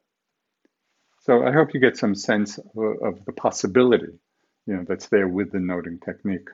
So 1.22 1.46
I 1.46 1.52
hope 1.52 1.72
you 1.72 1.80
get 1.80 1.96
some 1.96 2.16
sense 2.16 2.58
of, 2.58 3.02
of 3.02 3.24
the 3.24 3.32
possibility, 3.32 4.18
you 4.66 4.76
know, 4.76 4.84
that's 4.86 5.08
there 5.08 5.28
with 5.28 5.52
the 5.52 5.60
noting 5.60 6.00
technique. 6.04 6.48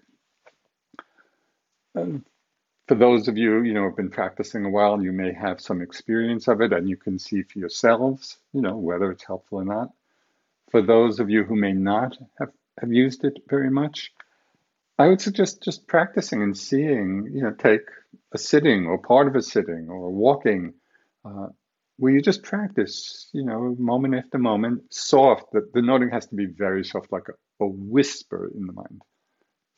Um, 1.94 2.24
for 2.86 2.94
those 2.94 3.28
of 3.28 3.38
you, 3.38 3.62
you 3.62 3.72
know, 3.72 3.84
have 3.84 3.96
been 3.96 4.10
practicing 4.10 4.64
a 4.64 4.70
while, 4.70 5.02
you 5.02 5.12
may 5.12 5.32
have 5.32 5.60
some 5.60 5.80
experience 5.80 6.48
of 6.48 6.60
it 6.60 6.72
and 6.72 6.88
you 6.88 6.96
can 6.96 7.18
see 7.18 7.42
for 7.42 7.58
yourselves, 7.58 8.38
you 8.52 8.60
know, 8.60 8.76
whether 8.76 9.10
it's 9.10 9.24
helpful 9.24 9.58
or 9.58 9.64
not. 9.64 9.90
For 10.70 10.82
those 10.82 11.18
of 11.18 11.30
you 11.30 11.44
who 11.44 11.56
may 11.56 11.72
not 11.72 12.18
have, 12.38 12.50
have 12.78 12.92
used 12.92 13.24
it 13.24 13.38
very 13.48 13.70
much, 13.70 14.12
I 14.98 15.08
would 15.08 15.20
suggest 15.20 15.62
just 15.62 15.86
practicing 15.86 16.42
and 16.42 16.56
seeing, 16.56 17.30
you 17.32 17.42
know, 17.42 17.52
take 17.52 17.88
a 18.32 18.38
sitting 18.38 18.86
or 18.86 18.98
part 18.98 19.28
of 19.28 19.36
a 19.36 19.42
sitting 19.42 19.88
or 19.88 20.10
walking, 20.10 20.74
uh, 21.24 21.48
where 21.98 22.12
you 22.12 22.22
just 22.22 22.44
practice, 22.44 23.28
you 23.32 23.44
know, 23.44 23.74
moment 23.78 24.14
after 24.14 24.38
moment, 24.38 24.82
soft. 24.92 25.46
The, 25.52 25.68
the 25.74 25.82
noting 25.82 26.10
has 26.10 26.26
to 26.28 26.34
be 26.36 26.46
very 26.46 26.84
soft, 26.84 27.10
like 27.10 27.28
a, 27.28 27.64
a 27.64 27.68
whisper 27.68 28.50
in 28.54 28.66
the 28.66 28.72
mind. 28.72 29.02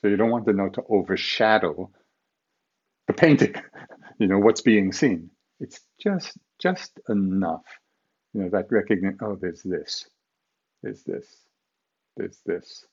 So 0.01 0.09
you 0.09 0.17
don't 0.17 0.31
want 0.31 0.45
the 0.47 0.53
note 0.53 0.75
to 0.75 0.83
overshadow 0.89 1.91
the 3.07 3.15
painting, 3.15 3.55
you 4.19 4.27
know, 4.27 4.39
what's 4.39 4.61
being 4.61 4.93
seen. 4.93 5.31
It's 5.61 5.81
just 5.99 6.39
just 6.61 7.01
enough, 7.09 7.65
you 8.35 8.43
know, 8.43 8.51
that 8.51 8.71
recognition, 8.71 9.19
oh, 9.23 9.37
there's 9.41 9.63
this, 9.63 10.07
there's 10.83 11.03
this, 11.05 11.27
there's 12.17 12.39
this. 12.45 12.85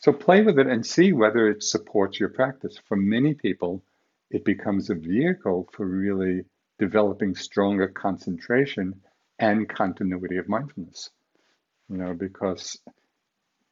So 0.00 0.12
play 0.12 0.42
with 0.42 0.58
it 0.58 0.66
and 0.66 0.84
see 0.84 1.12
whether 1.12 1.48
it 1.48 1.62
supports 1.62 2.18
your 2.18 2.30
practice. 2.30 2.78
For 2.88 2.96
many 2.96 3.34
people, 3.34 3.84
it 4.30 4.44
becomes 4.44 4.90
a 4.90 4.94
vehicle 4.94 5.68
for 5.72 5.86
really 5.86 6.44
developing 6.78 7.34
stronger 7.34 7.88
concentration 7.88 9.00
and 9.38 9.68
continuity 9.68 10.36
of 10.36 10.48
mindfulness. 10.48 11.10
You 11.88 11.98
know, 11.98 12.14
because 12.14 12.78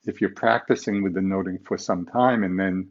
if 0.05 0.21
you're 0.21 0.31
practicing 0.31 1.03
with 1.03 1.15
the 1.15 1.23
noting 1.23 1.59
for 1.65 1.79
some 1.79 2.07
time 2.07 2.45
and 2.45 2.59
then 2.59 2.91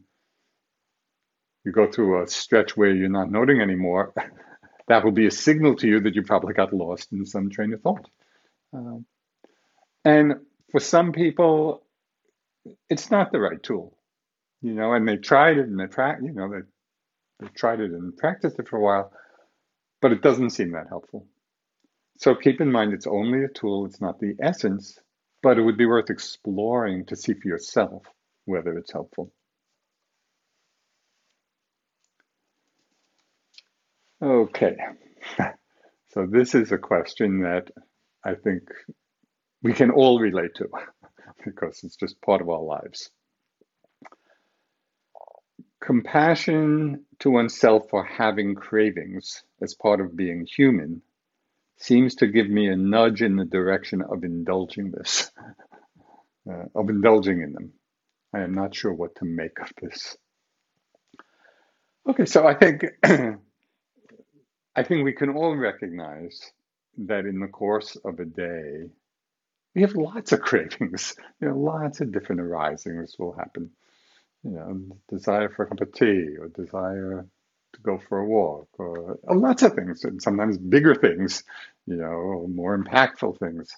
you 1.64 1.72
go 1.72 1.86
through 1.90 2.22
a 2.22 2.26
stretch 2.26 2.76
where 2.76 2.90
you're 2.90 3.08
not 3.08 3.30
noting 3.30 3.60
anymore, 3.60 4.12
that 4.88 5.04
will 5.04 5.12
be 5.12 5.26
a 5.26 5.30
signal 5.30 5.76
to 5.76 5.86
you 5.86 6.00
that 6.00 6.14
you 6.14 6.22
probably 6.22 6.54
got 6.54 6.72
lost 6.72 7.12
in 7.12 7.24
some 7.24 7.50
train 7.50 7.72
of 7.72 7.80
thought. 7.82 8.08
Um, 8.72 9.06
and 10.04 10.34
for 10.70 10.80
some 10.80 11.12
people, 11.12 11.84
it's 12.88 13.10
not 13.10 13.30
the 13.30 13.40
right 13.40 13.62
tool, 13.62 13.96
you 14.60 14.74
know, 14.74 14.92
and 14.92 15.06
they 15.06 15.16
tried 15.16 15.58
it 15.58 15.66
and 15.66 15.78
they 15.78 15.86
tried, 15.86 16.18
you 16.22 16.32
know, 16.32 16.50
they, 16.50 16.60
they 17.40 17.52
tried 17.54 17.80
it 17.80 17.92
and 17.92 18.16
practiced 18.16 18.58
it 18.58 18.68
for 18.68 18.78
a 18.78 18.82
while, 18.82 19.12
but 20.02 20.12
it 20.12 20.22
doesn't 20.22 20.50
seem 20.50 20.72
that 20.72 20.88
helpful. 20.88 21.26
So 22.18 22.34
keep 22.34 22.60
in 22.60 22.70
mind 22.70 22.92
it's 22.92 23.06
only 23.06 23.44
a 23.44 23.48
tool, 23.48 23.86
it's 23.86 24.00
not 24.00 24.20
the 24.20 24.34
essence, 24.42 24.98
but 25.42 25.58
it 25.58 25.62
would 25.62 25.78
be 25.78 25.86
worth 25.86 26.10
exploring 26.10 27.06
to 27.06 27.16
see 27.16 27.34
for 27.34 27.48
yourself 27.48 28.04
whether 28.44 28.76
it's 28.76 28.92
helpful. 28.92 29.32
Okay, 34.22 34.76
so 36.10 36.26
this 36.30 36.54
is 36.54 36.70
a 36.70 36.78
question 36.78 37.42
that 37.42 37.68
I 38.24 38.34
think 38.34 38.62
we 39.62 39.72
can 39.72 39.90
all 39.90 40.20
relate 40.20 40.54
to. 40.56 40.68
because 41.44 41.80
it's 41.84 41.96
just 41.96 42.20
part 42.22 42.40
of 42.40 42.48
our 42.48 42.62
lives. 42.62 43.10
Compassion 45.82 47.04
to 47.18 47.30
oneself 47.30 47.90
for 47.90 48.04
having 48.04 48.54
cravings 48.54 49.42
as 49.60 49.74
part 49.74 50.00
of 50.00 50.16
being 50.16 50.46
human 50.46 51.02
seems 51.76 52.14
to 52.14 52.28
give 52.28 52.48
me 52.48 52.68
a 52.68 52.76
nudge 52.76 53.20
in 53.20 53.34
the 53.34 53.44
direction 53.44 54.00
of 54.00 54.22
indulging 54.22 54.92
this, 54.92 55.32
uh, 56.48 56.66
of 56.76 56.88
indulging 56.88 57.42
in 57.42 57.52
them. 57.52 57.72
I 58.32 58.40
am 58.40 58.54
not 58.54 58.76
sure 58.76 58.92
what 58.92 59.16
to 59.16 59.24
make 59.24 59.58
of 59.58 59.72
this. 59.82 60.16
Okay, 62.08 62.26
so 62.26 62.46
I 62.46 62.54
think 62.54 62.84
I 64.76 64.82
think 64.84 65.04
we 65.04 65.12
can 65.12 65.30
all 65.30 65.56
recognize 65.56 66.52
that 66.98 67.26
in 67.26 67.40
the 67.40 67.48
course 67.48 67.96
of 67.96 68.20
a 68.20 68.24
day, 68.24 68.90
we 69.74 69.82
have 69.82 69.96
lots 69.96 70.30
of 70.30 70.40
cravings. 70.48 71.16
You 71.40 71.48
know, 71.48 71.58
lots 71.58 72.00
of 72.00 72.12
different 72.12 72.40
arisings 72.40 73.16
will 73.18 73.32
happen. 73.32 73.70
You 74.44 74.50
know, 74.50 74.98
desire 75.08 75.48
for 75.48 75.64
a 75.64 75.68
cup 75.68 75.80
of 75.80 75.92
tea, 75.92 76.36
or 76.38 76.48
desire 76.48 77.26
to 77.74 77.80
go 77.82 77.98
for 78.08 78.18
a 78.18 78.26
walk, 78.26 78.68
or 78.78 79.18
uh, 79.28 79.34
lots 79.34 79.62
of 79.62 79.74
things, 79.74 80.04
and 80.04 80.20
sometimes 80.20 80.58
bigger 80.58 80.94
things. 80.94 81.44
You 81.86 81.96
know, 81.96 82.46
more 82.52 82.76
impactful 82.76 83.38
things. 83.38 83.70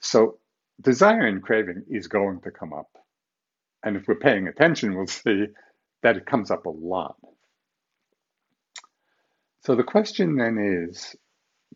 So, 0.00 0.38
desire 0.80 1.26
and 1.26 1.42
craving 1.42 1.84
is 1.88 2.08
going 2.08 2.40
to 2.42 2.50
come 2.50 2.72
up, 2.72 2.90
and 3.82 3.96
if 3.96 4.06
we're 4.08 4.16
paying 4.16 4.48
attention, 4.48 4.94
we'll 4.96 5.06
see 5.06 5.46
that 6.02 6.16
it 6.16 6.26
comes 6.26 6.50
up 6.50 6.66
a 6.66 6.70
lot. 6.70 7.16
So 9.62 9.74
the 9.74 9.82
question 9.82 10.36
then 10.36 10.58
is, 10.58 11.16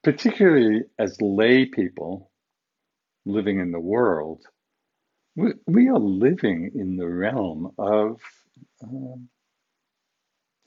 particularly 0.02 0.82
as 0.98 1.20
lay 1.22 1.64
people 1.64 2.30
living 3.24 3.60
in 3.60 3.72
the 3.72 3.80
world, 3.80 4.44
we, 5.38 5.52
we 5.68 5.88
are 5.88 6.00
living 6.00 6.72
in 6.74 6.96
the 6.96 7.08
realm 7.08 7.70
of 7.78 8.20
um, 8.82 9.28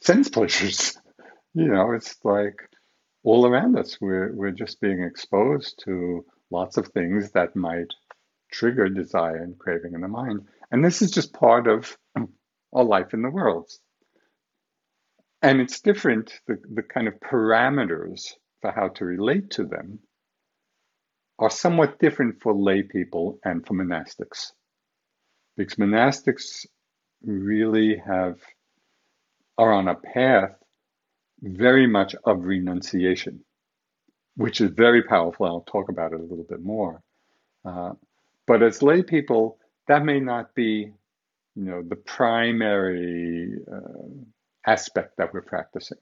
sense 0.02 0.30
pleasures. 0.30 0.98
You 1.54 1.68
know, 1.68 1.92
it's 1.92 2.16
like 2.24 2.62
all 3.26 3.46
around 3.46 3.78
us. 3.78 3.98
We're 4.00 4.34
we're 4.34 4.52
just 4.52 4.80
being 4.80 5.04
exposed 5.04 5.82
to 5.84 6.24
lots 6.50 6.78
of 6.78 6.88
things 6.88 7.32
that 7.32 7.58
might 7.58 7.94
trigger 8.54 8.88
desire 8.88 9.44
and 9.44 9.60
craving 9.60 9.94
in 9.94 10.00
the 10.00 10.08
mind, 10.08 10.48
and 10.72 10.82
this 10.86 11.02
is 11.02 11.12
just 11.12 11.34
part 11.34 11.68
of 11.68 11.98
our 12.74 12.86
life 12.86 13.14
in 13.14 13.22
the 13.22 13.30
world. 13.30 13.70
And 15.42 15.60
it's 15.60 15.82
different. 15.82 16.32
The 16.48 16.58
the 16.74 16.84
kind 16.84 17.10
of 17.10 17.16
parameters 17.20 18.32
for 18.62 18.72
how 18.72 18.88
to 18.96 19.04
relate 19.04 19.50
to 19.52 19.66
them 19.66 20.00
are 21.38 21.50
somewhat 21.50 22.00
different 22.00 22.42
for 22.42 22.54
lay 22.54 22.84
people 22.84 23.40
and 23.44 23.68
for 23.68 23.74
monastics. 23.74 24.54
Because 25.62 25.76
monastics 25.76 26.66
really 27.24 27.96
have 27.98 28.40
are 29.60 29.72
on 29.72 29.88
a 29.88 29.94
path 29.94 30.56
very 31.40 31.86
much 31.86 32.16
of 32.24 32.46
renunciation, 32.46 33.44
which 34.36 34.60
is 34.60 34.72
very 34.72 35.04
powerful. 35.04 35.46
I'll 35.46 35.62
talk 35.62 35.90
about 35.90 36.14
it 36.14 36.20
a 36.20 36.24
little 36.24 36.48
bit 36.50 36.64
more. 36.64 37.04
Uh, 37.64 37.92
but 38.48 38.64
as 38.64 38.82
lay 38.82 39.04
people, 39.04 39.60
that 39.88 40.04
may 40.04 40.20
not 40.20 40.56
be, 40.56 40.94
you 41.56 41.64
know, 41.64 41.84
the 41.84 41.96
primary 41.96 43.54
uh, 43.72 44.08
aspect 44.66 45.18
that 45.18 45.32
we're 45.32 45.44
practicing. 45.44 46.00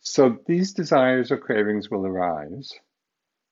So 0.00 0.38
these 0.46 0.72
desires 0.72 1.30
or 1.30 1.36
cravings 1.36 1.88
will 1.88 2.04
arise, 2.04 2.72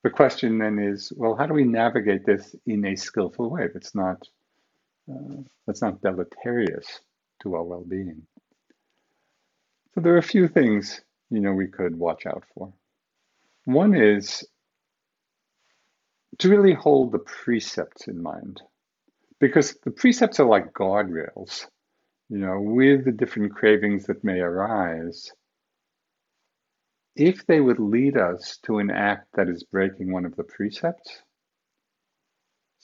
the 0.03 0.11
question 0.11 0.59
then 0.59 0.81
is, 0.81 1.13
well, 1.17 1.37
how 1.37 1.47
do 1.47 1.55
we 1.55 1.63
navigate 1.63 2.27
this 2.27 2.57
in 2.67 2.85
a 2.85 2.97
skillful 2.97 3.49
way 3.49 3.69
that's 3.73 3.95
not 3.95 4.27
uh, 5.11 5.43
that's 5.67 5.83
not 5.83 6.01
deleterious 6.01 7.01
to 7.43 7.55
our 7.55 7.65
well-being? 7.65 8.23
So 9.95 10.01
there 10.01 10.15
are 10.15 10.19
a 10.19 10.23
few 10.23 10.49
things 10.49 11.01
you 11.31 11.41
know 11.41 11.53
we 11.53 11.69
could 11.69 11.97
watch 11.97 12.27
out 12.27 12.45
for. 12.55 12.73
One 13.65 13.95
is 13.95 14.45
to 16.39 16.49
really 16.49 16.75
hold 16.75 17.13
the 17.13 17.21
precepts 17.21 18.09
in 18.09 18.23
mind, 18.23 18.61
because 19.41 19.77
the 19.85 19.91
precepts 19.91 20.41
are 20.41 20.49
like 20.49 20.73
guardrails. 20.73 21.67
You 22.31 22.39
know, 22.39 22.59
with 22.61 23.05
the 23.05 23.13
different 23.13 23.55
cravings 23.55 24.07
that 24.07 24.25
may 24.25 24.41
arise, 24.41 25.31
if 27.15 27.47
they 27.47 27.61
would 27.61 27.79
lead 27.79 28.17
us 28.17 28.59
to 28.65 28.79
an 28.79 28.91
act 28.91 29.29
that 29.35 29.49
is 29.49 29.63
breaking 29.63 30.11
one 30.11 30.25
of 30.25 30.35
the 30.35 30.43
precepts, 30.43 31.23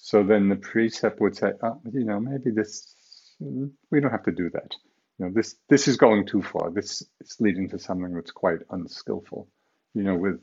so 0.02 0.22
then 0.22 0.48
the 0.48 0.56
precept 0.56 1.20
would 1.20 1.36
say, 1.36 1.52
oh, 1.62 1.80
you 1.92 2.04
know, 2.04 2.18
maybe 2.20 2.50
this, 2.50 2.94
we 3.38 4.00
don't 4.00 4.10
have 4.10 4.24
to 4.24 4.32
do 4.32 4.50
that. 4.50 4.74
You 5.18 5.26
know, 5.26 5.32
this 5.32 5.56
this 5.68 5.86
is 5.86 5.98
going 5.98 6.26
too 6.26 6.42
far. 6.42 6.70
This 6.70 7.02
is 7.20 7.36
leading 7.40 7.68
to 7.70 7.78
something 7.78 8.14
that's 8.14 8.30
quite 8.30 8.60
unskillful. 8.70 9.48
You 9.94 10.02
know, 10.02 10.16
with 10.16 10.40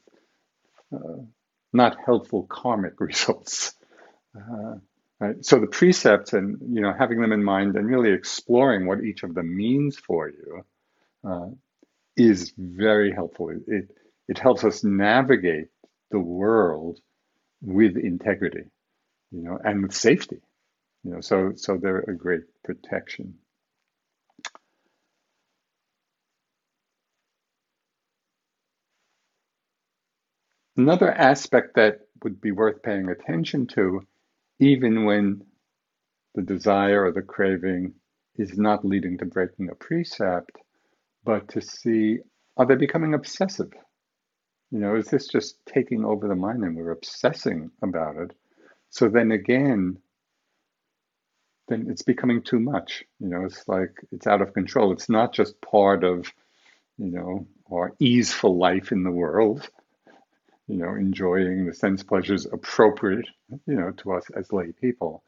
uh, 0.94 1.24
not 1.74 1.98
helpful 2.06 2.46
karmic 2.48 2.94
results. 3.02 3.74
Uh, 4.36 4.76
right? 5.20 5.44
So 5.44 5.60
the 5.60 5.68
precepts 5.68 6.34
and 6.34 6.58
you 6.76 6.82
know 6.82 6.94
having 6.98 7.20
them 7.20 7.32
in 7.32 7.44
mind 7.44 7.76
and 7.76 7.88
really 7.88 8.12
exploring 8.12 8.86
what 8.86 9.04
each 9.04 9.24
of 9.24 9.34
them 9.34 9.58
means 9.58 9.98
for 9.98 10.30
you 10.30 10.66
uh, 11.28 11.50
is 12.16 12.54
very 12.56 13.12
helpful. 13.12 13.50
It, 13.50 13.64
it 13.68 13.92
it 14.28 14.38
helps 14.38 14.64
us 14.64 14.84
navigate 14.84 15.70
the 16.12 16.20
world 16.20 17.00
with 17.62 17.98
integrity 17.98 18.66
you 19.32 19.44
know, 19.44 19.60
and 19.64 19.84
with 19.84 19.94
safety, 19.94 20.42
you 21.04 21.12
know, 21.12 21.22
so 21.22 21.54
so 21.56 21.78
they're 21.78 22.00
a 22.00 22.16
great 22.16 22.44
protection. 22.64 23.36
Another 30.78 31.12
aspect 31.12 31.76
that 31.76 32.02
would 32.24 32.42
be 32.42 32.52
worth 32.52 32.84
paying 32.84 33.10
attention 33.10 33.68
to, 33.68 34.02
even 34.60 35.06
when 35.06 35.44
the 36.36 36.42
desire 36.42 37.06
or 37.06 37.12
the 37.12 37.22
craving 37.22 37.94
is 38.36 38.58
not 38.58 38.86
leading 38.86 39.18
to 39.20 39.26
breaking 39.26 39.70
a 39.70 39.76
precept, 39.76 40.52
but 41.24 41.50
to 41.50 41.62
see 41.62 42.20
are 42.58 42.66
they 42.66 42.76
becoming 42.76 43.14
obsessive? 43.14 43.72
You 44.72 44.80
know, 44.80 44.96
is 44.96 45.08
this 45.08 45.28
just 45.28 45.58
taking 45.66 46.06
over 46.06 46.28
the 46.28 46.36
mind 46.36 46.64
and 46.64 46.76
we're 46.76 46.92
obsessing 46.92 47.72
about 47.82 48.18
it? 48.18 48.32
So 48.90 49.10
then 49.10 49.32
again, 49.32 50.00
then 51.68 51.88
it's 51.90 52.02
becoming 52.02 52.42
too 52.42 52.60
much. 52.60 53.04
You 53.20 53.28
know, 53.28 53.46
it's 53.46 53.68
like 53.68 53.92
it's 54.12 54.28
out 54.28 54.42
of 54.42 54.54
control. 54.54 54.92
It's 54.92 55.10
not 55.10 55.34
just 55.34 55.60
part 55.62 56.04
of, 56.04 56.32
you 56.98 57.12
know, 57.12 57.48
our 57.72 57.94
easeful 58.00 58.58
life 58.58 58.92
in 58.92 59.04
the 59.04 59.12
world, 59.12 59.70
you 60.68 60.78
know, 60.78 60.96
enjoying 60.96 61.66
the 61.66 61.74
sense 61.74 62.04
pleasures 62.04 62.46
appropriate, 62.46 63.28
you 63.66 63.76
know, 63.76 63.92
to 63.92 64.14
us 64.14 64.26
as 64.36 64.52
lay 64.54 64.72
people. 64.72 65.24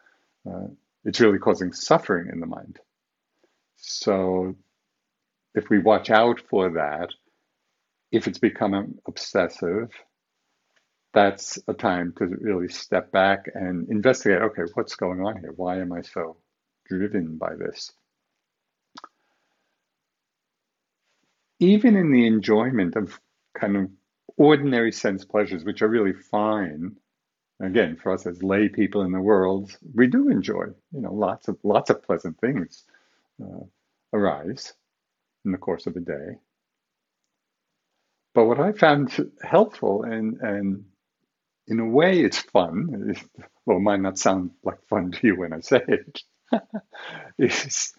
Uh, 0.49 0.67
it's 1.05 1.19
really 1.19 1.39
causing 1.39 1.73
suffering 1.73 2.29
in 2.31 2.39
the 2.39 2.45
mind. 2.45 2.79
So 3.77 4.55
if 5.55 5.69
we 5.69 5.79
watch 5.79 6.09
out 6.09 6.41
for 6.49 6.71
that, 6.71 7.09
if 8.11 8.27
it's 8.27 8.39
becoming 8.39 8.97
obsessive, 9.07 9.91
that's 11.13 11.57
a 11.67 11.73
time 11.73 12.13
to 12.17 12.25
really 12.25 12.69
step 12.69 13.11
back 13.11 13.49
and 13.53 13.89
investigate 13.89 14.41
okay, 14.41 14.63
what's 14.73 14.95
going 14.95 15.21
on 15.21 15.39
here? 15.39 15.53
Why 15.55 15.79
am 15.79 15.91
I 15.91 16.01
so 16.01 16.37
driven 16.87 17.37
by 17.37 17.55
this? 17.55 17.91
Even 21.59 21.95
in 21.95 22.11
the 22.11 22.25
enjoyment 22.25 22.95
of 22.95 23.19
kind 23.59 23.75
of 23.75 23.89
ordinary 24.37 24.91
sense 24.91 25.25
pleasures, 25.25 25.65
which 25.65 25.81
are 25.81 25.89
really 25.89 26.13
fine, 26.13 26.95
again, 27.59 27.97
for 28.01 28.13
us 28.13 28.25
as 28.25 28.41
lay 28.41 28.69
people 28.69 29.01
in 29.01 29.11
the 29.11 29.19
world, 29.19 29.75
we 29.93 30.07
do 30.07 30.29
enjoy, 30.29 30.65
you 30.93 31.01
know, 31.01 31.13
lots 31.13 31.47
of 31.47 31.57
lots 31.63 31.89
of 31.89 32.03
pleasant 32.03 32.39
things 32.39 32.85
uh, 33.43 33.65
arise 34.13 34.73
in 35.43 35.51
the 35.51 35.57
course 35.57 35.87
of 35.87 35.95
a 35.95 35.99
day. 35.99 36.37
But 38.33 38.45
what 38.45 38.59
I 38.59 38.71
found 38.71 39.31
helpful 39.41 40.03
and 40.03 40.39
and 40.41 40.85
in 41.69 41.79
a 41.79 41.85
way, 41.85 42.21
it's 42.21 42.39
fun. 42.39 43.15
Well, 43.65 43.77
it 43.77 43.81
might 43.81 43.99
not 43.99 44.17
sound 44.17 44.49
like 44.63 44.83
fun 44.87 45.11
to 45.11 45.27
you 45.27 45.37
when 45.37 45.53
I 45.53 45.59
say 45.59 45.83
it. 45.87 46.23
it's 47.37 47.93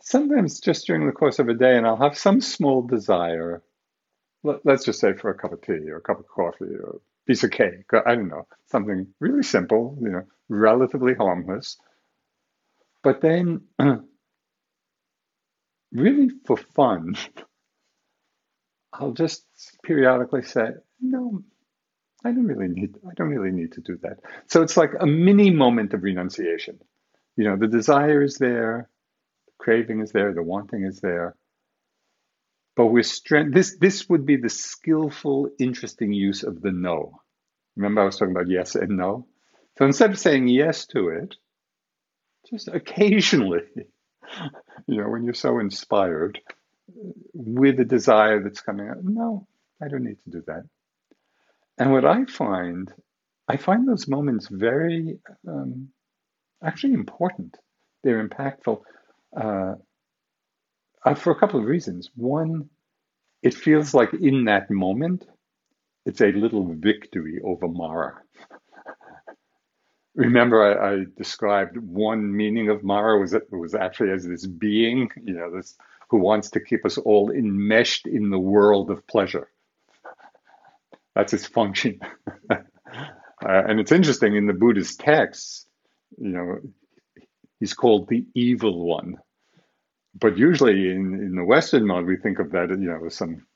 sometimes 0.00 0.58
just 0.58 0.88
during 0.88 1.06
the 1.06 1.12
course 1.12 1.38
of 1.38 1.48
a 1.48 1.54
day, 1.54 1.76
and 1.76 1.86
I'll 1.86 1.96
have 1.96 2.18
some 2.18 2.40
small 2.40 2.82
desire. 2.82 3.62
Let, 4.42 4.66
us 4.66 4.84
just 4.84 4.98
say 4.98 5.12
for 5.12 5.30
a 5.30 5.38
cup 5.38 5.52
of 5.52 5.62
tea 5.62 5.88
or 5.88 5.98
a 5.98 6.00
cup 6.00 6.18
of 6.18 6.26
coffee 6.26 6.64
or 6.64 6.96
a 6.96 7.26
piece 7.28 7.44
of 7.44 7.52
cake. 7.52 7.84
I 7.92 8.16
don't 8.16 8.26
know, 8.26 8.48
something 8.66 9.06
really 9.20 9.44
simple, 9.44 9.96
you 10.00 10.10
know, 10.10 10.24
relatively 10.48 11.14
harmless. 11.14 11.76
But 13.04 13.20
then, 13.20 13.68
really 15.92 16.30
for 16.44 16.56
fun, 16.56 17.14
I'll 18.92 19.12
just 19.12 19.46
periodically 19.84 20.42
say, 20.42 20.70
no, 21.00 21.44
I 22.24 22.32
don't 22.32 22.46
really 22.46 22.68
need 22.68 22.96
I 23.08 23.14
don't 23.14 23.28
really 23.28 23.50
need 23.50 23.72
to 23.72 23.80
do 23.80 23.98
that. 24.02 24.18
So 24.46 24.62
it's 24.62 24.76
like 24.76 24.92
a 24.98 25.06
mini 25.06 25.50
moment 25.50 25.94
of 25.94 26.02
renunciation. 26.02 26.78
You 27.36 27.44
know, 27.44 27.56
the 27.56 27.68
desire 27.68 28.22
is 28.22 28.36
there, 28.36 28.90
the 29.46 29.52
craving 29.58 30.00
is 30.00 30.12
there, 30.12 30.34
the 30.34 30.42
wanting 30.42 30.84
is 30.84 31.00
there. 31.00 31.36
But 32.76 32.86
we're 32.86 33.02
strength 33.02 33.54
this 33.54 33.76
this 33.78 34.08
would 34.08 34.26
be 34.26 34.36
the 34.36 34.48
skillful, 34.48 35.50
interesting 35.58 36.12
use 36.12 36.42
of 36.42 36.60
the 36.60 36.72
no. 36.72 37.20
Remember 37.76 38.02
I 38.02 38.04
was 38.04 38.16
talking 38.16 38.34
about 38.34 38.48
yes 38.48 38.74
and 38.74 38.96
no? 38.96 39.26
So 39.78 39.86
instead 39.86 40.10
of 40.10 40.18
saying 40.18 40.48
yes 40.48 40.86
to 40.88 41.08
it, 41.08 41.36
just 42.50 42.68
occasionally, 42.68 43.62
you 44.86 45.00
know, 45.00 45.08
when 45.08 45.24
you're 45.24 45.34
so 45.34 45.58
inspired 45.58 46.40
uh, 46.48 47.12
with 47.32 47.80
a 47.80 47.84
desire 47.84 48.42
that's 48.42 48.60
coming 48.60 48.90
up, 48.90 48.98
no, 49.02 49.46
I 49.80 49.88
don't 49.88 50.04
need 50.04 50.18
to 50.24 50.30
do 50.30 50.42
that. 50.46 50.64
And 51.80 51.92
what 51.92 52.04
I 52.04 52.26
find, 52.26 52.92
I 53.48 53.56
find 53.56 53.88
those 53.88 54.06
moments 54.06 54.48
very 54.48 55.18
um, 55.48 55.88
actually 56.62 56.92
important. 56.92 57.56
They're 58.04 58.22
impactful 58.28 58.82
uh, 59.34 59.76
uh, 61.06 61.14
for 61.14 61.30
a 61.30 61.40
couple 61.40 61.58
of 61.58 61.64
reasons. 61.64 62.10
One, 62.14 62.68
it 63.42 63.54
feels 63.54 63.94
like 63.94 64.12
in 64.12 64.44
that 64.44 64.70
moment, 64.70 65.26
it's 66.04 66.20
a 66.20 66.32
little 66.32 66.70
victory 66.74 67.40
over 67.42 67.66
Mara. 67.66 68.20
Remember, 70.14 70.62
I, 70.62 70.92
I, 70.92 71.04
described 71.16 71.78
one 71.78 72.36
meaning 72.36 72.68
of 72.68 72.84
Mara 72.84 73.18
was 73.18 73.32
it 73.32 73.50
was 73.50 73.74
actually 73.74 74.10
as 74.10 74.26
this 74.26 74.46
being, 74.46 75.08
you 75.24 75.32
know, 75.32 75.50
this 75.50 75.76
who 76.10 76.18
wants 76.18 76.50
to 76.50 76.60
keep 76.60 76.84
us 76.84 76.98
all 76.98 77.30
enmeshed 77.30 78.06
in 78.06 78.28
the 78.28 78.38
world 78.38 78.90
of 78.90 79.06
pleasure. 79.06 79.48
That's 81.14 81.32
his 81.32 81.46
function. 81.46 81.98
uh, 82.50 82.56
and 83.40 83.80
it's 83.80 83.92
interesting 83.92 84.36
in 84.36 84.46
the 84.46 84.52
Buddhist 84.52 85.00
texts, 85.00 85.66
you 86.18 86.30
know, 86.30 86.58
he's 87.58 87.74
called 87.74 88.08
the 88.08 88.24
evil 88.34 88.86
one. 88.86 89.16
But 90.18 90.38
usually 90.38 90.90
in, 90.90 91.14
in 91.14 91.34
the 91.36 91.44
Western 91.44 91.86
mode, 91.86 92.06
we 92.06 92.16
think 92.16 92.38
of 92.38 92.50
that, 92.52 92.70
you 92.70 92.76
know, 92.76 93.06
as 93.06 93.14
some 93.14 93.46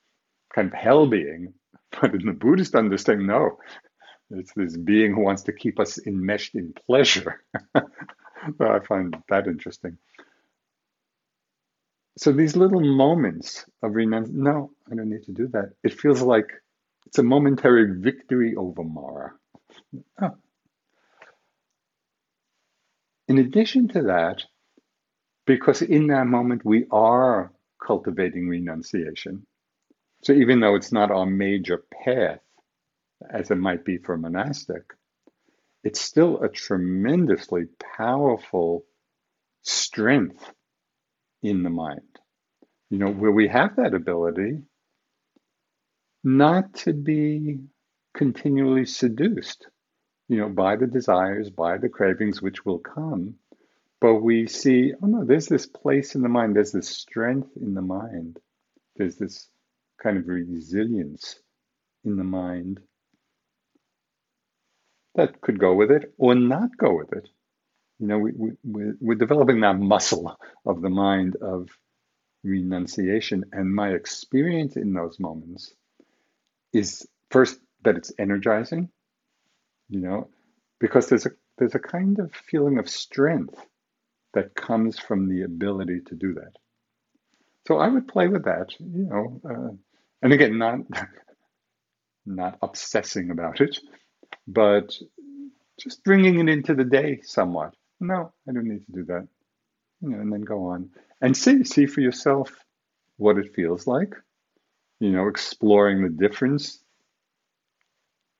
kind 0.54 0.68
of 0.68 0.74
hell 0.74 1.06
being. 1.06 1.54
But 2.00 2.12
in 2.12 2.26
the 2.26 2.32
Buddhist 2.32 2.74
understanding, 2.74 3.28
no, 3.28 3.58
it's 4.30 4.52
this 4.54 4.76
being 4.76 5.14
who 5.14 5.20
wants 5.20 5.42
to 5.42 5.52
keep 5.52 5.78
us 5.78 5.96
enmeshed 6.06 6.56
in 6.56 6.74
pleasure. 6.86 7.44
I 7.76 8.78
find 8.80 9.16
that 9.28 9.46
interesting. 9.46 9.96
So 12.18 12.32
these 12.32 12.56
little 12.56 12.80
moments 12.80 13.64
of 13.82 13.94
renunciation, 13.94 14.42
no, 14.42 14.72
I 14.90 14.96
don't 14.96 15.08
need 15.08 15.22
to 15.24 15.32
do 15.32 15.46
that. 15.48 15.70
It 15.84 15.94
feels 16.00 16.20
like 16.20 16.48
it's 17.06 17.18
a 17.18 17.22
momentary 17.22 18.00
victory 18.00 18.54
over 18.56 18.82
Mara. 18.82 19.32
Oh. 20.20 20.36
In 23.28 23.38
addition 23.38 23.88
to 23.88 24.02
that, 24.02 24.42
because 25.46 25.82
in 25.82 26.08
that 26.08 26.26
moment 26.26 26.62
we 26.64 26.86
are 26.90 27.52
cultivating 27.84 28.48
renunciation, 28.48 29.46
so 30.22 30.32
even 30.32 30.60
though 30.60 30.74
it's 30.74 30.92
not 30.92 31.10
our 31.10 31.26
major 31.26 31.84
path, 32.04 32.40
as 33.30 33.50
it 33.50 33.56
might 33.56 33.84
be 33.84 33.98
for 33.98 34.14
a 34.14 34.18
monastic, 34.18 34.82
it's 35.82 36.00
still 36.00 36.42
a 36.42 36.48
tremendously 36.48 37.64
powerful 37.96 38.84
strength 39.62 40.52
in 41.42 41.62
the 41.62 41.70
mind. 41.70 42.00
You 42.90 42.98
know, 42.98 43.10
where 43.10 43.30
we 43.30 43.48
have 43.48 43.76
that 43.76 43.94
ability, 43.94 44.62
not 46.24 46.72
to 46.74 46.92
be 46.94 47.58
continually 48.14 48.86
seduced, 48.86 49.68
you 50.28 50.38
know, 50.38 50.48
by 50.48 50.76
the 50.76 50.86
desires, 50.86 51.50
by 51.50 51.76
the 51.76 51.88
cravings 51.88 52.40
which 52.40 52.64
will 52.64 52.78
come. 52.78 53.34
But 54.00 54.16
we 54.16 54.46
see, 54.46 54.92
oh 55.02 55.06
no, 55.06 55.24
there's 55.24 55.46
this 55.46 55.66
place 55.66 56.14
in 56.14 56.22
the 56.22 56.28
mind, 56.28 56.56
there's 56.56 56.72
this 56.72 56.88
strength 56.88 57.50
in 57.60 57.74
the 57.74 57.82
mind, 57.82 58.38
there's 58.96 59.16
this 59.16 59.48
kind 60.02 60.18
of 60.18 60.26
resilience 60.26 61.38
in 62.04 62.16
the 62.16 62.24
mind 62.24 62.80
that 65.14 65.40
could 65.40 65.58
go 65.58 65.74
with 65.74 65.90
it 65.90 66.12
or 66.18 66.34
not 66.34 66.76
go 66.76 66.96
with 66.96 67.12
it. 67.12 67.28
You 67.98 68.08
know, 68.08 68.18
we, 68.18 68.32
we, 68.64 68.84
we're 69.00 69.14
developing 69.14 69.60
that 69.60 69.78
muscle 69.78 70.36
of 70.66 70.82
the 70.82 70.90
mind 70.90 71.36
of 71.36 71.68
renunciation. 72.42 73.44
And 73.52 73.74
my 73.74 73.90
experience 73.90 74.76
in 74.76 74.92
those 74.92 75.20
moments 75.20 75.72
is 76.74 77.06
first 77.30 77.58
that 77.84 77.96
it's 77.96 78.12
energizing, 78.18 78.90
you 79.88 80.00
know, 80.00 80.28
because 80.80 81.08
there's 81.08 81.26
a 81.26 81.30
there's 81.58 81.74
a 81.74 81.78
kind 81.78 82.18
of 82.18 82.34
feeling 82.34 82.78
of 82.78 82.88
strength 82.88 83.54
that 84.34 84.54
comes 84.54 84.98
from 84.98 85.28
the 85.28 85.42
ability 85.42 86.00
to 86.06 86.14
do 86.16 86.34
that. 86.34 86.52
So 87.68 87.78
I 87.78 87.88
would 87.88 88.08
play 88.08 88.28
with 88.28 88.44
that, 88.44 88.74
you 88.78 89.06
know, 89.06 89.40
uh, 89.48 89.74
and 90.22 90.32
again, 90.32 90.58
not 90.58 90.80
not 92.26 92.58
obsessing 92.62 93.30
about 93.30 93.60
it, 93.60 93.78
but 94.46 94.94
just 95.78 96.04
bringing 96.04 96.40
it 96.40 96.52
into 96.52 96.74
the 96.74 96.84
day 96.84 97.20
somewhat. 97.22 97.74
No, 98.00 98.32
I 98.48 98.52
don't 98.52 98.68
need 98.68 98.84
to 98.86 98.92
do 98.92 99.04
that, 99.06 99.28
you 100.00 100.10
know, 100.10 100.20
and 100.20 100.32
then 100.32 100.42
go 100.42 100.68
on 100.68 100.90
and 101.20 101.36
see 101.36 101.64
see 101.64 101.86
for 101.86 102.00
yourself 102.00 102.52
what 103.16 103.38
it 103.38 103.54
feels 103.54 103.86
like. 103.86 104.14
You 105.04 105.10
know, 105.10 105.28
exploring 105.28 106.02
the 106.02 106.08
difference 106.08 106.82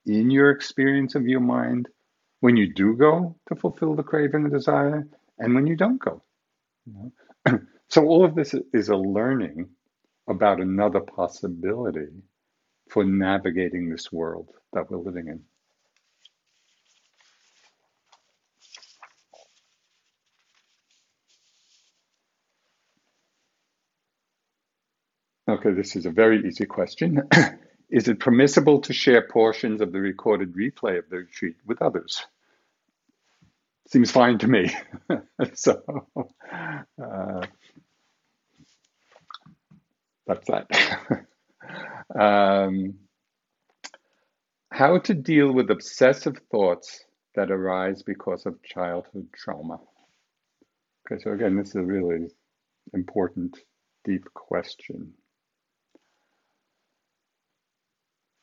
in 0.06 0.30
your 0.30 0.48
experience 0.48 1.14
of 1.14 1.28
your 1.28 1.40
mind 1.40 1.90
when 2.40 2.56
you 2.56 2.72
do 2.72 2.96
go 2.96 3.36
to 3.48 3.54
fulfill 3.54 3.94
the 3.94 4.02
craving 4.02 4.44
and 4.44 4.50
desire 4.50 5.06
and 5.38 5.54
when 5.54 5.66
you 5.66 5.76
don't 5.76 6.00
go. 6.00 6.22
You 6.86 7.12
know? 7.46 7.60
so 7.90 8.06
all 8.06 8.24
of 8.24 8.34
this 8.34 8.54
is 8.72 8.88
a 8.88 8.96
learning 8.96 9.68
about 10.26 10.58
another 10.62 11.00
possibility 11.00 12.08
for 12.88 13.04
navigating 13.04 13.90
this 13.90 14.10
world 14.10 14.48
that 14.72 14.90
we're 14.90 14.96
living 14.96 15.28
in. 15.28 15.42
Okay, 25.64 25.74
this 25.74 25.96
is 25.96 26.04
a 26.04 26.10
very 26.10 26.46
easy 26.46 26.66
question. 26.66 27.22
is 27.88 28.06
it 28.08 28.20
permissible 28.20 28.82
to 28.82 28.92
share 28.92 29.26
portions 29.26 29.80
of 29.80 29.92
the 29.92 30.00
recorded 30.00 30.52
replay 30.54 30.98
of 30.98 31.08
the 31.08 31.18
retreat 31.18 31.56
with 31.64 31.80
others? 31.80 32.26
Seems 33.88 34.10
fine 34.10 34.36
to 34.38 34.48
me. 34.48 34.70
so 35.54 35.82
uh, 37.02 37.46
that's 40.26 40.48
that. 40.48 41.26
um, 42.18 42.94
how 44.70 44.98
to 44.98 45.14
deal 45.14 45.50
with 45.50 45.70
obsessive 45.70 46.36
thoughts 46.50 47.04
that 47.36 47.50
arise 47.50 48.02
because 48.02 48.44
of 48.44 48.62
childhood 48.62 49.28
trauma. 49.34 49.80
Okay, 51.10 51.22
so 51.22 51.32
again, 51.32 51.56
this 51.56 51.68
is 51.68 51.76
a 51.76 51.82
really 51.82 52.28
important, 52.92 53.56
deep 54.04 54.24
question. 54.34 55.14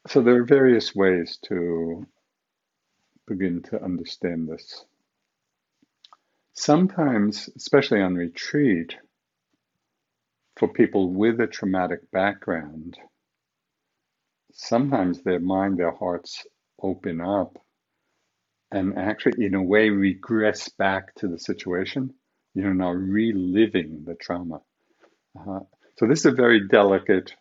So 0.07 0.21
there 0.21 0.41
are 0.41 0.45
various 0.45 0.95
ways 0.95 1.37
to 1.45 2.05
begin 3.27 3.61
to 3.63 3.83
understand 3.83 4.49
this. 4.49 4.85
Sometimes, 6.53 7.49
especially 7.55 8.01
on 8.01 8.15
retreat, 8.15 8.95
for 10.57 10.67
people 10.67 11.13
with 11.13 11.39
a 11.39 11.47
traumatic 11.47 12.11
background, 12.11 12.97
sometimes 14.53 15.21
their 15.21 15.39
mind, 15.39 15.77
their 15.77 15.91
hearts 15.91 16.45
open 16.81 17.21
up 17.21 17.57
and 18.71 18.97
actually, 18.97 19.45
in 19.45 19.53
a 19.53 19.61
way, 19.63 19.89
regress 19.89 20.69
back 20.69 21.13
to 21.15 21.27
the 21.27 21.37
situation, 21.37 22.13
you 22.53 22.63
know, 22.63 22.71
now 22.73 22.91
reliving 22.91 24.03
the 24.05 24.15
trauma. 24.15 24.61
Uh, 25.37 25.59
so, 25.97 26.07
this 26.07 26.19
is 26.19 26.25
a 26.27 26.31
very 26.31 26.67
delicate 26.67 27.33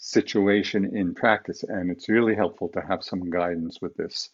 situation 0.00 0.96
in 0.96 1.14
practice. 1.14 1.62
And 1.62 1.90
it's 1.90 2.08
really 2.08 2.34
helpful 2.34 2.68
to 2.70 2.80
have 2.80 3.04
some 3.04 3.30
guidance 3.30 3.80
with 3.80 3.94
this 3.96 4.30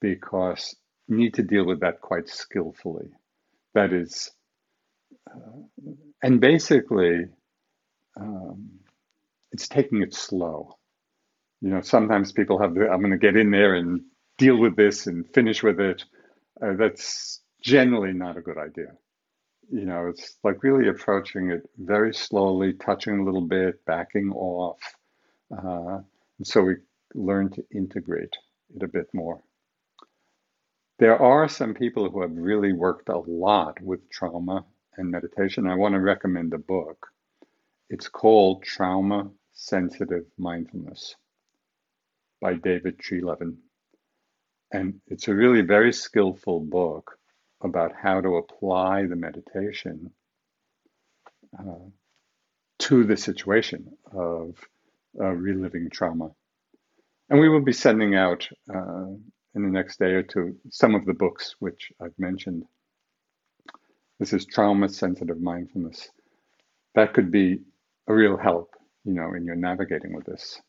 because 0.00 0.76
you 1.08 1.16
need 1.16 1.34
to 1.34 1.42
deal 1.42 1.66
with 1.66 1.80
that 1.80 2.00
quite 2.00 2.28
skillfully. 2.28 3.08
That 3.74 3.92
is, 3.92 4.30
uh, 5.28 5.62
and 6.22 6.40
basically, 6.40 7.26
um, 8.20 8.70
it's 9.50 9.66
taking 9.66 10.02
it 10.02 10.14
slow. 10.14 10.76
You 11.60 11.70
know, 11.70 11.80
sometimes 11.80 12.32
people 12.32 12.60
have 12.60 12.74
the, 12.74 12.88
I'm 12.88 13.00
going 13.00 13.12
to 13.12 13.18
get 13.18 13.36
in 13.36 13.50
there 13.50 13.74
and 13.74 14.02
deal 14.36 14.58
with 14.58 14.76
this 14.76 15.06
and 15.06 15.26
finish 15.32 15.62
with 15.62 15.80
it. 15.80 16.04
Uh, 16.60 16.74
that's 16.74 17.40
generally 17.62 18.12
not 18.12 18.36
a 18.36 18.42
good 18.42 18.58
idea 18.58 18.92
you 19.72 19.86
know, 19.86 20.08
it's 20.08 20.36
like 20.44 20.62
really 20.62 20.88
approaching 20.88 21.50
it 21.50 21.68
very 21.78 22.14
slowly, 22.14 22.74
touching 22.74 23.18
a 23.18 23.24
little 23.24 23.40
bit, 23.40 23.82
backing 23.86 24.30
off. 24.32 24.78
Uh, 25.50 26.00
and 26.38 26.46
so 26.46 26.62
we 26.62 26.74
learn 27.14 27.48
to 27.50 27.64
integrate 27.74 28.36
it 28.76 28.82
a 28.82 28.86
bit 28.86 29.08
more. 29.14 29.42
There 30.98 31.20
are 31.20 31.48
some 31.48 31.72
people 31.72 32.10
who 32.10 32.20
have 32.20 32.36
really 32.36 32.74
worked 32.74 33.08
a 33.08 33.16
lot 33.16 33.80
with 33.80 34.08
trauma 34.10 34.66
and 34.98 35.10
meditation. 35.10 35.66
I 35.66 35.74
want 35.74 35.94
to 35.94 36.00
recommend 36.00 36.52
a 36.52 36.58
book. 36.58 37.06
It's 37.88 38.08
called 38.08 38.62
Trauma 38.62 39.30
Sensitive 39.54 40.26
Mindfulness 40.36 41.16
by 42.42 42.54
David 42.54 42.98
Treleaven. 42.98 43.56
And 44.70 45.00
it's 45.08 45.28
a 45.28 45.34
really 45.34 45.62
very 45.62 45.94
skillful 45.94 46.60
book 46.60 47.18
about 47.62 47.92
how 48.00 48.20
to 48.20 48.36
apply 48.36 49.06
the 49.06 49.16
meditation 49.16 50.10
uh, 51.58 51.88
to 52.78 53.04
the 53.04 53.16
situation 53.16 53.96
of 54.12 54.56
uh, 55.20 55.26
reliving 55.28 55.88
trauma. 55.90 56.30
And 57.30 57.40
we 57.40 57.48
will 57.48 57.62
be 57.62 57.72
sending 57.72 58.14
out 58.14 58.48
uh, 58.72 59.06
in 59.54 59.62
the 59.62 59.68
next 59.68 59.98
day 59.98 60.12
or 60.12 60.22
two 60.22 60.56
some 60.70 60.94
of 60.94 61.04
the 61.04 61.14
books 61.14 61.54
which 61.58 61.92
I've 62.00 62.18
mentioned. 62.18 62.64
This 64.18 64.32
is 64.32 64.46
trauma 64.46 64.88
sensitive 64.88 65.40
mindfulness. 65.40 66.10
That 66.94 67.14
could 67.14 67.30
be 67.30 67.60
a 68.06 68.14
real 68.14 68.36
help, 68.36 68.74
you 69.04 69.12
know, 69.12 69.34
in 69.34 69.44
your 69.44 69.56
navigating 69.56 70.14
with 70.14 70.26
this. 70.26 70.60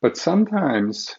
But 0.00 0.16
sometimes 0.16 1.18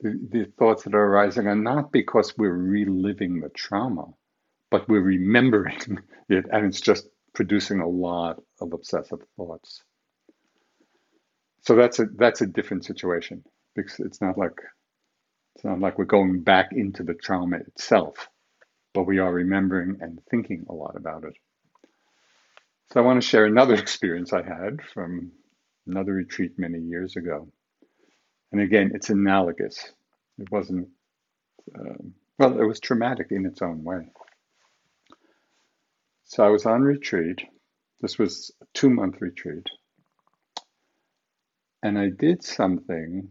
the, 0.00 0.52
thoughts 0.58 0.84
that 0.84 0.94
are 0.94 1.04
arising 1.06 1.46
are 1.46 1.56
not 1.56 1.92
because 1.92 2.36
we're 2.38 2.52
reliving 2.56 3.40
the 3.40 3.48
trauma, 3.50 4.06
but 4.70 4.88
we're 4.88 5.00
remembering 5.02 5.98
it, 6.28 6.46
and 6.50 6.66
it's 6.66 6.80
just 6.80 7.08
producing 7.34 7.80
a 7.80 7.88
lot 7.88 8.40
of 8.60 8.72
obsessive 8.72 9.20
thoughts. 9.36 9.82
So 11.62 11.76
that's 11.76 11.98
a 11.98 12.06
that's 12.16 12.40
a 12.40 12.46
different 12.46 12.84
situation 12.84 13.44
because 13.74 14.00
it's 14.00 14.20
not 14.20 14.38
like 14.38 14.58
it's 15.56 15.64
not 15.64 15.80
like 15.80 15.98
we're 15.98 16.04
going 16.06 16.42
back 16.42 16.70
into 16.72 17.02
the 17.02 17.14
trauma 17.14 17.58
itself, 17.58 18.28
but 18.94 19.04
we 19.04 19.18
are 19.18 19.32
remembering 19.32 19.98
and 20.00 20.20
thinking 20.30 20.66
a 20.70 20.74
lot 20.74 20.96
about 20.96 21.24
it. 21.24 21.34
So 22.92 23.00
I 23.00 23.04
want 23.04 23.20
to 23.22 23.28
share 23.28 23.44
another 23.46 23.74
experience 23.74 24.32
I 24.32 24.42
had 24.42 24.80
from 24.94 25.32
another 25.86 26.12
retreat 26.14 26.52
many 26.58 26.78
years 26.80 27.16
ago. 27.16 27.48
And 28.52 28.60
again, 28.60 28.92
it's 28.94 29.10
analogous. 29.10 29.92
It 30.38 30.50
wasn't, 30.50 30.88
um, 31.78 32.14
well, 32.38 32.58
it 32.60 32.64
was 32.64 32.80
traumatic 32.80 33.28
in 33.30 33.46
its 33.46 33.62
own 33.62 33.84
way. 33.84 34.08
So 36.24 36.44
I 36.44 36.48
was 36.50 36.66
on 36.66 36.82
retreat. 36.82 37.40
This 38.00 38.18
was 38.18 38.52
a 38.62 38.66
two 38.74 38.90
month 38.90 39.20
retreat. 39.20 39.66
And 41.82 41.98
I 41.98 42.10
did 42.10 42.44
something 42.44 43.28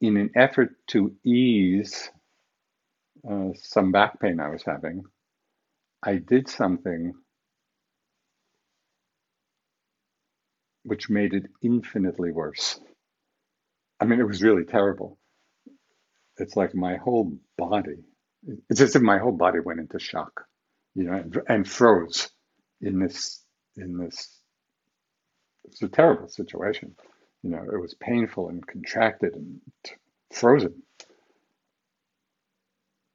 in 0.00 0.16
an 0.16 0.30
effort 0.36 0.70
to 0.88 1.14
ease 1.24 2.10
uh, 3.30 3.50
some 3.54 3.92
back 3.92 4.20
pain 4.20 4.40
I 4.40 4.50
was 4.50 4.62
having. 4.64 5.04
I 6.02 6.16
did 6.16 6.48
something 6.48 7.14
which 10.84 11.10
made 11.10 11.34
it 11.34 11.44
infinitely 11.62 12.32
worse. 12.32 12.80
I 14.00 14.06
mean, 14.06 14.20
it 14.20 14.26
was 14.26 14.42
really 14.42 14.64
terrible. 14.64 15.18
It's 16.38 16.56
like 16.56 16.74
my 16.74 16.96
whole 16.96 17.38
body, 17.58 17.98
it's 18.70 18.80
as 18.80 18.96
if 18.96 19.02
my 19.02 19.18
whole 19.18 19.32
body 19.32 19.60
went 19.60 19.80
into 19.80 19.98
shock, 19.98 20.46
you 20.94 21.04
know, 21.04 21.12
and, 21.12 21.40
and 21.48 21.68
froze 21.68 22.30
in 22.80 22.98
this, 22.98 23.44
in 23.76 23.98
this, 23.98 24.40
it's 25.64 25.82
a 25.82 25.88
terrible 25.88 26.28
situation. 26.28 26.96
You 27.42 27.50
know, 27.50 27.62
it 27.72 27.80
was 27.80 27.94
painful 27.94 28.48
and 28.48 28.66
contracted 28.66 29.34
and 29.34 29.60
frozen. 30.32 30.82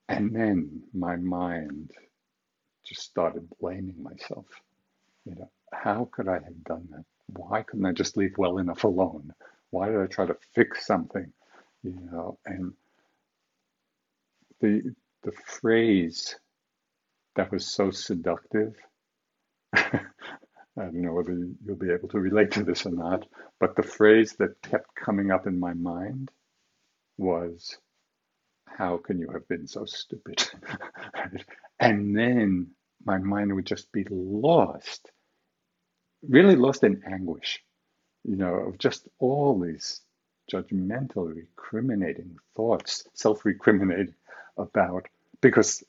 And 0.07 0.35
then 0.35 0.83
my 0.93 1.15
mind 1.15 1.91
just 2.85 3.01
started 3.01 3.49
blaming 3.59 4.01
myself. 4.03 4.45
You 5.25 5.35
know, 5.35 5.51
how 5.73 6.09
could 6.11 6.27
I 6.27 6.35
have 6.35 6.63
done 6.63 6.87
that? 6.91 7.05
Why 7.27 7.63
couldn't 7.63 7.85
I 7.85 7.91
just 7.91 8.17
leave 8.17 8.37
well 8.37 8.59
enough 8.59 8.83
alone? 8.83 9.33
Why 9.75 9.89
did 9.89 9.99
I 9.99 10.05
try 10.05 10.25
to 10.25 10.37
fix 10.53 10.87
something? 10.87 11.33
You 11.83 11.99
know, 12.09 12.39
and 12.45 12.71
the 14.61 14.95
the 15.23 15.33
phrase 15.33 16.33
that 17.35 17.51
was 17.51 17.67
so 17.67 17.91
seductive. 17.91 18.73
I 19.75 19.99
don't 20.77 20.93
know 20.95 21.11
whether 21.11 21.37
you'll 21.65 21.75
be 21.75 21.91
able 21.91 22.07
to 22.09 22.19
relate 22.21 22.51
to 22.51 22.63
this 22.63 22.85
or 22.85 22.91
not, 22.91 23.27
but 23.59 23.75
the 23.75 23.83
phrase 23.83 24.37
that 24.39 24.61
kept 24.61 24.95
coming 24.95 25.29
up 25.29 25.45
in 25.45 25.59
my 25.59 25.73
mind 25.73 26.31
was, 27.17 27.77
How 28.65 28.95
can 28.95 29.19
you 29.19 29.29
have 29.33 29.45
been 29.49 29.67
so 29.67 29.83
stupid? 29.83 30.41
and 31.81 32.17
then 32.17 32.71
my 33.03 33.17
mind 33.17 33.53
would 33.53 33.65
just 33.65 33.91
be 33.91 34.05
lost, 34.09 35.11
really 36.23 36.55
lost 36.55 36.85
in 36.85 37.03
anguish, 37.05 37.61
you 38.27 38.35
know, 38.35 38.55
of 38.55 38.77
just 38.77 39.07
all 39.19 39.59
these 39.59 40.01
judgmental, 40.51 41.33
recriminating 41.33 42.37
thoughts, 42.55 43.07
self 43.13 43.43
recriminating 43.43 44.13
about, 44.57 45.07
because 45.41 45.83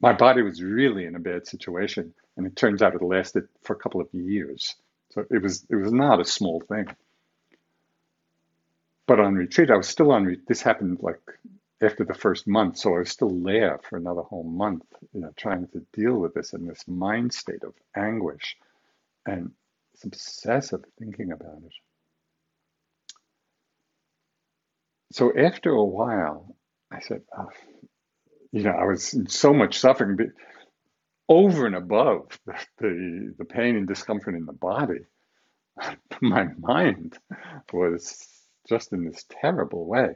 my 0.00 0.12
body 0.12 0.42
was 0.42 0.62
really 0.62 1.04
in 1.06 1.14
a 1.14 1.20
bad 1.20 1.46
situation, 1.46 2.14
and 2.36 2.46
it 2.46 2.56
turns 2.56 2.82
out 2.82 2.94
it 2.94 3.02
lasted 3.02 3.48
for 3.62 3.74
a 3.74 3.78
couple 3.78 4.00
of 4.00 4.08
years. 4.12 4.74
So 5.10 5.24
it 5.30 5.42
was 5.42 5.64
it 5.70 5.76
was 5.76 5.92
not 5.92 6.20
a 6.20 6.24
small 6.24 6.60
thing. 6.60 6.88
But 9.06 9.20
on 9.20 9.34
retreat, 9.34 9.70
I 9.70 9.76
was 9.76 9.88
still 9.88 10.12
on. 10.12 10.24
Re- 10.24 10.40
this 10.46 10.62
happened 10.62 10.98
like 11.00 11.20
after 11.82 12.04
the 12.04 12.14
first 12.14 12.46
month, 12.46 12.78
so 12.78 12.94
I 12.94 13.00
was 13.00 13.10
still 13.10 13.30
there 13.30 13.78
for 13.88 13.96
another 13.96 14.22
whole 14.22 14.44
month, 14.44 14.84
you 15.12 15.20
know, 15.20 15.32
trying 15.36 15.66
to 15.68 15.86
deal 15.92 16.14
with 16.14 16.34
this 16.34 16.52
in 16.52 16.66
this 16.66 16.86
mind 16.86 17.32
state 17.32 17.62
of 17.62 17.74
anguish 17.96 18.56
and 19.26 19.52
this 19.94 20.04
obsessive 20.04 20.84
thinking 20.98 21.32
about 21.32 21.58
it. 21.64 21.72
So 25.12 25.32
after 25.36 25.70
a 25.70 25.84
while, 25.84 26.56
I 26.90 27.00
said, 27.00 27.22
oh, 27.36 27.48
you 28.52 28.62
know, 28.62 28.72
I 28.72 28.84
was 28.84 29.14
in 29.14 29.28
so 29.28 29.52
much 29.52 29.78
suffering, 29.78 30.16
over 31.28 31.66
and 31.66 31.76
above 31.76 32.38
the 32.78 33.34
the 33.38 33.44
pain 33.44 33.76
and 33.76 33.86
discomfort 33.86 34.34
in 34.34 34.46
the 34.46 34.52
body, 34.52 35.00
my 36.20 36.48
mind 36.58 37.16
was 37.72 38.26
just 38.68 38.92
in 38.92 39.04
this 39.04 39.24
terrible 39.42 39.86
way, 39.86 40.14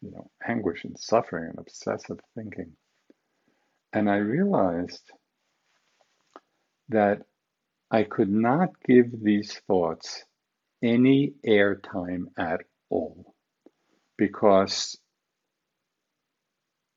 you 0.00 0.10
know, 0.10 0.30
anguish 0.46 0.84
and 0.84 0.98
suffering 0.98 1.50
and 1.50 1.58
obsessive 1.58 2.20
thinking. 2.34 2.72
And 3.92 4.10
I 4.10 4.16
realized 4.16 5.02
that 6.88 7.22
I 7.92 8.04
could 8.04 8.30
not 8.30 8.70
give 8.88 9.22
these 9.22 9.52
thoughts 9.68 10.24
any 10.82 11.34
airtime 11.46 12.24
at 12.38 12.62
all 12.88 13.34
because 14.16 14.98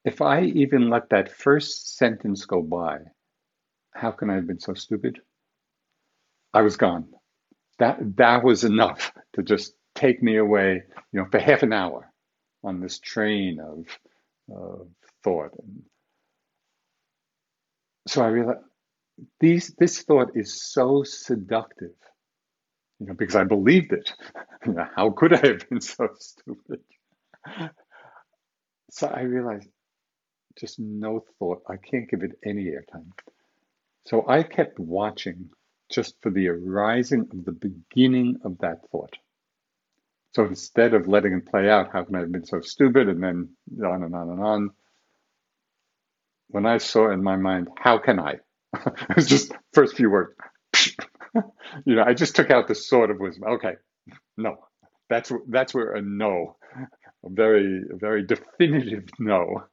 if 0.05 0.21
I 0.21 0.43
even 0.43 0.89
let 0.89 1.09
that 1.09 1.31
first 1.31 1.97
sentence 1.97 2.45
go 2.45 2.61
by, 2.61 2.99
how 3.93 4.11
can 4.11 4.29
I 4.29 4.35
have 4.35 4.47
been 4.47 4.59
so 4.59 4.73
stupid? 4.73 5.19
I 6.53 6.61
was 6.61 6.77
gone. 6.77 7.09
That 7.79 7.99
that 8.15 8.43
was 8.43 8.63
enough 8.63 9.11
to 9.33 9.43
just 9.43 9.73
take 9.95 10.23
me 10.23 10.37
away, 10.37 10.83
you 11.11 11.19
know, 11.19 11.27
for 11.29 11.39
half 11.39 11.63
an 11.63 11.73
hour 11.73 12.09
on 12.63 12.79
this 12.79 12.99
train 12.99 13.59
of, 13.59 13.85
of 14.55 14.87
thought. 15.23 15.51
So 18.07 18.23
I 18.23 18.27
realized 18.27 18.59
these 19.39 19.73
this 19.77 20.01
thought 20.01 20.31
is 20.35 20.61
so 20.61 21.03
seductive, 21.03 21.95
you 22.99 23.07
know, 23.07 23.13
because 23.13 23.35
I 23.35 23.43
believed 23.43 23.93
it. 23.93 24.13
How 24.95 25.11
could 25.11 25.33
I 25.33 25.47
have 25.47 25.69
been 25.69 25.81
so 25.81 26.09
stupid? 26.19 26.81
So 28.91 29.07
I 29.07 29.23
realized 29.23 29.67
just 30.57 30.79
no 30.79 31.25
thought. 31.37 31.63
I 31.67 31.75
can't 31.75 32.09
give 32.09 32.23
it 32.23 32.39
any 32.45 32.65
airtime. 32.65 33.11
So 34.05 34.25
I 34.27 34.43
kept 34.43 34.79
watching 34.79 35.49
just 35.91 36.15
for 36.21 36.29
the 36.31 36.47
arising 36.47 37.27
of 37.31 37.43
the 37.45 37.51
beginning 37.51 38.37
of 38.45 38.57
that 38.59 38.89
thought. 38.89 39.17
So 40.33 40.45
instead 40.45 40.93
of 40.93 41.07
letting 41.07 41.33
it 41.33 41.45
play 41.45 41.69
out, 41.69 41.91
how 41.91 42.03
can 42.03 42.15
I 42.15 42.19
have 42.19 42.31
been 42.31 42.45
so 42.45 42.61
stupid? 42.61 43.09
And 43.09 43.21
then 43.21 43.49
on 43.83 44.03
and 44.03 44.15
on 44.15 44.29
and 44.29 44.41
on. 44.41 44.69
When 46.49 46.65
I 46.65 46.77
saw 46.77 47.11
in 47.11 47.23
my 47.23 47.35
mind, 47.35 47.69
how 47.77 47.97
can 47.97 48.19
I? 48.19 48.39
it 49.09 49.15
was 49.15 49.27
just 49.27 49.53
first 49.73 49.95
few 49.95 50.09
words. 50.09 50.33
you 51.85 51.95
know, 51.95 52.03
I 52.05 52.13
just 52.13 52.35
took 52.35 52.51
out 52.51 52.67
the 52.67 52.75
sword 52.75 53.11
of 53.11 53.19
wisdom. 53.19 53.45
Okay, 53.45 53.75
no, 54.37 54.57
that's 55.09 55.31
that's 55.47 55.73
where 55.73 55.93
a 55.93 56.01
no, 56.01 56.57
a 57.25 57.29
very 57.29 57.83
very 57.91 58.23
definitive 58.25 59.09
no, 59.19 59.65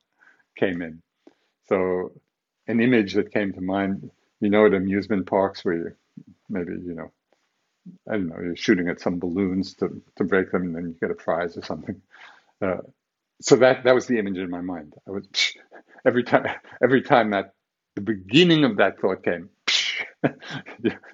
came 0.58 0.82
in. 0.82 1.02
So 1.68 2.12
an 2.68 2.80
image 2.80 3.14
that 3.14 3.32
came 3.32 3.52
to 3.54 3.60
mind, 3.60 4.10
you 4.40 4.50
know, 4.50 4.66
at 4.66 4.74
amusement 4.74 5.26
parks 5.26 5.64
where 5.64 5.74
you 5.76 5.92
maybe, 6.48 6.72
you 6.72 6.94
know, 6.94 7.12
I 8.08 8.12
don't 8.14 8.28
know, 8.28 8.40
you're 8.40 8.56
shooting 8.56 8.88
at 8.88 9.00
some 9.00 9.18
balloons 9.18 9.74
to, 9.76 10.02
to 10.16 10.24
break 10.24 10.52
them 10.52 10.62
and 10.62 10.76
then 10.76 10.84
you 10.88 10.96
get 11.00 11.10
a 11.10 11.14
prize 11.14 11.56
or 11.56 11.62
something. 11.64 12.00
Uh, 12.62 12.78
so 13.40 13.56
that 13.56 13.84
that 13.84 13.94
was 13.94 14.06
the 14.06 14.18
image 14.18 14.38
in 14.38 14.50
my 14.50 14.60
mind. 14.60 14.94
I 15.08 15.12
was 15.12 15.26
every 16.06 16.24
time 16.24 16.46
every 16.82 17.02
time 17.02 17.30
that 17.30 17.54
the 17.94 18.01
beginning 18.01 18.64
of 18.64 18.77
that 18.77 19.01
thought 19.01 19.23
came, 19.23 19.51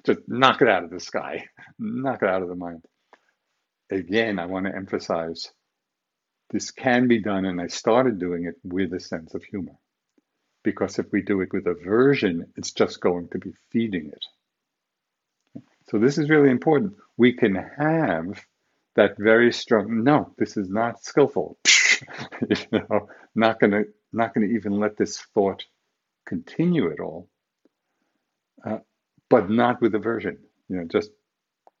just 0.05 0.21
knock 0.27 0.61
it 0.61 0.67
out 0.67 0.83
of 0.83 0.89
the 0.89 0.99
sky, 0.99 1.45
knock 1.77 2.23
it 2.23 2.29
out 2.29 2.41
of 2.41 2.49
the 2.49 2.55
mind. 2.55 2.85
Again, 3.91 4.39
I 4.39 4.45
want 4.45 4.65
to 4.65 4.75
emphasize 4.75 5.51
this 6.51 6.71
can 6.71 7.07
be 7.07 7.21
done, 7.21 7.45
and 7.45 7.61
I 7.61 7.67
started 7.67 8.19
doing 8.19 8.45
it 8.45 8.55
with 8.63 8.93
a 8.93 8.99
sense 8.99 9.33
of 9.33 9.43
humor. 9.43 9.75
Because 10.63 10.99
if 10.99 11.11
we 11.11 11.21
do 11.21 11.41
it 11.41 11.53
with 11.53 11.67
aversion, 11.67 12.51
it's 12.55 12.71
just 12.71 12.99
going 12.99 13.29
to 13.29 13.37
be 13.39 13.53
feeding 13.71 14.11
it. 14.11 14.25
So 15.89 15.97
this 15.97 16.17
is 16.17 16.29
really 16.29 16.49
important. 16.49 16.95
We 17.17 17.33
can 17.33 17.55
have 17.55 18.43
that 18.95 19.17
very 19.17 19.51
strong, 19.51 20.03
no, 20.03 20.33
this 20.37 20.57
is 20.57 20.69
not 20.69 21.03
skillful. 21.03 21.57
you 22.49 22.55
know, 22.71 23.07
not 23.35 23.59
gonna 23.59 23.83
not 24.11 24.33
gonna 24.33 24.47
even 24.47 24.73
let 24.73 24.97
this 24.97 25.19
thought 25.33 25.63
continue 26.29 26.87
it 26.87 26.99
all. 26.99 27.27
Uh, 28.65 28.79
but 29.29 29.49
not 29.49 29.81
with 29.81 29.95
aversion, 29.95 30.37
you 30.69 30.77
know, 30.77 30.85
just 30.85 31.11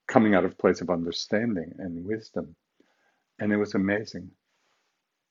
coming 0.07 0.33
out 0.35 0.45
of 0.45 0.57
place 0.57 0.81
of 0.81 0.89
understanding 0.89 1.73
and 1.77 2.05
wisdom. 2.05 2.55
And 3.39 3.53
it 3.53 3.57
was 3.57 3.75
amazing 3.75 4.31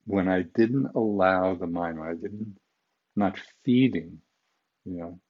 when 0.04 0.28
I 0.28 0.42
didn't 0.42 0.88
allow 0.94 1.54
the 1.54 1.66
mind, 1.66 1.98
when 1.98 2.08
I 2.08 2.14
didn't 2.14 2.56
not 3.14 3.38
feeding, 3.64 4.20
you 4.84 4.98
know, 4.98 5.20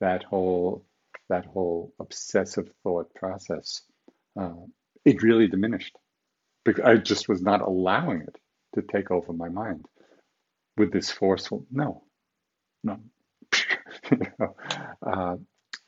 that 0.00 0.22
whole 0.22 0.86
that 1.28 1.46
whole 1.46 1.94
obsessive 1.98 2.68
thought 2.82 3.12
process, 3.14 3.82
uh, 4.38 4.52
it 5.04 5.22
really 5.22 5.48
diminished 5.48 5.96
because 6.64 6.84
I 6.84 6.96
just 6.96 7.28
was 7.28 7.40
not 7.40 7.60
allowing 7.60 8.22
it 8.22 8.36
to 8.74 8.82
take 8.82 9.10
over 9.10 9.32
my 9.32 9.48
mind 9.48 9.86
with 10.76 10.92
this 10.92 11.10
forceful 11.10 11.66
no, 11.70 12.04
no, 12.84 12.98
know, 14.40 14.56
uh, 15.06 15.36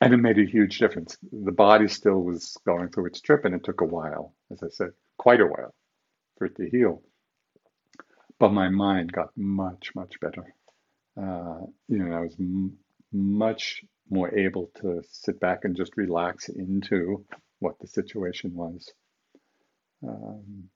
and 0.01 0.13
it 0.13 0.17
made 0.17 0.39
a 0.39 0.45
huge 0.45 0.79
difference. 0.79 1.17
The 1.31 1.51
body 1.51 1.87
still 1.87 2.21
was 2.21 2.57
going 2.65 2.89
through 2.89 3.07
its 3.07 3.21
trip, 3.21 3.45
and 3.45 3.55
it 3.55 3.63
took 3.63 3.81
a 3.81 3.85
while, 3.85 4.35
as 4.51 4.63
I 4.63 4.69
said, 4.69 4.91
quite 5.17 5.41
a 5.41 5.47
while 5.47 5.73
for 6.37 6.45
it 6.45 6.55
to 6.57 6.69
heal 6.69 7.01
but 8.39 8.51
my 8.53 8.69
mind 8.69 9.11
got 9.11 9.29
much 9.37 9.91
much 9.95 10.19
better. 10.19 10.53
Uh, 11.17 11.61
you 11.87 11.99
know, 11.99 12.15
I 12.15 12.21
was 12.21 12.35
m- 12.39 12.77
much 13.11 13.83
more 14.09 14.33
able 14.37 14.71
to 14.81 15.01
sit 15.09 15.39
back 15.39 15.59
and 15.65 15.75
just 15.75 15.97
relax 15.97 16.49
into 16.49 17.25
what 17.59 17.79
the 17.79 17.87
situation 17.87 18.53
was. 18.55 18.91
Um, 20.07 20.69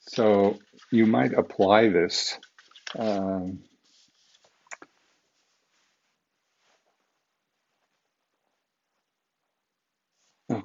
so 0.00 0.58
you 0.92 1.06
might 1.06 1.32
apply 1.34 1.88
this. 1.88 2.38
Um, 2.98 3.60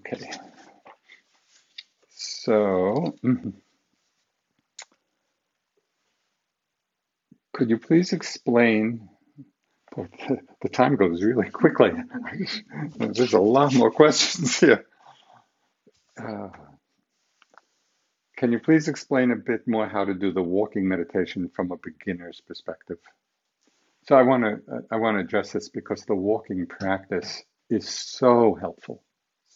okay. 0.06 0.30
So. 2.10 3.16
Mm-hmm. 3.24 3.50
Could 7.54 7.70
you 7.70 7.78
please 7.78 8.14
explain? 8.14 9.10
Boy, 9.96 10.08
the 10.62 10.70
time 10.70 10.96
goes 10.96 11.22
really 11.22 11.50
quickly. 11.50 11.92
There's 12.98 13.34
a 13.34 13.40
lot 13.40 13.74
more 13.76 13.92
questions 13.92 14.60
here. 14.60 14.86
Uh, 16.20 16.50
can 18.38 18.52
you 18.52 18.60
please 18.60 18.88
explain 18.88 19.32
a 19.32 19.36
bit 19.36 19.68
more 19.68 19.88
how 19.88 20.04
to 20.04 20.14
do 20.16 20.34
the 20.34 20.42
walking 20.42 20.88
meditation 20.88 21.50
from 21.56 21.72
a 21.72 21.78
beginner's 21.78 22.42
perspective? 22.42 22.98
So 24.08 24.16
I 24.16 24.24
want 24.24 24.44
to 24.44 24.82
I 24.92 24.98
want 24.98 25.18
to 25.18 25.22
address 25.22 25.54
this 25.54 25.70
because 25.70 26.04
the 26.06 26.16
walking 26.16 26.66
practice 26.66 27.44
is 27.70 27.88
so 27.88 28.58
helpful, 28.60 29.04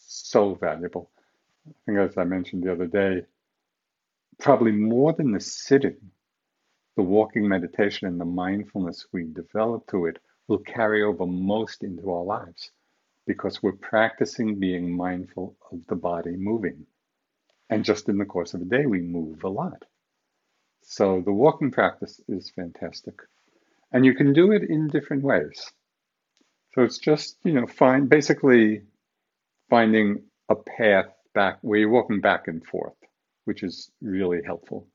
so 0.08 0.54
valuable. 0.54 1.10
I 1.68 1.72
think 1.86 1.98
as 1.98 2.16
I 2.16 2.24
mentioned 2.24 2.62
the 2.62 2.72
other 2.72 2.86
day, 2.86 3.22
probably 4.38 4.72
more 4.72 5.12
than 5.12 5.32
the 5.32 5.40
sitting, 5.40 5.98
the 6.96 7.02
walking 7.02 7.46
meditation 7.46 8.08
and 8.08 8.20
the 8.20 8.24
mindfulness 8.24 9.06
we 9.12 9.24
develop 9.24 9.86
through 9.86 10.06
it 10.06 10.18
will 10.48 10.58
carry 10.58 11.02
over 11.02 11.26
most 11.26 11.84
into 11.84 12.10
our 12.10 12.24
lives 12.24 12.70
because 13.26 13.62
we're 13.62 13.72
practicing 13.72 14.58
being 14.58 14.96
mindful 14.96 15.54
of 15.70 15.86
the 15.88 15.94
body 15.94 16.36
moving. 16.36 16.86
And 17.68 17.84
just 17.84 18.08
in 18.08 18.16
the 18.16 18.24
course 18.24 18.54
of 18.54 18.62
a 18.62 18.64
day, 18.64 18.86
we 18.86 19.00
move 19.02 19.44
a 19.44 19.48
lot. 19.48 19.84
So 20.82 21.20
the 21.20 21.32
walking 21.32 21.70
practice 21.70 22.18
is 22.28 22.50
fantastic. 22.50 23.20
And 23.92 24.06
you 24.06 24.14
can 24.14 24.32
do 24.32 24.52
it 24.52 24.62
in 24.62 24.88
different 24.88 25.22
ways. 25.22 25.70
So 26.74 26.82
it's 26.82 26.98
just, 26.98 27.36
you 27.44 27.52
know, 27.52 27.66
find 27.66 28.08
basically 28.08 28.82
finding 29.68 30.22
a 30.48 30.54
path 30.54 31.06
back 31.34 31.58
where 31.62 31.78
you're 31.78 31.90
walking 31.90 32.20
back 32.20 32.48
and 32.48 32.64
forth, 32.66 32.96
which 33.44 33.62
is 33.62 33.90
really 34.00 34.40
helpful. 34.44 34.86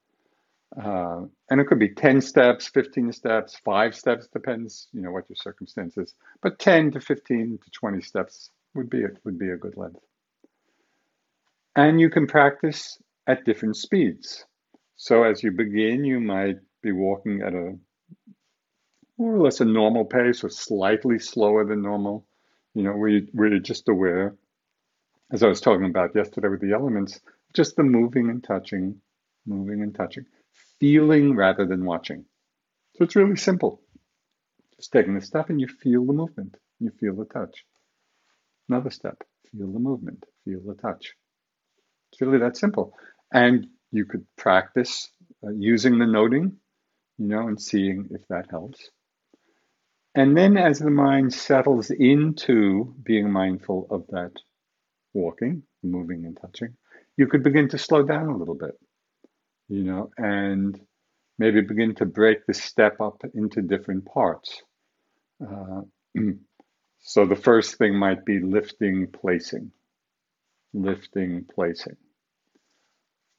Uh, 0.82 1.22
and 1.50 1.62
it 1.62 1.68
could 1.68 1.80
be 1.80 1.94
10 1.94 2.22
steps, 2.22 2.68
15 2.68 3.12
steps, 3.12 3.56
five 3.64 3.96
steps, 3.96 4.28
depends, 4.28 4.88
you 4.92 5.02
know, 5.02 5.12
what 5.12 5.30
your 5.30 5.36
circumstances. 5.36 6.16
But 6.42 6.58
10 6.58 6.92
to 6.92 7.00
15 7.00 7.60
to 7.64 7.72
20 7.72 8.02
steps 8.02 8.50
would 8.74 8.90
be 8.90 9.04
a, 9.04 9.10
would 9.24 9.38
be 9.38 9.50
a 9.50 9.58
good 9.58 9.78
length. 9.78 10.00
And 11.76 12.00
you 12.00 12.10
can 12.10 12.28
practice 12.28 12.98
at 13.28 13.46
different 13.46 13.78
speeds. 13.78 14.46
So 14.96 15.24
as 15.24 15.44
you 15.44 15.52
begin, 15.52 16.04
you 16.04 16.20
might 16.20 16.58
be 16.82 16.92
walking 16.92 17.42
at 17.42 17.54
a 17.54 17.78
more 19.18 19.36
or 19.36 19.40
less 19.40 19.62
a 19.62 19.66
normal 19.66 20.06
pace 20.06 20.44
or 20.44 20.50
slightly 20.50 21.20
slower 21.20 21.66
than 21.66 21.82
normal, 21.82 22.26
you 22.74 22.84
know, 22.84 22.94
where, 22.94 23.10
you, 23.10 23.28
where 23.32 23.50
you're 23.50 23.60
just 23.60 23.88
aware, 23.88 24.36
as 25.32 25.44
I 25.44 25.48
was 25.48 25.62
talking 25.62 25.86
about 25.86 26.16
yesterday 26.16 26.48
with 26.48 26.62
the 26.62 26.74
elements, 26.74 27.20
just 27.54 27.76
the 27.76 27.84
moving 27.84 28.30
and 28.30 28.44
touching, 28.44 29.02
moving 29.46 29.82
and 29.82 29.94
touching, 29.94 30.26
feeling 30.80 31.36
rather 31.36 31.66
than 31.66 31.86
watching. 31.86 32.26
So 32.96 33.04
it's 33.04 33.16
really 33.16 33.36
simple. 33.36 33.82
Just 34.76 34.92
taking 34.92 35.16
a 35.16 35.22
step 35.22 35.50
and 35.50 35.60
you 35.60 35.68
feel 35.68 36.06
the 36.06 36.14
movement, 36.14 36.56
you 36.80 36.92
feel 37.00 37.16
the 37.16 37.26
touch. 37.26 37.66
Another 38.70 38.90
step, 38.90 39.24
feel 39.52 39.72
the 39.72 39.80
movement, 39.80 40.24
feel 40.46 40.62
the 40.66 40.76
touch. 40.76 41.14
It's 42.12 42.22
really 42.22 42.40
that 42.40 42.58
simple. 42.58 42.94
And 43.32 43.68
you 43.92 44.06
could 44.06 44.26
practice 44.38 45.10
uh, 45.46 45.50
using 45.50 46.00
the 46.00 46.06
noting, 46.08 46.58
you 47.18 47.28
know, 47.28 47.48
and 47.48 47.62
seeing 47.62 48.10
if 48.12 48.28
that 48.30 48.50
helps. 48.50 48.90
And 50.16 50.38
then 50.38 50.58
as 50.58 50.80
the 50.80 50.92
mind 50.92 51.34
settles 51.34 51.90
into 51.90 52.94
being 53.04 53.32
mindful 53.32 53.88
of 53.90 54.06
that 54.10 54.34
walking, 55.14 55.64
moving 55.84 56.26
and 56.26 56.38
touching, 56.42 56.76
you 57.18 57.28
could 57.28 57.44
begin 57.44 57.70
to 57.70 57.78
slow 57.78 58.04
down 58.04 58.30
a 58.30 58.38
little 58.38 58.56
bit, 58.56 58.78
you 59.70 59.84
know, 59.84 60.12
and 60.18 60.80
maybe 61.38 61.62
begin 61.62 61.96
to 61.96 62.06
break 62.06 62.46
the 62.46 62.54
step 62.54 63.02
up 63.02 63.22
into 63.34 63.62
different 63.62 64.06
parts. 64.06 64.62
Uh, 65.46 65.82
so 67.02 67.26
the 67.26 67.36
first 67.36 67.78
thing 67.78 67.96
might 67.98 68.26
be 68.26 68.40
lifting, 68.40 69.08
placing, 69.08 69.72
lifting, 70.74 71.46
placing, 71.54 71.98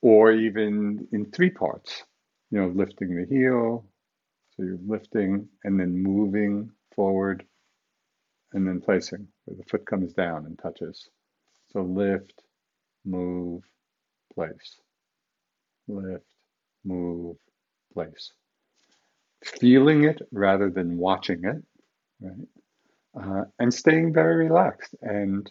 or 0.03 0.33
even 0.33 1.09
in 1.13 1.31
three 1.31 1.51
parts, 1.51 2.05
you 2.51 2.61
know, 2.61 2.69
lifting 2.69 3.17
the 3.17 3.27
heel, 3.27 3.87
so 4.57 4.63
you're 4.63 4.79
lifting 4.87 5.49
and 5.65 5.81
then 5.81 6.03
moving 6.03 6.71
forward 6.95 7.45
and 8.53 8.67
then 8.67 8.81
placing 8.81 9.27
where 9.45 9.57
the 9.57 9.65
foot 9.65 9.87
comes 9.87 10.13
down 10.13 10.47
and 10.47 10.59
touches. 10.59 11.09
So 11.75 11.83
lift, 11.83 12.33
move, 13.05 13.65
place. 14.35 14.77
Lift, 15.89 16.25
move, 16.85 17.37
place. 17.93 18.33
Feeling 19.45 20.05
it 20.05 20.23
rather 20.33 20.71
than 20.71 20.99
watching 20.99 21.45
it, 21.45 21.63
right? 22.21 22.49
Uh, 23.21 23.45
and 23.59 23.75
staying 23.75 24.13
very 24.13 24.47
relaxed. 24.47 24.95
And 25.03 25.51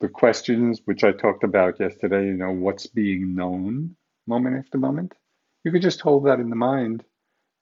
the 0.00 0.08
questions 0.08 0.80
which 0.86 1.04
I 1.04 1.12
talked 1.12 1.44
about 1.44 1.80
yesterday, 1.80 2.26
you 2.26 2.34
know, 2.34 2.52
what's 2.52 2.86
being 2.86 3.34
known 3.34 3.96
moment 4.26 4.56
after 4.56 4.78
moment, 4.78 5.12
you 5.64 5.72
could 5.72 5.82
just 5.82 6.00
hold 6.00 6.26
that 6.26 6.40
in 6.40 6.50
the 6.50 6.56
mind 6.56 7.04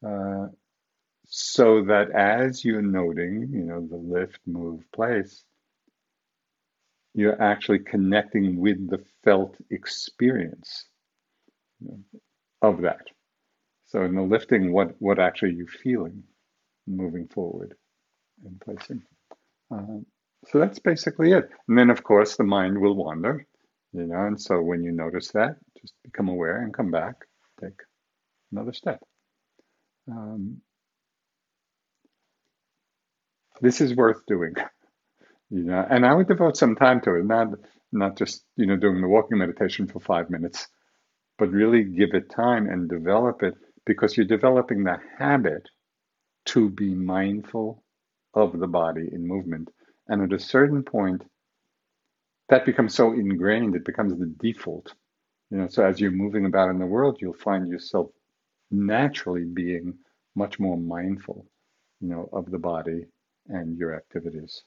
uh, 0.06 0.48
so 1.26 1.84
that 1.84 2.10
as 2.12 2.64
you're 2.64 2.82
noting, 2.82 3.48
you 3.52 3.64
know, 3.64 3.86
the 3.86 3.96
lift, 3.96 4.40
move, 4.46 4.84
place, 4.92 5.44
you're 7.14 7.40
actually 7.40 7.80
connecting 7.80 8.60
with 8.60 8.90
the 8.90 9.04
felt 9.22 9.56
experience 9.70 10.86
of 12.62 12.82
that. 12.82 13.06
So 13.86 14.02
in 14.02 14.14
the 14.14 14.22
lifting, 14.22 14.72
what 14.72 14.94
what 15.00 15.18
actually 15.18 15.50
are 15.50 15.58
you 15.58 15.66
feeling, 15.66 16.24
moving 16.86 17.28
forward 17.28 17.74
and 18.44 18.60
placing? 18.60 19.02
Uh, 19.70 20.00
so 20.48 20.58
that's 20.58 20.78
basically 20.78 21.32
it. 21.32 21.48
And 21.68 21.78
then, 21.78 21.90
of 21.90 22.02
course, 22.02 22.36
the 22.36 22.44
mind 22.44 22.80
will 22.80 22.94
wander, 22.96 23.46
you 23.92 24.06
know. 24.06 24.26
And 24.26 24.40
so 24.40 24.60
when 24.60 24.82
you 24.82 24.92
notice 24.92 25.28
that, 25.32 25.56
just 25.80 25.94
become 26.02 26.28
aware 26.28 26.62
and 26.62 26.74
come 26.74 26.90
back. 26.90 27.14
Take 27.60 27.80
another 28.52 28.72
step. 28.72 29.00
Um, 30.10 30.60
this 33.60 33.80
is 33.80 33.94
worth 33.94 34.26
doing, 34.26 34.54
you 35.54 35.64
know, 35.64 35.86
and 35.90 36.06
I 36.06 36.14
would 36.14 36.28
devote 36.28 36.58
some 36.58 36.76
time 36.76 37.00
to 37.02 37.16
it, 37.16 37.26
not 37.26 37.48
not 37.92 38.18
just 38.18 38.44
you 38.56 38.66
know 38.66 38.76
doing 38.76 39.00
the 39.02 39.08
walking 39.08 39.38
meditation 39.38 39.88
for 39.88 40.00
five 40.00 40.30
minutes, 40.30 40.68
but 41.38 41.50
really 41.50 41.84
give 41.84 42.14
it 42.14 42.30
time 42.30 42.68
and 42.68 42.88
develop 42.88 43.42
it 43.42 43.54
because 43.86 44.16
you're 44.16 44.26
developing 44.26 44.84
the 44.84 44.98
habit 45.18 45.68
to 46.46 46.70
be 46.70 46.94
mindful 46.94 47.84
of 48.34 48.58
the 48.58 48.68
body 48.68 49.08
in 49.12 49.28
movement, 49.28 49.70
and 50.08 50.22
at 50.22 50.32
a 50.38 50.42
certain 50.42 50.82
point, 50.84 51.22
that 52.48 52.66
becomes 52.66 52.94
so 52.94 53.12
ingrained, 53.12 53.76
it 53.76 53.84
becomes 53.84 54.18
the 54.18 54.26
default. 54.40 54.94
You 55.50 55.58
know, 55.58 55.68
so 55.68 55.84
as 55.86 56.00
you're 56.00 56.10
moving 56.10 56.46
about 56.46 56.70
in 56.70 56.78
the 56.78 56.86
world, 56.86 57.18
you'll 57.20 57.34
find 57.34 57.68
yourself 57.68 58.10
naturally 58.70 59.44
being 59.44 59.98
much 60.36 60.60
more 60.60 60.78
mindful, 60.78 61.46
you 62.00 62.08
know, 62.08 62.28
of 62.32 62.50
the 62.50 62.58
body 62.58 63.06
and 63.48 63.78
your 63.78 63.96
activities. 63.96 64.64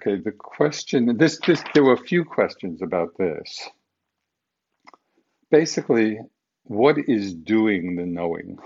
Okay, 0.00 0.14
the 0.14 0.30
question 0.30 1.16
this 1.16 1.40
this 1.44 1.64
there 1.74 1.82
were 1.82 1.94
a 1.94 1.96
few 1.96 2.24
questions 2.24 2.82
about 2.82 3.18
this. 3.18 3.68
Basically, 5.50 6.20
what 6.62 6.98
is 7.08 7.34
doing 7.34 7.96
the 7.96 8.06
knowing? 8.06 8.58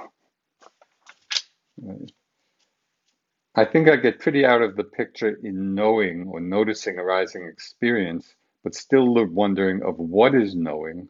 I 3.55 3.65
think 3.65 3.89
I 3.89 3.97
get 3.97 4.19
pretty 4.19 4.45
out 4.45 4.61
of 4.61 4.77
the 4.77 4.85
picture 4.85 5.39
in 5.43 5.75
knowing 5.75 6.29
or 6.29 6.39
noticing 6.39 6.99
arising 6.99 7.47
experience, 7.47 8.35
but 8.63 8.75
still 8.75 9.15
the 9.15 9.25
wondering 9.25 9.83
of 9.83 9.99
what 9.99 10.35
is 10.35 10.55
knowing 10.55 11.09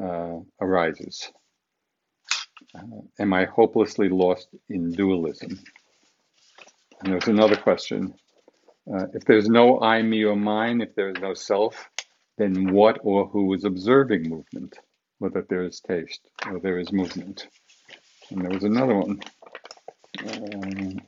uh, 0.00 0.38
arises. 0.60 1.30
Uh, 2.74 3.02
am 3.20 3.32
I 3.32 3.44
hopelessly 3.44 4.08
lost 4.08 4.48
in 4.68 4.90
dualism? 4.90 5.60
And 7.00 7.12
there's 7.12 7.28
another 7.28 7.56
question. 7.56 8.14
Uh, 8.92 9.06
if 9.14 9.24
there's 9.24 9.48
no 9.48 9.80
I, 9.80 10.02
me, 10.02 10.24
or 10.24 10.36
mine, 10.36 10.80
if 10.80 10.94
there 10.94 11.10
is 11.10 11.16
no 11.20 11.34
self, 11.34 11.90
then 12.38 12.72
what 12.72 12.98
or 13.02 13.26
who 13.28 13.52
is 13.54 13.64
observing 13.64 14.28
movement? 14.28 14.78
Whether 15.18 15.44
there 15.48 15.64
is 15.64 15.80
taste 15.80 16.22
or 16.46 16.60
there 16.60 16.78
is 16.78 16.92
movement. 16.92 17.48
And 18.30 18.42
there 18.42 18.50
was 18.52 18.64
another 18.64 18.94
one. 18.96 19.20
Um, 20.26 20.98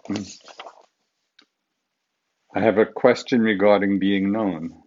I 2.54 2.60
have 2.60 2.78
a 2.78 2.86
question 2.86 3.42
regarding 3.42 3.98
being 3.98 4.32
known. 4.32 4.82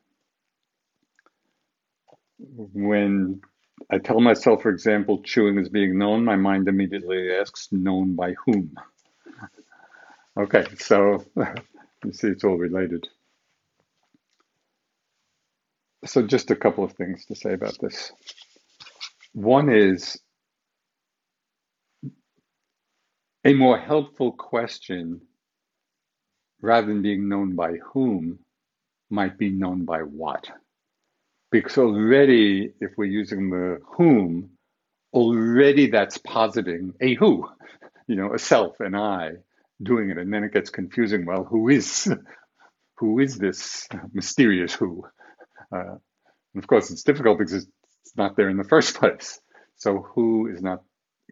When 2.39 3.41
I 3.89 3.99
tell 3.99 4.19
myself, 4.19 4.63
for 4.63 4.69
example, 4.69 5.23
chewing 5.23 5.57
is 5.59 5.69
being 5.69 5.97
known, 5.97 6.25
my 6.25 6.35
mind 6.35 6.67
immediately 6.67 7.31
asks, 7.33 7.69
known 7.71 8.15
by 8.15 8.33
whom? 8.45 8.75
Okay, 10.37 10.65
so 10.79 11.23
you 12.03 12.13
see, 12.13 12.29
it's 12.29 12.43
all 12.43 12.57
related. 12.57 13.07
So, 16.05 16.21
just 16.21 16.51
a 16.51 16.55
couple 16.55 16.83
of 16.83 16.93
things 16.93 17.25
to 17.27 17.35
say 17.35 17.53
about 17.53 17.77
this. 17.79 18.11
One 19.33 19.69
is 19.69 20.19
a 23.45 23.53
more 23.53 23.77
helpful 23.79 24.31
question 24.33 25.21
rather 26.61 26.87
than 26.87 27.01
being 27.01 27.29
known 27.29 27.55
by 27.55 27.73
whom, 27.93 28.39
might 29.09 29.37
be 29.37 29.49
known 29.49 29.85
by 29.85 29.99
what. 29.99 30.49
Because 31.51 31.77
already, 31.77 32.73
if 32.79 32.91
we're 32.97 33.05
using 33.05 33.49
the 33.49 33.79
whom, 33.85 34.51
already 35.13 35.89
that's 35.91 36.17
positing 36.17 36.93
a 37.01 37.15
who, 37.15 37.47
you 38.07 38.15
know, 38.15 38.33
a 38.33 38.39
self, 38.39 38.79
an 38.79 38.95
I 38.95 39.33
doing 39.81 40.09
it. 40.09 40.17
And 40.17 40.33
then 40.33 40.43
it 40.43 40.53
gets 40.53 40.69
confusing. 40.69 41.25
Well, 41.25 41.43
who 41.43 41.69
is, 41.69 42.11
who 42.97 43.19
is 43.19 43.37
this 43.37 43.87
mysterious 44.13 44.73
who? 44.73 45.03
Uh, 45.73 45.95
and 46.53 46.63
of 46.63 46.67
course, 46.67 46.91
it's 46.91 47.03
difficult 47.03 47.39
because 47.39 47.53
it's 47.53 48.15
not 48.15 48.35
there 48.35 48.49
in 48.49 48.57
the 48.57 48.63
first 48.63 48.95
place. 48.99 49.39
So 49.77 50.05
who 50.13 50.47
is 50.47 50.61
not 50.61 50.83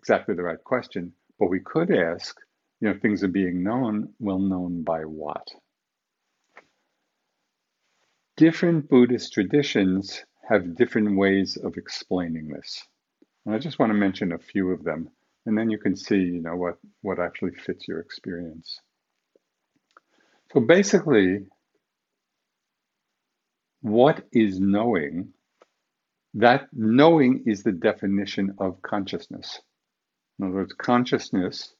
exactly 0.01 0.35
the 0.35 0.43
right 0.43 0.63
question. 0.63 1.13
But 1.39 1.49
we 1.49 1.59
could 1.59 1.91
ask, 1.91 2.35
you 2.79 2.89
know, 2.89 2.99
things 2.99 3.23
are 3.23 3.29
being 3.29 3.63
known, 3.63 4.13
well 4.19 4.39
known 4.39 4.83
by 4.83 5.01
what? 5.01 5.47
Different 8.37 8.89
Buddhist 8.89 9.33
traditions 9.33 10.23
have 10.49 10.75
different 10.75 11.17
ways 11.17 11.57
of 11.57 11.77
explaining 11.77 12.47
this. 12.47 12.81
And 13.45 13.53
I 13.53 13.59
just 13.59 13.79
want 13.79 13.91
to 13.91 13.97
mention 13.97 14.31
a 14.31 14.39
few 14.39 14.71
of 14.71 14.83
them, 14.83 15.09
and 15.45 15.57
then 15.57 15.69
you 15.69 15.77
can 15.77 15.95
see, 15.95 16.15
you 16.17 16.41
know, 16.41 16.55
what, 16.55 16.77
what 17.01 17.19
actually 17.19 17.53
fits 17.53 17.87
your 17.87 17.99
experience. 17.99 18.79
So 20.53 20.59
basically, 20.59 21.45
what 23.81 24.23
is 24.31 24.59
knowing? 24.59 25.33
That 26.35 26.67
knowing 26.73 27.43
is 27.45 27.63
the 27.63 27.71
definition 27.71 28.55
of 28.59 28.81
consciousness. 28.81 29.59
In 30.39 30.45
other 30.45 30.55
words, 30.55 30.73
consciousness 30.73 31.73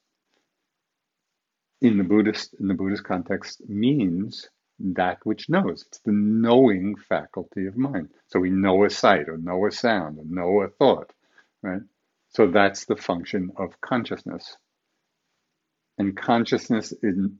in 1.82 1.98
the 1.98 2.04
Buddhist 2.04 2.54
in 2.60 2.68
the 2.68 2.74
Buddhist 2.74 3.04
context 3.04 3.62
means 3.68 4.50
that 4.80 5.18
which 5.24 5.50
knows. 5.50 5.86
It's 5.88 6.00
the 6.00 6.12
knowing 6.12 6.96
faculty 6.96 7.66
of 7.66 7.78
mind. 7.78 8.10
So 8.28 8.40
we 8.40 8.50
know 8.50 8.84
a 8.86 8.90
sight 8.90 9.30
or 9.30 9.38
know 9.38 9.66
a 9.68 9.72
sound 9.72 10.20
or 10.20 10.26
know 10.26 10.62
a 10.62 10.70
thought, 10.70 11.12
right? 11.62 11.82
So 12.32 12.48
that's 12.48 12.86
the 12.86 12.96
function 12.96 13.52
of 13.58 13.80
consciousness. 13.82 14.58
And 15.98 16.16
consciousness 16.16 16.94
in 17.04 17.40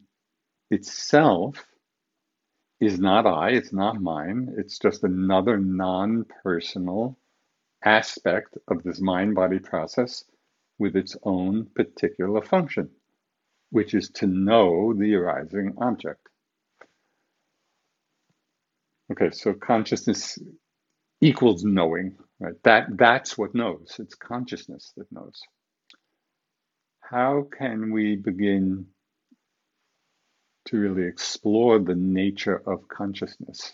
itself 0.70 1.66
is 2.80 3.00
not 3.00 3.26
I, 3.26 3.52
it's 3.52 3.72
not 3.72 4.02
mine. 4.02 4.54
It's 4.58 4.80
just 4.80 5.04
another 5.04 5.58
non 5.58 6.26
personal 6.44 7.18
aspect 7.84 8.58
of 8.68 8.84
this 8.84 9.00
mind 9.00 9.36
body 9.36 9.60
process 9.60 10.26
with 10.78 10.96
its 10.96 11.16
own 11.24 11.68
particular 11.74 12.42
function, 12.42 12.90
which 13.70 13.94
is 13.94 14.10
to 14.10 14.28
know 14.28 14.94
the 14.94 15.16
arising 15.16 15.76
object. 15.80 16.28
Okay, 19.12 19.32
so 19.32 19.54
consciousness 19.54 20.38
equals 21.22 21.64
knowing, 21.64 22.18
right? 22.40 22.56
That 22.64 22.88
that's 22.98 23.38
what 23.38 23.56
knows. 23.56 23.96
It's 24.00 24.16
consciousness 24.16 24.94
that 24.98 25.12
knows. 25.12 25.42
How 27.02 27.48
can 27.58 27.92
we 27.92 28.16
begin 28.16 28.88
to 30.68 30.78
really 30.78 31.08
explore 31.08 31.80
the 31.80 31.96
nature 31.96 32.62
of 32.68 32.88
consciousness? 32.88 33.74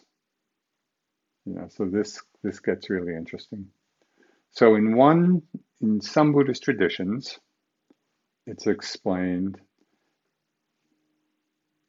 Know, 1.45 1.69
so 1.69 1.85
this 1.85 2.21
this 2.43 2.59
gets 2.59 2.89
really 2.89 3.15
interesting. 3.15 3.67
So 4.51 4.75
in 4.75 4.95
one 4.95 5.43
in 5.81 6.01
some 6.01 6.33
Buddhist 6.33 6.63
traditions, 6.63 7.39
it's 8.45 8.67
explained 8.67 9.59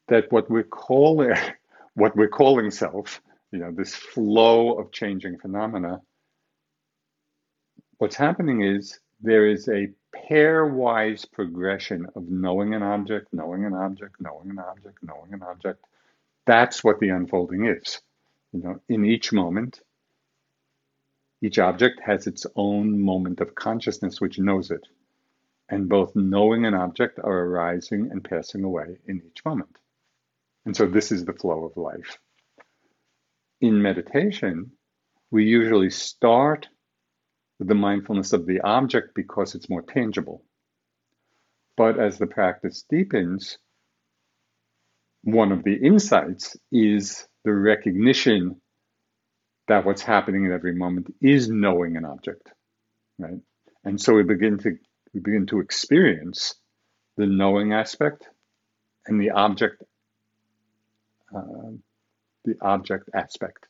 that 0.09 0.31
what 0.33 0.51
we're 0.51 0.65
calling 0.65 1.35
what 1.95 2.17
we're 2.17 2.29
calling 2.29 2.71
self 2.71 3.21
you 3.51 3.59
know, 3.59 3.73
this 3.73 3.95
flow 3.95 4.75
of 4.75 4.93
changing 4.93 5.39
phenomena, 5.39 6.03
what's 7.99 8.17
happening 8.17 8.63
is 8.63 8.99
there 9.21 9.47
is 9.47 9.69
a 9.69 9.89
pairwise 10.15 11.31
progression 11.31 12.07
of 12.15 12.29
knowing 12.29 12.75
an 12.75 12.83
object, 12.83 13.29
knowing 13.33 13.65
an 13.65 13.75
object, 13.75 14.17
knowing 14.21 14.51
an 14.51 14.59
object, 14.59 14.99
knowing 15.03 15.33
an 15.33 15.43
object. 15.43 15.85
That's 16.47 16.85
what 16.85 17.01
the 17.01 17.09
unfolding 17.09 17.67
is. 17.67 18.01
You 18.53 18.63
know, 18.63 18.81
in 18.89 19.05
each 19.05 19.33
moment, 19.33 19.81
each 21.43 21.59
object 21.59 22.01
has 22.01 22.27
its 22.27 22.47
own 22.57 23.01
moment 23.01 23.41
of 23.41 23.55
consciousness 23.55 24.21
which 24.21 24.39
knows 24.39 24.71
it. 24.71 24.87
And 25.69 25.89
both 25.89 26.17
knowing 26.17 26.65
and 26.65 26.75
object 26.75 27.19
are 27.19 27.45
arising 27.45 28.11
and 28.11 28.25
passing 28.25 28.65
away 28.65 28.99
in 29.07 29.23
each 29.27 29.45
moment. 29.45 29.77
And 30.65 30.75
so 30.75 30.87
this 30.87 31.13
is 31.13 31.25
the 31.25 31.35
flow 31.35 31.65
of 31.65 31.77
life 31.77 32.19
in 33.61 33.83
meditation, 33.83 34.73
we 35.31 35.45
usually 35.45 35.91
start 35.91 36.69
with 37.59 37.69
the 37.69 37.75
mindfulness 37.75 38.33
of 38.33 38.47
the 38.47 38.61
object 38.61 39.15
because 39.15 39.55
it's 39.55 39.69
more 39.69 39.83
tangible. 39.83 40.45
But 41.77 41.99
as 41.99 42.19
the 42.19 42.27
practice 42.27 42.85
deepens, 42.89 43.59
one 45.23 45.53
of 45.53 45.65
the 45.65 45.75
insights 45.75 46.57
is 46.71 47.27
the 47.45 47.53
recognition 47.53 48.61
that 49.67 49.85
what's 49.85 50.03
happening 50.03 50.47
at 50.47 50.53
every 50.53 50.75
moment 50.75 51.15
is 51.21 51.49
knowing 51.49 51.97
an 51.97 52.05
object, 52.05 52.51
right? 53.19 53.41
And 53.85 54.01
so 54.01 54.15
we 54.15 54.23
begin 54.23 54.59
to 54.59 54.77
we 55.15 55.21
begin 55.21 55.47
to 55.47 55.61
experience 55.61 56.55
the 57.17 57.27
knowing 57.27 57.73
aspect 57.73 58.29
and 59.07 59.21
the 59.21 59.31
object 59.31 59.83
uh, 61.35 61.73
the 62.49 62.67
object 62.67 63.11
aspect. 63.15 63.67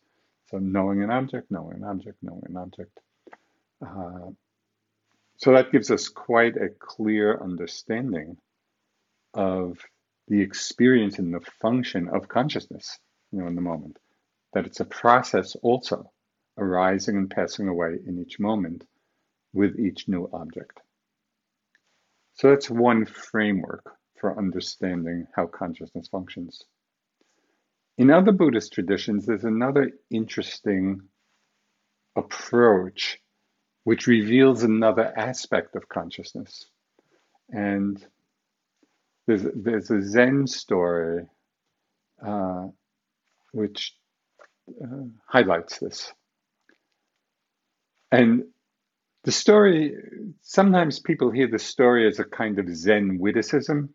So 0.50 0.58
knowing 0.58 1.02
an 1.02 1.10
object, 1.10 1.50
knowing 1.50 1.76
an 1.76 1.84
object, 1.84 2.18
knowing 2.22 2.44
an 2.48 2.56
object. 2.56 2.98
Uh, 3.84 4.30
so 5.36 5.52
that 5.52 5.72
gives 5.72 5.90
us 5.90 6.08
quite 6.08 6.56
a 6.56 6.68
clear 6.68 7.40
understanding 7.40 8.38
of 9.34 9.78
the 10.26 10.40
experience 10.40 11.18
and 11.18 11.32
the 11.32 11.46
function 11.60 12.08
of 12.08 12.28
consciousness, 12.28 12.98
you 13.30 13.40
know, 13.40 13.46
in 13.46 13.54
the 13.54 13.60
moment. 13.60 13.98
That 14.52 14.66
it's 14.66 14.80
a 14.80 14.84
process 14.84 15.54
also 15.56 16.10
arising 16.56 17.16
and 17.16 17.30
passing 17.30 17.68
away 17.68 17.98
in 18.06 18.18
each 18.18 18.40
moment 18.40 18.84
with 19.52 19.78
each 19.78 20.08
new 20.08 20.28
object. 20.32 20.80
So 22.34 22.50
that's 22.50 22.70
one 22.70 23.04
framework 23.04 23.84
for 24.20 24.36
understanding 24.38 25.26
how 25.34 25.46
consciousness 25.46 26.08
functions. 26.08 26.62
In 27.98 28.10
other 28.10 28.30
Buddhist 28.30 28.72
traditions, 28.72 29.26
there's 29.26 29.42
another 29.42 29.90
interesting 30.08 31.00
approach 32.14 33.18
which 33.82 34.06
reveals 34.06 34.62
another 34.62 35.12
aspect 35.16 35.74
of 35.74 35.88
consciousness. 35.88 36.66
And 37.50 38.04
there's, 39.26 39.44
there's 39.52 39.90
a 39.90 40.00
Zen 40.00 40.46
story 40.46 41.26
uh, 42.24 42.68
which 43.50 43.96
uh, 44.80 45.06
highlights 45.26 45.78
this. 45.78 46.12
And 48.12 48.44
the 49.24 49.32
story, 49.32 49.96
sometimes 50.42 51.00
people 51.00 51.32
hear 51.32 51.48
the 51.48 51.58
story 51.58 52.06
as 52.06 52.20
a 52.20 52.24
kind 52.24 52.60
of 52.60 52.68
Zen 52.68 53.18
witticism, 53.18 53.90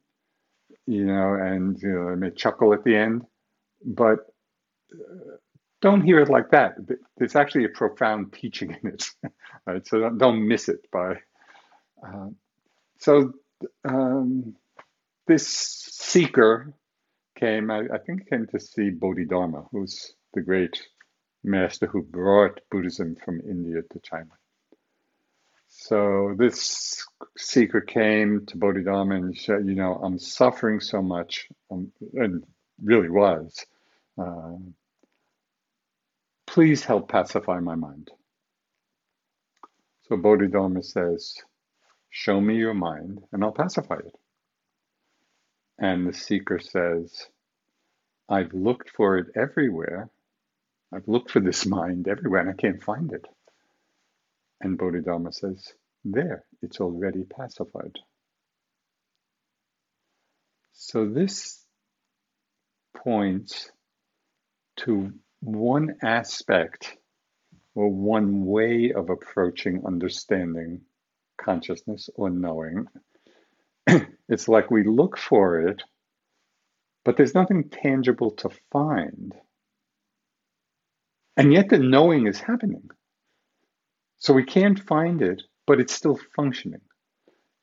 you 0.86 1.06
know, 1.06 1.36
and 1.36 1.82
you 1.82 1.90
know, 1.90 2.10
they 2.10 2.16
may 2.18 2.32
chuckle 2.32 2.74
at 2.74 2.84
the 2.84 2.98
end 2.98 3.24
but 3.86 4.20
uh, 4.94 5.38
don't 5.82 6.02
hear 6.02 6.20
it 6.20 6.30
like 6.30 6.52
that. 6.52 6.76
There's 7.18 7.36
actually 7.36 7.66
a 7.66 7.70
profound 7.70 8.34
teaching 8.34 8.78
in 8.82 8.90
it, 8.90 9.06
right? 9.66 9.86
So 9.86 10.00
don't, 10.00 10.18
don't 10.18 10.48
miss 10.48 10.70
it 10.70 10.90
by. 10.92 11.16
Uh, 12.06 12.30
so 13.00 13.34
um, 13.86 14.56
this 15.28 15.48
seeker 15.48 16.74
came, 17.38 17.70
I, 17.70 17.82
I 17.94 17.98
think, 17.98 18.30
came 18.30 18.48
to 18.48 18.60
see 18.60 18.90
Bodhidharma, 18.90 19.66
who's 19.72 20.14
the 20.34 20.42
great 20.42 20.82
master 21.44 21.88
who 21.88 22.02
brought 22.02 22.62
Buddhism 22.72 23.16
from 23.24 23.42
India 23.42 23.82
to 23.92 24.00
China. 24.00 24.32
So 25.68 26.36
this 26.38 27.06
seeker 27.38 27.82
came 27.82 28.46
to 28.46 28.58
Bodhidharma 28.58 29.16
and 29.16 29.38
said, 29.38 29.66
"You 29.66 29.76
know, 29.76 29.96
I'm 29.96 30.20
suffering 30.20 30.80
so 30.80 31.02
much," 31.02 31.50
um, 31.72 31.92
and 32.14 32.44
really 32.82 33.10
was. 33.10 33.66
Uh, 34.18 34.58
please 36.48 36.84
help 36.84 37.10
pacify 37.10 37.60
my 37.60 37.76
mind. 37.76 38.12
So 40.08 40.18
Bodhidharma 40.18 40.84
says, 40.84 41.36
Show 42.10 42.40
me 42.40 42.56
your 42.58 42.76
mind 42.76 43.24
and 43.32 43.44
I'll 43.44 43.52
pacify 43.52 43.96
it. 43.96 44.16
And 45.80 46.08
the 46.08 46.14
seeker 46.14 46.60
says, 46.60 47.28
I've 48.30 48.54
looked 48.54 48.92
for 48.92 49.18
it 49.18 49.28
everywhere. 49.36 50.10
I've 50.94 51.08
looked 51.08 51.32
for 51.32 51.40
this 51.40 51.66
mind 51.66 52.08
everywhere 52.08 52.42
and 52.42 52.50
I 52.52 52.54
can't 52.54 52.84
find 52.84 53.12
it. 53.12 53.26
And 54.62 54.78
Bodhidharma 54.78 55.32
says, 55.34 55.74
There, 56.06 56.46
it's 56.62 56.80
already 56.80 57.24
pacified. 57.24 57.98
So 60.74 61.10
this 61.10 61.60
points 62.96 63.72
to 64.78 65.12
one 65.42 65.98
aspect 66.02 66.98
or 67.76 67.90
one 67.90 68.46
way 68.46 68.94
of 68.96 69.10
approaching 69.10 69.84
understanding 69.86 70.82
consciousness 71.38 72.10
or 72.16 72.30
knowing. 72.30 72.88
it's 74.30 74.48
like 74.48 74.72
we 74.72 74.84
look 74.84 75.18
for 75.18 75.68
it, 75.68 75.82
but 77.04 77.18
there's 77.18 77.36
nothing 77.36 77.70
tangible 77.70 78.32
to 78.32 78.50
find. 78.72 79.34
And 81.36 81.52
yet 81.52 81.70
the 81.70 81.80
knowing 81.80 82.28
is 82.28 82.40
happening. 82.40 82.90
So 84.18 84.34
we 84.34 84.44
can't 84.44 84.80
find 84.80 85.22
it, 85.22 85.42
but 85.66 85.80
it's 85.80 85.94
still 85.94 86.20
functioning. 86.36 86.82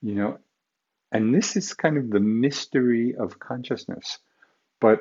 You 0.02 0.14
know, 0.14 0.38
and 1.12 1.34
this 1.34 1.56
is 1.56 1.74
kind 1.74 1.96
of 1.96 2.10
the 2.10 2.20
mystery 2.20 3.14
of 3.18 3.38
consciousness. 3.38 4.18
But 4.80 5.00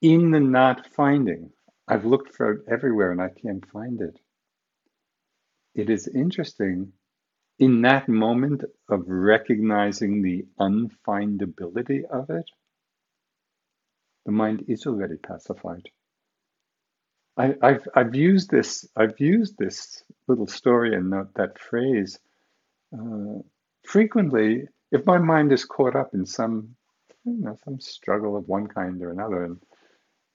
in 0.00 0.30
the 0.30 0.40
not 0.40 0.86
finding, 0.94 1.50
I've 1.86 2.04
looked 2.04 2.34
for 2.34 2.52
it 2.52 2.60
everywhere 2.70 3.10
and 3.10 3.20
I 3.20 3.30
can't 3.30 3.66
find 3.70 4.00
it. 4.00 4.18
It 5.74 5.90
is 5.90 6.08
interesting 6.08 6.92
in 7.58 7.82
that 7.82 8.08
moment 8.08 8.62
of 8.88 9.04
recognizing 9.06 10.22
the 10.22 10.46
unfindability 10.60 12.04
of 12.04 12.30
it, 12.30 12.48
the 14.26 14.32
mind 14.32 14.64
is 14.68 14.86
already 14.86 15.16
pacified. 15.16 15.88
I, 17.36 17.54
have 17.62 17.88
I've 17.94 18.14
used 18.16 18.50
this 18.50 18.88
I've 18.96 19.18
used 19.20 19.56
this 19.58 20.02
little 20.26 20.48
story 20.48 20.96
and 20.96 21.12
that 21.12 21.58
phrase 21.58 22.18
uh, 22.92 23.38
frequently 23.84 24.66
if 24.90 25.06
my 25.06 25.18
mind 25.18 25.52
is 25.52 25.64
caught 25.64 25.94
up 25.94 26.14
in 26.14 26.26
some 26.26 26.74
you 27.24 27.40
know 27.40 27.56
some 27.64 27.78
struggle 27.78 28.36
of 28.36 28.48
one 28.48 28.66
kind 28.66 29.00
or 29.02 29.12
another 29.12 29.44
and 29.44 29.58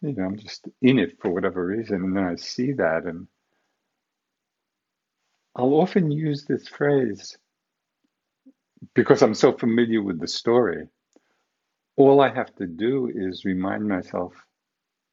you 0.03 0.13
know 0.15 0.25
I'm 0.25 0.37
just 0.37 0.67
in 0.83 0.99
it 0.99 1.17
for 1.21 1.31
whatever 1.31 1.65
reason 1.65 1.97
and 1.97 2.17
then 2.17 2.25
I 2.25 2.35
see 2.37 2.73
that 2.73 3.05
and 3.05 3.27
I'll 5.55 5.75
often 5.75 6.11
use 6.11 6.45
this 6.45 6.67
phrase 6.67 7.37
because 8.95 9.21
I'm 9.21 9.35
so 9.35 9.53
familiar 9.53 10.01
with 10.01 10.19
the 10.19 10.27
story. 10.27 10.87
All 11.97 12.21
I 12.21 12.33
have 12.33 12.55
to 12.55 12.67
do 12.67 13.11
is 13.13 13.45
remind 13.45 13.87
myself, 13.87 14.33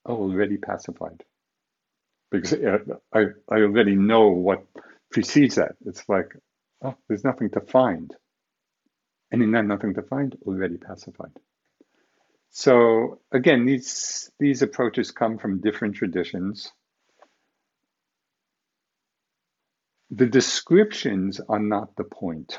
oh, 0.06 0.16
already 0.16 0.56
pacified. 0.56 1.22
Because 2.30 2.54
uh, 2.54 2.78
I, 3.12 3.20
I 3.50 3.56
already 3.62 3.96
know 3.96 4.28
what 4.28 4.64
precedes 5.12 5.56
that. 5.56 5.72
It's 5.84 6.08
like, 6.08 6.32
oh, 6.82 6.94
there's 7.08 7.24
nothing 7.24 7.50
to 7.50 7.60
find. 7.60 8.14
And 9.32 9.42
in 9.42 9.52
that 9.52 9.66
nothing 9.66 9.94
to 9.94 10.02
find, 10.02 10.36
already 10.46 10.78
pacified. 10.78 11.32
So 12.50 13.20
again, 13.32 13.66
these 13.66 14.30
these 14.38 14.62
approaches 14.62 15.10
come 15.10 15.38
from 15.38 15.60
different 15.60 15.96
traditions. 15.96 16.72
The 20.10 20.26
descriptions 20.26 21.40
are 21.48 21.60
not 21.60 21.96
the 21.96 22.04
point. 22.04 22.58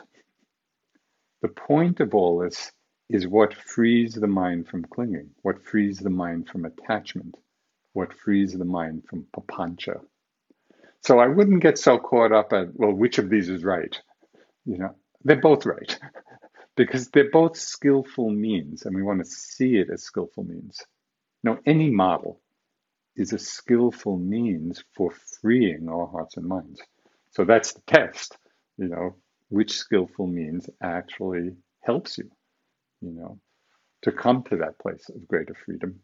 The 1.42 1.50
point 1.50 2.00
of 2.00 2.16
all 2.16 2.40
this 2.40 2.72
is 3.10 3.28
what 3.28 3.54
frees 3.54 4.16
the 4.16 4.28
mind 4.28 4.68
from 4.70 4.86
clinging, 4.86 5.32
what 5.42 5.64
frees 5.64 6.00
the 6.00 6.10
mind 6.10 6.48
from 6.48 6.66
attachment, 6.66 7.36
what 7.94 8.14
frees 8.14 8.54
the 8.54 8.66
mind 8.66 9.04
from 9.10 9.26
papancha. 9.36 10.00
So 11.02 11.20
I 11.20 11.28
wouldn't 11.28 11.64
get 11.64 11.78
so 11.78 11.98
caught 11.98 12.32
up 12.32 12.54
at, 12.54 12.68
well, 12.76 12.94
which 12.94 13.18
of 13.18 13.30
these 13.30 13.50
is 13.50 13.64
right? 13.64 14.00
You 14.66 14.78
know, 14.80 14.96
they're 15.24 15.42
both 15.42 15.66
right 15.66 16.00
because 16.82 17.10
they're 17.10 17.30
both 17.30 17.58
skillful 17.58 18.32
means 18.32 18.88
and 18.88 18.95
we 18.95 19.03
want 19.03 19.20
to 19.20 19.30
see 19.30 19.76
it 19.76 19.91
as 19.94 20.02
skillful 20.02 20.44
means. 20.44 20.82
Now, 21.44 21.60
any 21.64 21.91
model 21.91 22.41
is 23.16 23.34
a 23.34 23.38
skillful 23.38 24.18
means 24.18 24.84
for 24.95 25.12
freeing 25.12 25.88
our 25.88 26.08
hearts 26.08 26.38
and 26.38 26.48
minds. 26.48 26.82
So 27.30 27.45
that's 27.45 27.74
the 27.74 27.82
test, 27.82 28.36
you 28.80 28.88
know, 28.88 29.14
which 29.49 29.78
skillful 29.78 30.26
means 30.26 30.72
actually 30.82 31.52
helps 31.82 32.18
you, 32.18 32.32
you 33.02 33.12
know, 33.12 33.38
to 34.02 34.12
come 34.12 34.41
to 34.49 34.58
that 34.58 34.80
place 34.80 35.08
of 35.10 35.28
greater 35.28 35.53
freedom. 35.53 35.99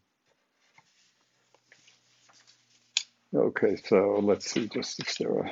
Okay, 3.34 3.74
so 3.84 4.20
let's 4.22 4.48
see 4.48 4.68
just 4.68 5.00
if 5.00 5.18
there 5.18 5.40
are. 5.40 5.50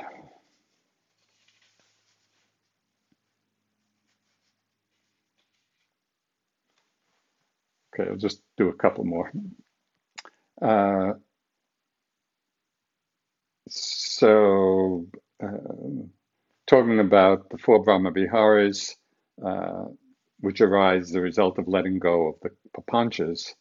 Okay, 7.98 8.10
I'll 8.10 8.16
just 8.16 8.42
do 8.56 8.68
a 8.68 8.74
couple 8.74 9.04
more. 9.04 9.32
Uh, 10.60 11.14
so, 13.68 15.06
uh, 15.42 16.06
talking 16.66 17.00
about 17.00 17.50
the 17.50 17.58
four 17.58 17.82
Brahma 17.82 18.10
Viharas, 18.12 18.96
uh, 19.44 19.86
which 20.40 20.60
arise 20.60 21.10
as 21.10 21.14
a 21.14 21.20
result 21.20 21.58
of 21.58 21.68
letting 21.68 21.98
go 21.98 22.28
of 22.28 22.34
the 22.42 22.50
papanchas. 22.76 23.54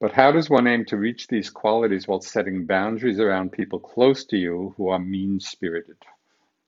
But 0.00 0.12
how 0.12 0.32
does 0.32 0.48
one 0.48 0.66
aim 0.66 0.86
to 0.86 0.96
reach 0.96 1.28
these 1.28 1.50
qualities 1.50 2.08
while 2.08 2.22
setting 2.22 2.64
boundaries 2.64 3.20
around 3.20 3.52
people 3.52 3.78
close 3.78 4.24
to 4.26 4.36
you 4.38 4.74
who 4.78 4.88
are 4.88 4.98
mean 4.98 5.40
spirited? 5.40 5.98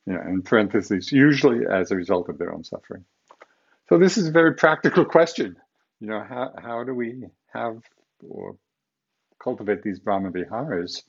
Yeah, 0.07 0.29
in 0.29 0.43
parentheses, 0.43 1.11
usually 1.11 1.65
as 1.67 1.91
a 1.91 1.97
result 1.97 2.29
of 2.29 2.37
their 2.37 2.53
own 2.53 2.65
suffering. 2.65 3.05
So 3.89 3.99
this 3.99 4.19
is 4.19 4.29
a 4.29 4.33
very 4.33 4.55
practical 4.55 5.05
question. 5.05 5.57
You 6.03 6.09
know, 6.09 6.25
how, 6.29 6.53
how 6.59 6.83
do 6.83 6.97
we 6.97 7.27
have 7.55 7.77
or 8.29 8.57
cultivate 9.41 9.85
these 9.85 10.01
Brahma 10.01 10.33
Viharas 10.33 11.05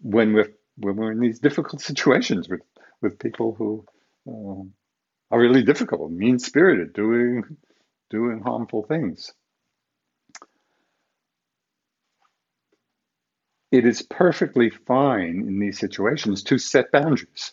when 0.00 0.34
we're, 0.34 0.52
when 0.76 0.94
we're 0.94 1.10
in 1.10 1.18
these 1.18 1.40
difficult 1.40 1.80
situations 1.82 2.48
with, 2.48 2.60
with 3.02 3.18
people 3.18 3.56
who 3.58 3.84
uh, 4.28 4.62
are 5.34 5.40
really 5.40 5.64
difficult, 5.64 6.12
mean 6.12 6.38
spirited, 6.38 6.92
doing, 6.92 7.42
doing 8.08 8.38
harmful 8.38 8.84
things? 8.84 9.32
It 13.72 13.84
is 13.84 14.02
perfectly 14.02 14.70
fine 14.70 15.44
in 15.48 15.58
these 15.58 15.80
situations 15.80 16.44
to 16.44 16.58
set 16.58 16.92
boundaries, 16.92 17.50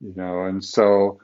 you 0.00 0.14
know, 0.16 0.44
and 0.44 0.64
so 0.64 1.18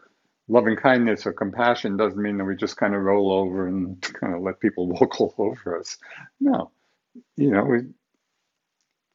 loving 0.49 0.77
kindness 0.77 1.27
or 1.27 1.33
compassion 1.33 1.97
doesn't 1.97 2.21
mean 2.21 2.39
that 2.39 2.45
we 2.45 2.57
just 2.57 2.77
kind 2.77 2.95
of 2.95 3.03
roll 3.03 3.33
over 3.33 3.67
and 3.67 4.01
kind 4.21 4.35
of 4.35 4.43
let 4.43 4.61
people 4.61 4.89
walk 5.01 5.21
all 5.21 5.35
over 5.39 5.79
us. 5.79 5.97
No, 6.41 6.71
you 7.37 7.51
know, 7.51 7.65
we, 7.65 7.79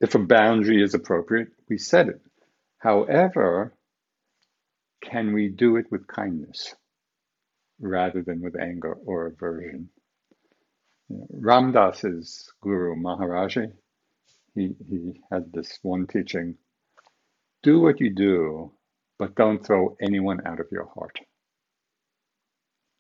if 0.02 0.16
a 0.16 0.20
boundary 0.20 0.82
is 0.82 0.94
appropriate, 0.94 1.50
we 1.70 1.78
set 1.78 2.08
it. 2.08 2.22
However, 2.80 3.74
can 5.04 5.34
we 5.34 5.50
do 5.50 5.76
it 5.78 5.86
with 5.92 6.08
kindness 6.08 6.76
rather 7.80 8.22
than 8.22 8.42
with 8.42 8.60
anger 8.60 8.94
or 8.94 9.28
aversion? 9.28 9.90
Know, 11.10 11.92
guru 12.62 12.96
Maharaji, 12.96 13.72
he, 14.56 14.76
he 14.88 15.22
had 15.32 15.52
this 15.52 15.80
one 15.82 16.08
teaching 16.08 16.56
do 17.62 17.82
what 17.82 18.00
you 18.00 18.14
do 18.14 18.72
but 19.20 19.36
don't 19.36 19.64
throw 19.64 19.98
anyone 20.02 20.40
out 20.48 20.62
of 20.62 20.68
your 20.72 20.90
heart. 20.96 21.20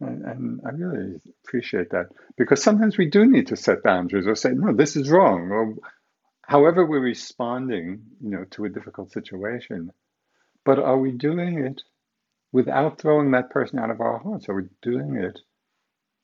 And, 0.01 0.23
and, 0.23 0.61
I 0.65 0.69
really 0.69 1.19
appreciate 1.43 1.89
that 1.91 2.07
because 2.37 2.61
sometimes 2.63 2.97
we 2.97 3.09
do 3.09 3.25
need 3.25 3.47
to 3.47 3.57
set 3.57 3.83
boundaries 3.83 4.27
or 4.27 4.35
say, 4.35 4.51
no, 4.51 4.73
this 4.73 4.95
is 4.95 5.09
wrong. 5.09 5.49
Or 5.51 5.75
however 6.45 6.85
we're 6.85 6.99
responding, 6.99 8.03
you 8.21 8.29
know, 8.29 8.45
to 8.51 8.65
a 8.65 8.69
difficult 8.69 9.11
situation. 9.11 9.91
But 10.63 10.79
are 10.79 10.97
we 10.97 11.11
doing 11.11 11.65
it 11.65 11.81
without 12.51 12.99
throwing 12.99 13.31
that 13.31 13.49
person 13.49 13.79
out 13.79 13.91
of 13.91 13.99
our 13.99 14.19
hearts? 14.19 14.47
Are 14.47 14.55
we 14.55 14.69
doing 14.81 15.17
it 15.17 15.39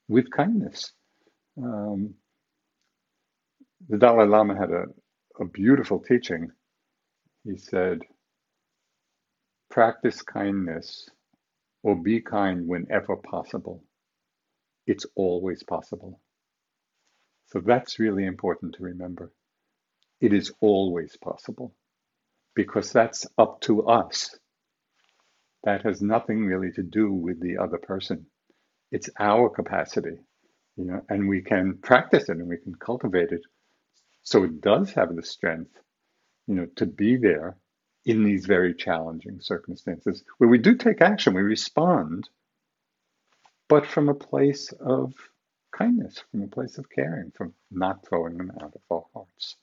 with 0.08 0.32
kindness? 0.32 0.94
Um, 1.62 2.16
the 3.90 3.98
Dalai 3.98 4.26
Lama 4.26 4.58
had 4.58 4.72
a, 4.72 4.86
a 5.40 5.46
beautiful 5.46 6.00
teaching. 6.00 6.50
He 7.44 7.58
said, 7.58 8.02
Practice 9.76 10.22
kindness 10.22 11.10
or 11.84 11.98
be 11.98 12.22
kind 12.22 12.66
whenever 12.66 13.18
possible. 13.18 13.84
It's 14.88 15.06
always 15.16 15.64
possible. 15.64 16.22
So 17.48 17.60
that's 17.60 18.00
really 18.00 18.26
important 18.26 18.76
to 18.76 18.84
remember. 18.84 19.34
It 20.22 20.32
is 20.32 20.54
always 20.62 21.18
possible 21.18 21.76
because 22.56 22.94
that's 22.94 23.28
up 23.38 23.60
to 23.64 23.86
us. 23.86 24.40
That 25.66 25.84
has 25.84 26.02
nothing 26.02 26.46
really 26.46 26.72
to 26.72 26.82
do 26.82 27.12
with 27.12 27.42
the 27.42 27.58
other 27.58 27.78
person. 27.78 28.28
It's 28.94 29.10
our 29.20 29.50
capacity, 29.50 30.22
you 30.78 30.86
know, 30.86 31.02
and 31.10 31.28
we 31.28 31.42
can 31.42 31.80
practice 31.80 32.30
it 32.30 32.38
and 32.38 32.48
we 32.48 32.60
can 32.60 32.76
cultivate 32.76 33.34
it. 33.34 33.42
So 34.24 34.46
it 34.46 34.62
does 34.62 34.94
have 34.94 35.14
the 35.14 35.22
strength, 35.22 35.78
you 36.48 36.56
know, 36.56 36.68
to 36.78 36.86
be 36.86 37.18
there 37.18 37.58
in 38.06 38.24
these 38.24 38.46
very 38.46 38.74
challenging 38.74 39.40
circumstances 39.42 40.24
where 40.38 40.50
we 40.50 40.58
do 40.58 40.76
take 40.76 41.02
action, 41.02 41.34
we 41.34 41.42
respond, 41.42 42.30
but 43.68 43.86
from 43.86 44.10
a 44.10 44.14
place 44.14 44.72
of 44.74 45.14
kindness, 45.72 46.24
from 46.32 46.44
a 46.44 46.48
place 46.48 46.78
of 46.78 46.90
caring, 46.90 47.32
from 47.36 47.54
not 47.72 48.06
throwing 48.08 48.38
them 48.38 48.52
out 48.62 48.74
of 48.76 48.82
our 48.92 49.06
hearts. 49.14 49.56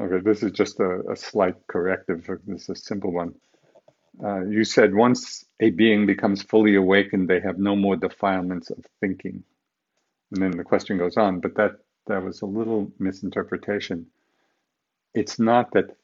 Okay, 0.00 0.20
this 0.24 0.42
is 0.42 0.52
just 0.52 0.80
a, 0.80 1.02
a 1.10 1.16
slight 1.16 1.54
corrective. 1.68 2.28
This 2.46 2.62
is 2.64 2.68
a 2.68 2.74
simple 2.76 3.12
one. 3.12 3.34
Uh, 4.22 4.44
you 4.44 4.64
said 4.64 4.94
once 4.94 5.44
a 5.60 5.70
being 5.70 6.06
becomes 6.06 6.42
fully 6.42 6.74
awakened, 6.74 7.28
they 7.28 7.40
have 7.40 7.58
no 7.58 7.74
more 7.76 7.96
defilements 7.96 8.70
of 8.70 8.84
thinking. 9.00 9.44
And 10.34 10.42
then 10.42 10.52
the 10.58 10.64
question 10.64 10.98
goes 10.98 11.18
on, 11.18 11.40
but 11.40 11.56
that, 11.56 11.72
that 12.08 12.24
was 12.24 12.42
a 12.42 12.46
little 12.46 12.92
misinterpretation. 13.00 14.08
It's 15.14 15.38
not 15.40 15.72
that 15.72 15.96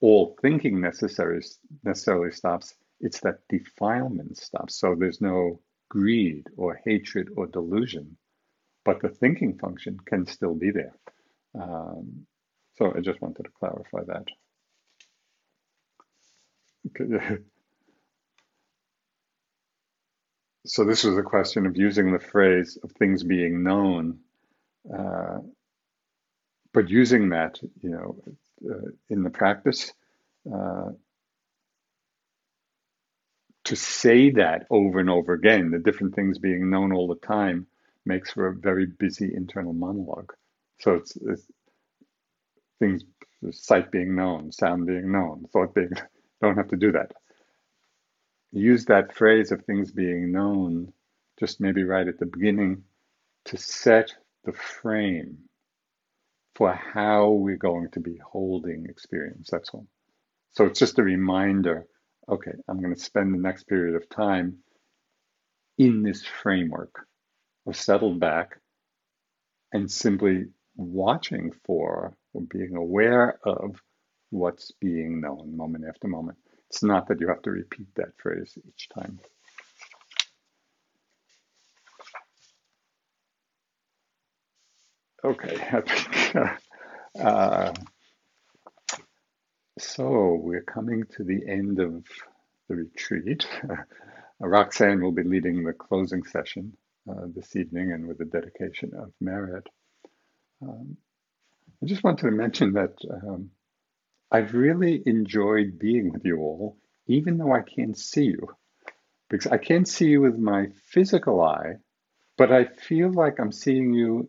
all 0.00 0.36
thinking 0.42 0.80
necessary, 0.80 1.42
necessarily 1.84 2.32
stops, 2.32 2.74
it's 3.00 3.20
that 3.22 3.40
defilement 3.50 4.38
stops. 4.38 4.76
So 4.76 4.96
there's 4.98 5.20
no 5.20 5.60
greed 5.90 6.46
or 6.56 6.80
hatred 6.84 7.28
or 7.36 7.46
delusion, 7.48 8.16
but 8.84 9.02
the 9.02 9.10
thinking 9.10 9.58
function 9.58 9.98
can 10.06 10.26
still 10.26 10.54
be 10.54 10.70
there. 10.72 10.94
Um, 11.60 12.26
so 12.76 12.94
I 12.96 13.00
just 13.00 13.22
wanted 13.22 13.44
to 13.44 13.50
clarify 13.58 14.04
that. 14.06 14.26
Okay. 17.00 17.38
So 20.66 20.84
this 20.84 21.04
was 21.04 21.16
a 21.18 21.22
question 21.22 21.66
of 21.66 21.76
using 21.76 22.12
the 22.12 22.18
phrase 22.18 22.78
of 22.82 22.92
things 22.92 23.22
being 23.22 23.62
known, 23.62 24.18
uh, 24.92 25.38
but 26.72 26.88
using 26.88 27.30
that, 27.30 27.58
you 27.82 27.90
know, 27.90 28.22
uh, 28.70 28.88
in 29.10 29.22
the 29.22 29.30
practice, 29.30 29.92
uh, 30.52 30.90
to 33.64 33.76
say 33.76 34.30
that 34.30 34.66
over 34.70 35.00
and 35.00 35.10
over 35.10 35.32
again, 35.32 35.70
the 35.70 35.78
different 35.78 36.14
things 36.14 36.38
being 36.38 36.70
known 36.70 36.92
all 36.92 37.08
the 37.08 37.26
time, 37.26 37.66
makes 38.06 38.32
for 38.32 38.48
a 38.48 38.54
very 38.54 38.86
busy 38.86 39.32
internal 39.34 39.72
monologue. 39.72 40.32
So 40.80 40.94
it's, 40.94 41.16
it's 41.16 41.46
things, 42.78 43.02
sight 43.52 43.90
being 43.90 44.14
known, 44.14 44.52
sound 44.52 44.86
being 44.86 45.12
known, 45.12 45.46
thought 45.52 45.74
being, 45.74 45.92
don't 46.42 46.56
have 46.56 46.68
to 46.68 46.76
do 46.76 46.92
that 46.92 47.12
use 48.60 48.86
that 48.86 49.14
phrase 49.14 49.52
of 49.52 49.64
things 49.64 49.92
being 49.92 50.32
known 50.32 50.92
just 51.38 51.60
maybe 51.60 51.84
right 51.84 52.08
at 52.08 52.18
the 52.18 52.26
beginning 52.26 52.84
to 53.46 53.56
set 53.56 54.14
the 54.44 54.52
frame 54.52 55.38
for 56.54 56.72
how 56.72 57.30
we're 57.30 57.56
going 57.56 57.90
to 57.90 58.00
be 58.00 58.16
holding 58.18 58.86
experience. 58.86 59.48
That's 59.50 59.70
all. 59.70 59.86
So 60.52 60.66
it's 60.66 60.78
just 60.78 60.98
a 60.98 61.02
reminder 61.02 61.86
okay, 62.28 62.52
I'm 62.68 62.80
going 62.80 62.94
to 62.94 63.00
spend 63.00 63.34
the 63.34 63.38
next 63.38 63.64
period 63.64 63.96
of 63.96 64.08
time 64.08 64.58
in 65.78 66.02
this 66.02 66.24
framework 66.24 67.06
of 67.66 67.76
settled 67.76 68.20
back 68.20 68.58
and 69.72 69.90
simply 69.90 70.46
watching 70.76 71.52
for 71.66 72.16
or 72.32 72.42
being 72.42 72.76
aware 72.76 73.38
of 73.44 73.80
what's 74.30 74.72
being 74.80 75.20
known 75.20 75.56
moment 75.56 75.84
after 75.88 76.08
moment. 76.08 76.38
It's 76.70 76.82
not 76.82 77.08
that 77.08 77.20
you 77.20 77.28
have 77.28 77.42
to 77.42 77.50
repeat 77.50 77.88
that 77.96 78.16
phrase 78.18 78.56
each 78.66 78.88
time. 78.88 79.20
Okay, 85.24 85.56
uh, 87.20 87.72
so 89.78 90.38
we're 90.42 90.62
coming 90.62 91.04
to 91.16 91.24
the 91.24 91.40
end 91.48 91.80
of 91.80 92.04
the 92.68 92.76
retreat. 92.76 93.46
Roxanne 94.40 95.02
will 95.02 95.12
be 95.12 95.22
leading 95.22 95.64
the 95.64 95.72
closing 95.72 96.24
session 96.24 96.76
uh, 97.10 97.26
this 97.34 97.56
evening 97.56 97.92
and 97.92 98.06
with 98.06 98.18
the 98.18 98.26
dedication 98.26 98.92
of 98.94 99.12
merit. 99.20 99.66
Um, 100.62 100.96
I 101.82 101.86
just 101.86 102.04
wanted 102.04 102.26
to 102.26 102.32
mention 102.32 102.74
that 102.74 102.94
um, 103.10 103.50
I've 104.34 104.52
really 104.52 105.00
enjoyed 105.06 105.78
being 105.78 106.10
with 106.10 106.24
you 106.24 106.38
all, 106.40 106.76
even 107.06 107.38
though 107.38 107.54
I 107.54 107.62
can't 107.62 107.96
see 107.96 108.24
you. 108.24 108.48
Because 109.30 109.46
I 109.52 109.58
can't 109.58 109.86
see 109.86 110.08
you 110.08 110.22
with 110.22 110.36
my 110.36 110.70
physical 110.86 111.40
eye, 111.40 111.74
but 112.36 112.50
I 112.50 112.64
feel 112.64 113.12
like 113.12 113.38
I'm 113.38 113.52
seeing 113.52 113.94
you 113.94 114.28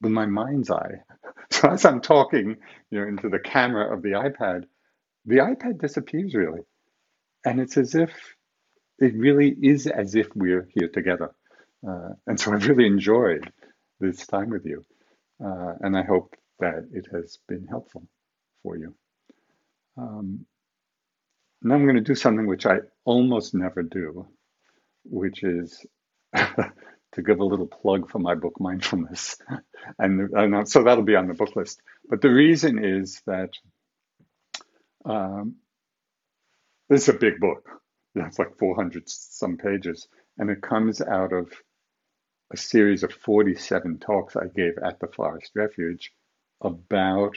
with 0.00 0.10
my 0.10 0.26
mind's 0.26 0.70
eye. 0.70 0.96
So 1.52 1.70
as 1.70 1.84
I'm 1.84 2.00
talking, 2.00 2.56
you 2.90 3.00
know, 3.00 3.06
into 3.06 3.28
the 3.28 3.38
camera 3.38 3.94
of 3.94 4.02
the 4.02 4.14
iPad, 4.26 4.64
the 5.24 5.36
iPad 5.36 5.80
disappears 5.80 6.34
really. 6.34 6.62
And 7.44 7.60
it's 7.60 7.76
as 7.76 7.94
if 7.94 8.10
it 8.98 9.14
really 9.14 9.50
is 9.62 9.86
as 9.86 10.16
if 10.16 10.26
we're 10.34 10.68
here 10.74 10.88
together. 10.88 11.30
Uh, 11.88 12.14
and 12.26 12.38
so 12.40 12.52
I've 12.52 12.66
really 12.66 12.86
enjoyed 12.86 13.48
this 14.00 14.26
time 14.26 14.50
with 14.50 14.66
you. 14.66 14.84
Uh, 15.40 15.74
and 15.82 15.96
I 15.96 16.02
hope 16.02 16.34
that 16.58 16.88
it 16.92 17.06
has 17.12 17.38
been 17.46 17.68
helpful 17.68 18.08
for 18.64 18.76
you. 18.76 18.96
Um, 19.96 20.46
now 21.62 21.74
I'm 21.74 21.84
going 21.84 21.96
to 21.96 22.02
do 22.02 22.14
something 22.14 22.46
which 22.46 22.66
I 22.66 22.78
almost 23.04 23.54
never 23.54 23.82
do, 23.82 24.26
which 25.04 25.42
is 25.42 25.84
to 26.36 27.22
give 27.22 27.40
a 27.40 27.44
little 27.44 27.66
plug 27.66 28.10
for 28.10 28.18
my 28.18 28.34
book, 28.34 28.60
Mindfulness. 28.60 29.36
and, 29.98 30.30
and, 30.32 30.68
so 30.68 30.82
that'll 30.82 31.04
be 31.04 31.16
on 31.16 31.28
the 31.28 31.34
book 31.34 31.56
list. 31.56 31.80
But 32.08 32.20
the 32.20 32.30
reason 32.30 32.84
is 32.84 33.22
that 33.26 33.50
um, 35.04 35.56
this 36.88 37.02
is 37.02 37.14
a 37.14 37.18
big 37.18 37.40
book. 37.40 37.68
It's 38.14 38.38
like 38.38 38.58
400 38.58 39.08
some 39.08 39.56
pages. 39.56 40.08
And 40.38 40.50
it 40.50 40.62
comes 40.62 41.00
out 41.00 41.32
of 41.32 41.50
a 42.52 42.56
series 42.56 43.02
of 43.02 43.12
47 43.12 43.98
talks 43.98 44.36
I 44.36 44.46
gave 44.54 44.78
at 44.78 45.00
the 45.00 45.08
Forest 45.08 45.52
Refuge 45.54 46.12
about 46.60 47.36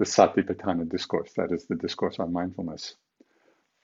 the 0.00 0.06
Satipatthana 0.06 0.88
discourse, 0.88 1.30
that 1.36 1.52
is 1.52 1.66
the 1.66 1.76
discourse 1.76 2.18
on 2.18 2.32
mindfulness. 2.32 2.94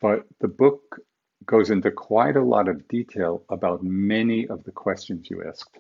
But 0.01 0.25
the 0.41 0.49
book 0.49 0.99
goes 1.45 1.69
into 1.69 1.91
quite 1.91 2.37
a 2.37 2.43
lot 2.43 2.69
of 2.69 2.89
detail 2.89 3.43
about 3.51 3.85
many 3.85 4.49
of 4.49 4.65
the 4.65 4.73
questions 4.73 5.29
you 5.29 5.45
asked. 5.47 5.79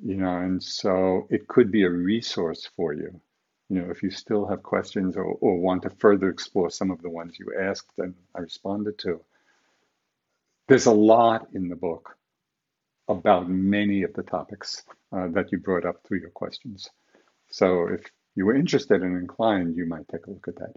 You 0.00 0.14
know, 0.18 0.36
and 0.36 0.62
so 0.62 1.26
it 1.30 1.48
could 1.48 1.72
be 1.72 1.82
a 1.82 1.90
resource 1.90 2.70
for 2.76 2.92
you. 2.92 3.20
You 3.68 3.80
know, 3.80 3.90
if 3.90 4.04
you 4.04 4.10
still 4.12 4.46
have 4.46 4.62
questions 4.62 5.16
or, 5.16 5.24
or 5.24 5.58
want 5.58 5.82
to 5.82 5.90
further 5.90 6.28
explore 6.28 6.70
some 6.70 6.92
of 6.92 7.02
the 7.02 7.10
ones 7.10 7.36
you 7.36 7.52
asked 7.60 7.98
and 7.98 8.14
I 8.36 8.42
responded 8.42 9.00
to. 9.00 9.20
There's 10.68 10.86
a 10.86 10.92
lot 10.92 11.48
in 11.54 11.68
the 11.68 11.74
book 11.74 12.16
about 13.08 13.50
many 13.50 14.04
of 14.04 14.12
the 14.14 14.22
topics 14.22 14.84
uh, 15.12 15.26
that 15.32 15.50
you 15.50 15.58
brought 15.58 15.84
up 15.84 16.04
through 16.04 16.20
your 16.20 16.30
questions. 16.30 16.88
So 17.50 17.88
if 17.88 18.08
you 18.34 18.46
were 18.46 18.54
interested 18.54 19.02
and 19.02 19.16
inclined, 19.16 19.76
you 19.76 19.86
might 19.86 20.08
take 20.08 20.26
a 20.26 20.30
look 20.30 20.48
at 20.48 20.56
that. 20.56 20.74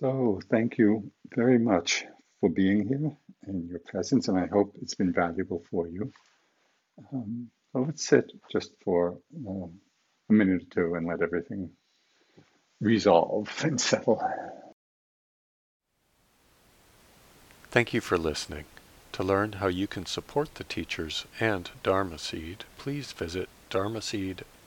So 0.00 0.40
thank 0.48 0.78
you 0.78 1.10
very 1.34 1.58
much 1.58 2.04
for 2.40 2.48
being 2.48 2.86
here 2.86 3.16
and 3.46 3.68
your 3.68 3.80
presence, 3.80 4.28
and 4.28 4.38
I 4.38 4.46
hope 4.46 4.74
it's 4.80 4.94
been 4.94 5.12
valuable 5.12 5.64
for 5.70 5.88
you. 5.88 6.12
Um, 7.12 7.50
so 7.72 7.80
let's 7.80 8.06
sit 8.06 8.30
just 8.50 8.72
for 8.84 9.18
um, 9.46 9.80
a 10.30 10.32
minute 10.32 10.62
or 10.62 10.66
two 10.70 10.94
and 10.94 11.06
let 11.06 11.22
everything 11.22 11.70
resolve 12.80 13.48
and 13.64 13.80
settle. 13.80 14.22
Thank 17.70 17.92
you 17.92 18.00
for 18.00 18.16
listening. 18.16 18.64
To 19.12 19.24
learn 19.24 19.54
how 19.54 19.66
you 19.66 19.86
can 19.86 20.06
support 20.06 20.54
the 20.54 20.64
teachers 20.64 21.26
and 21.40 21.70
Dharma 21.82 22.18
Seed, 22.18 22.64
please 22.78 23.12
visit 23.12 23.48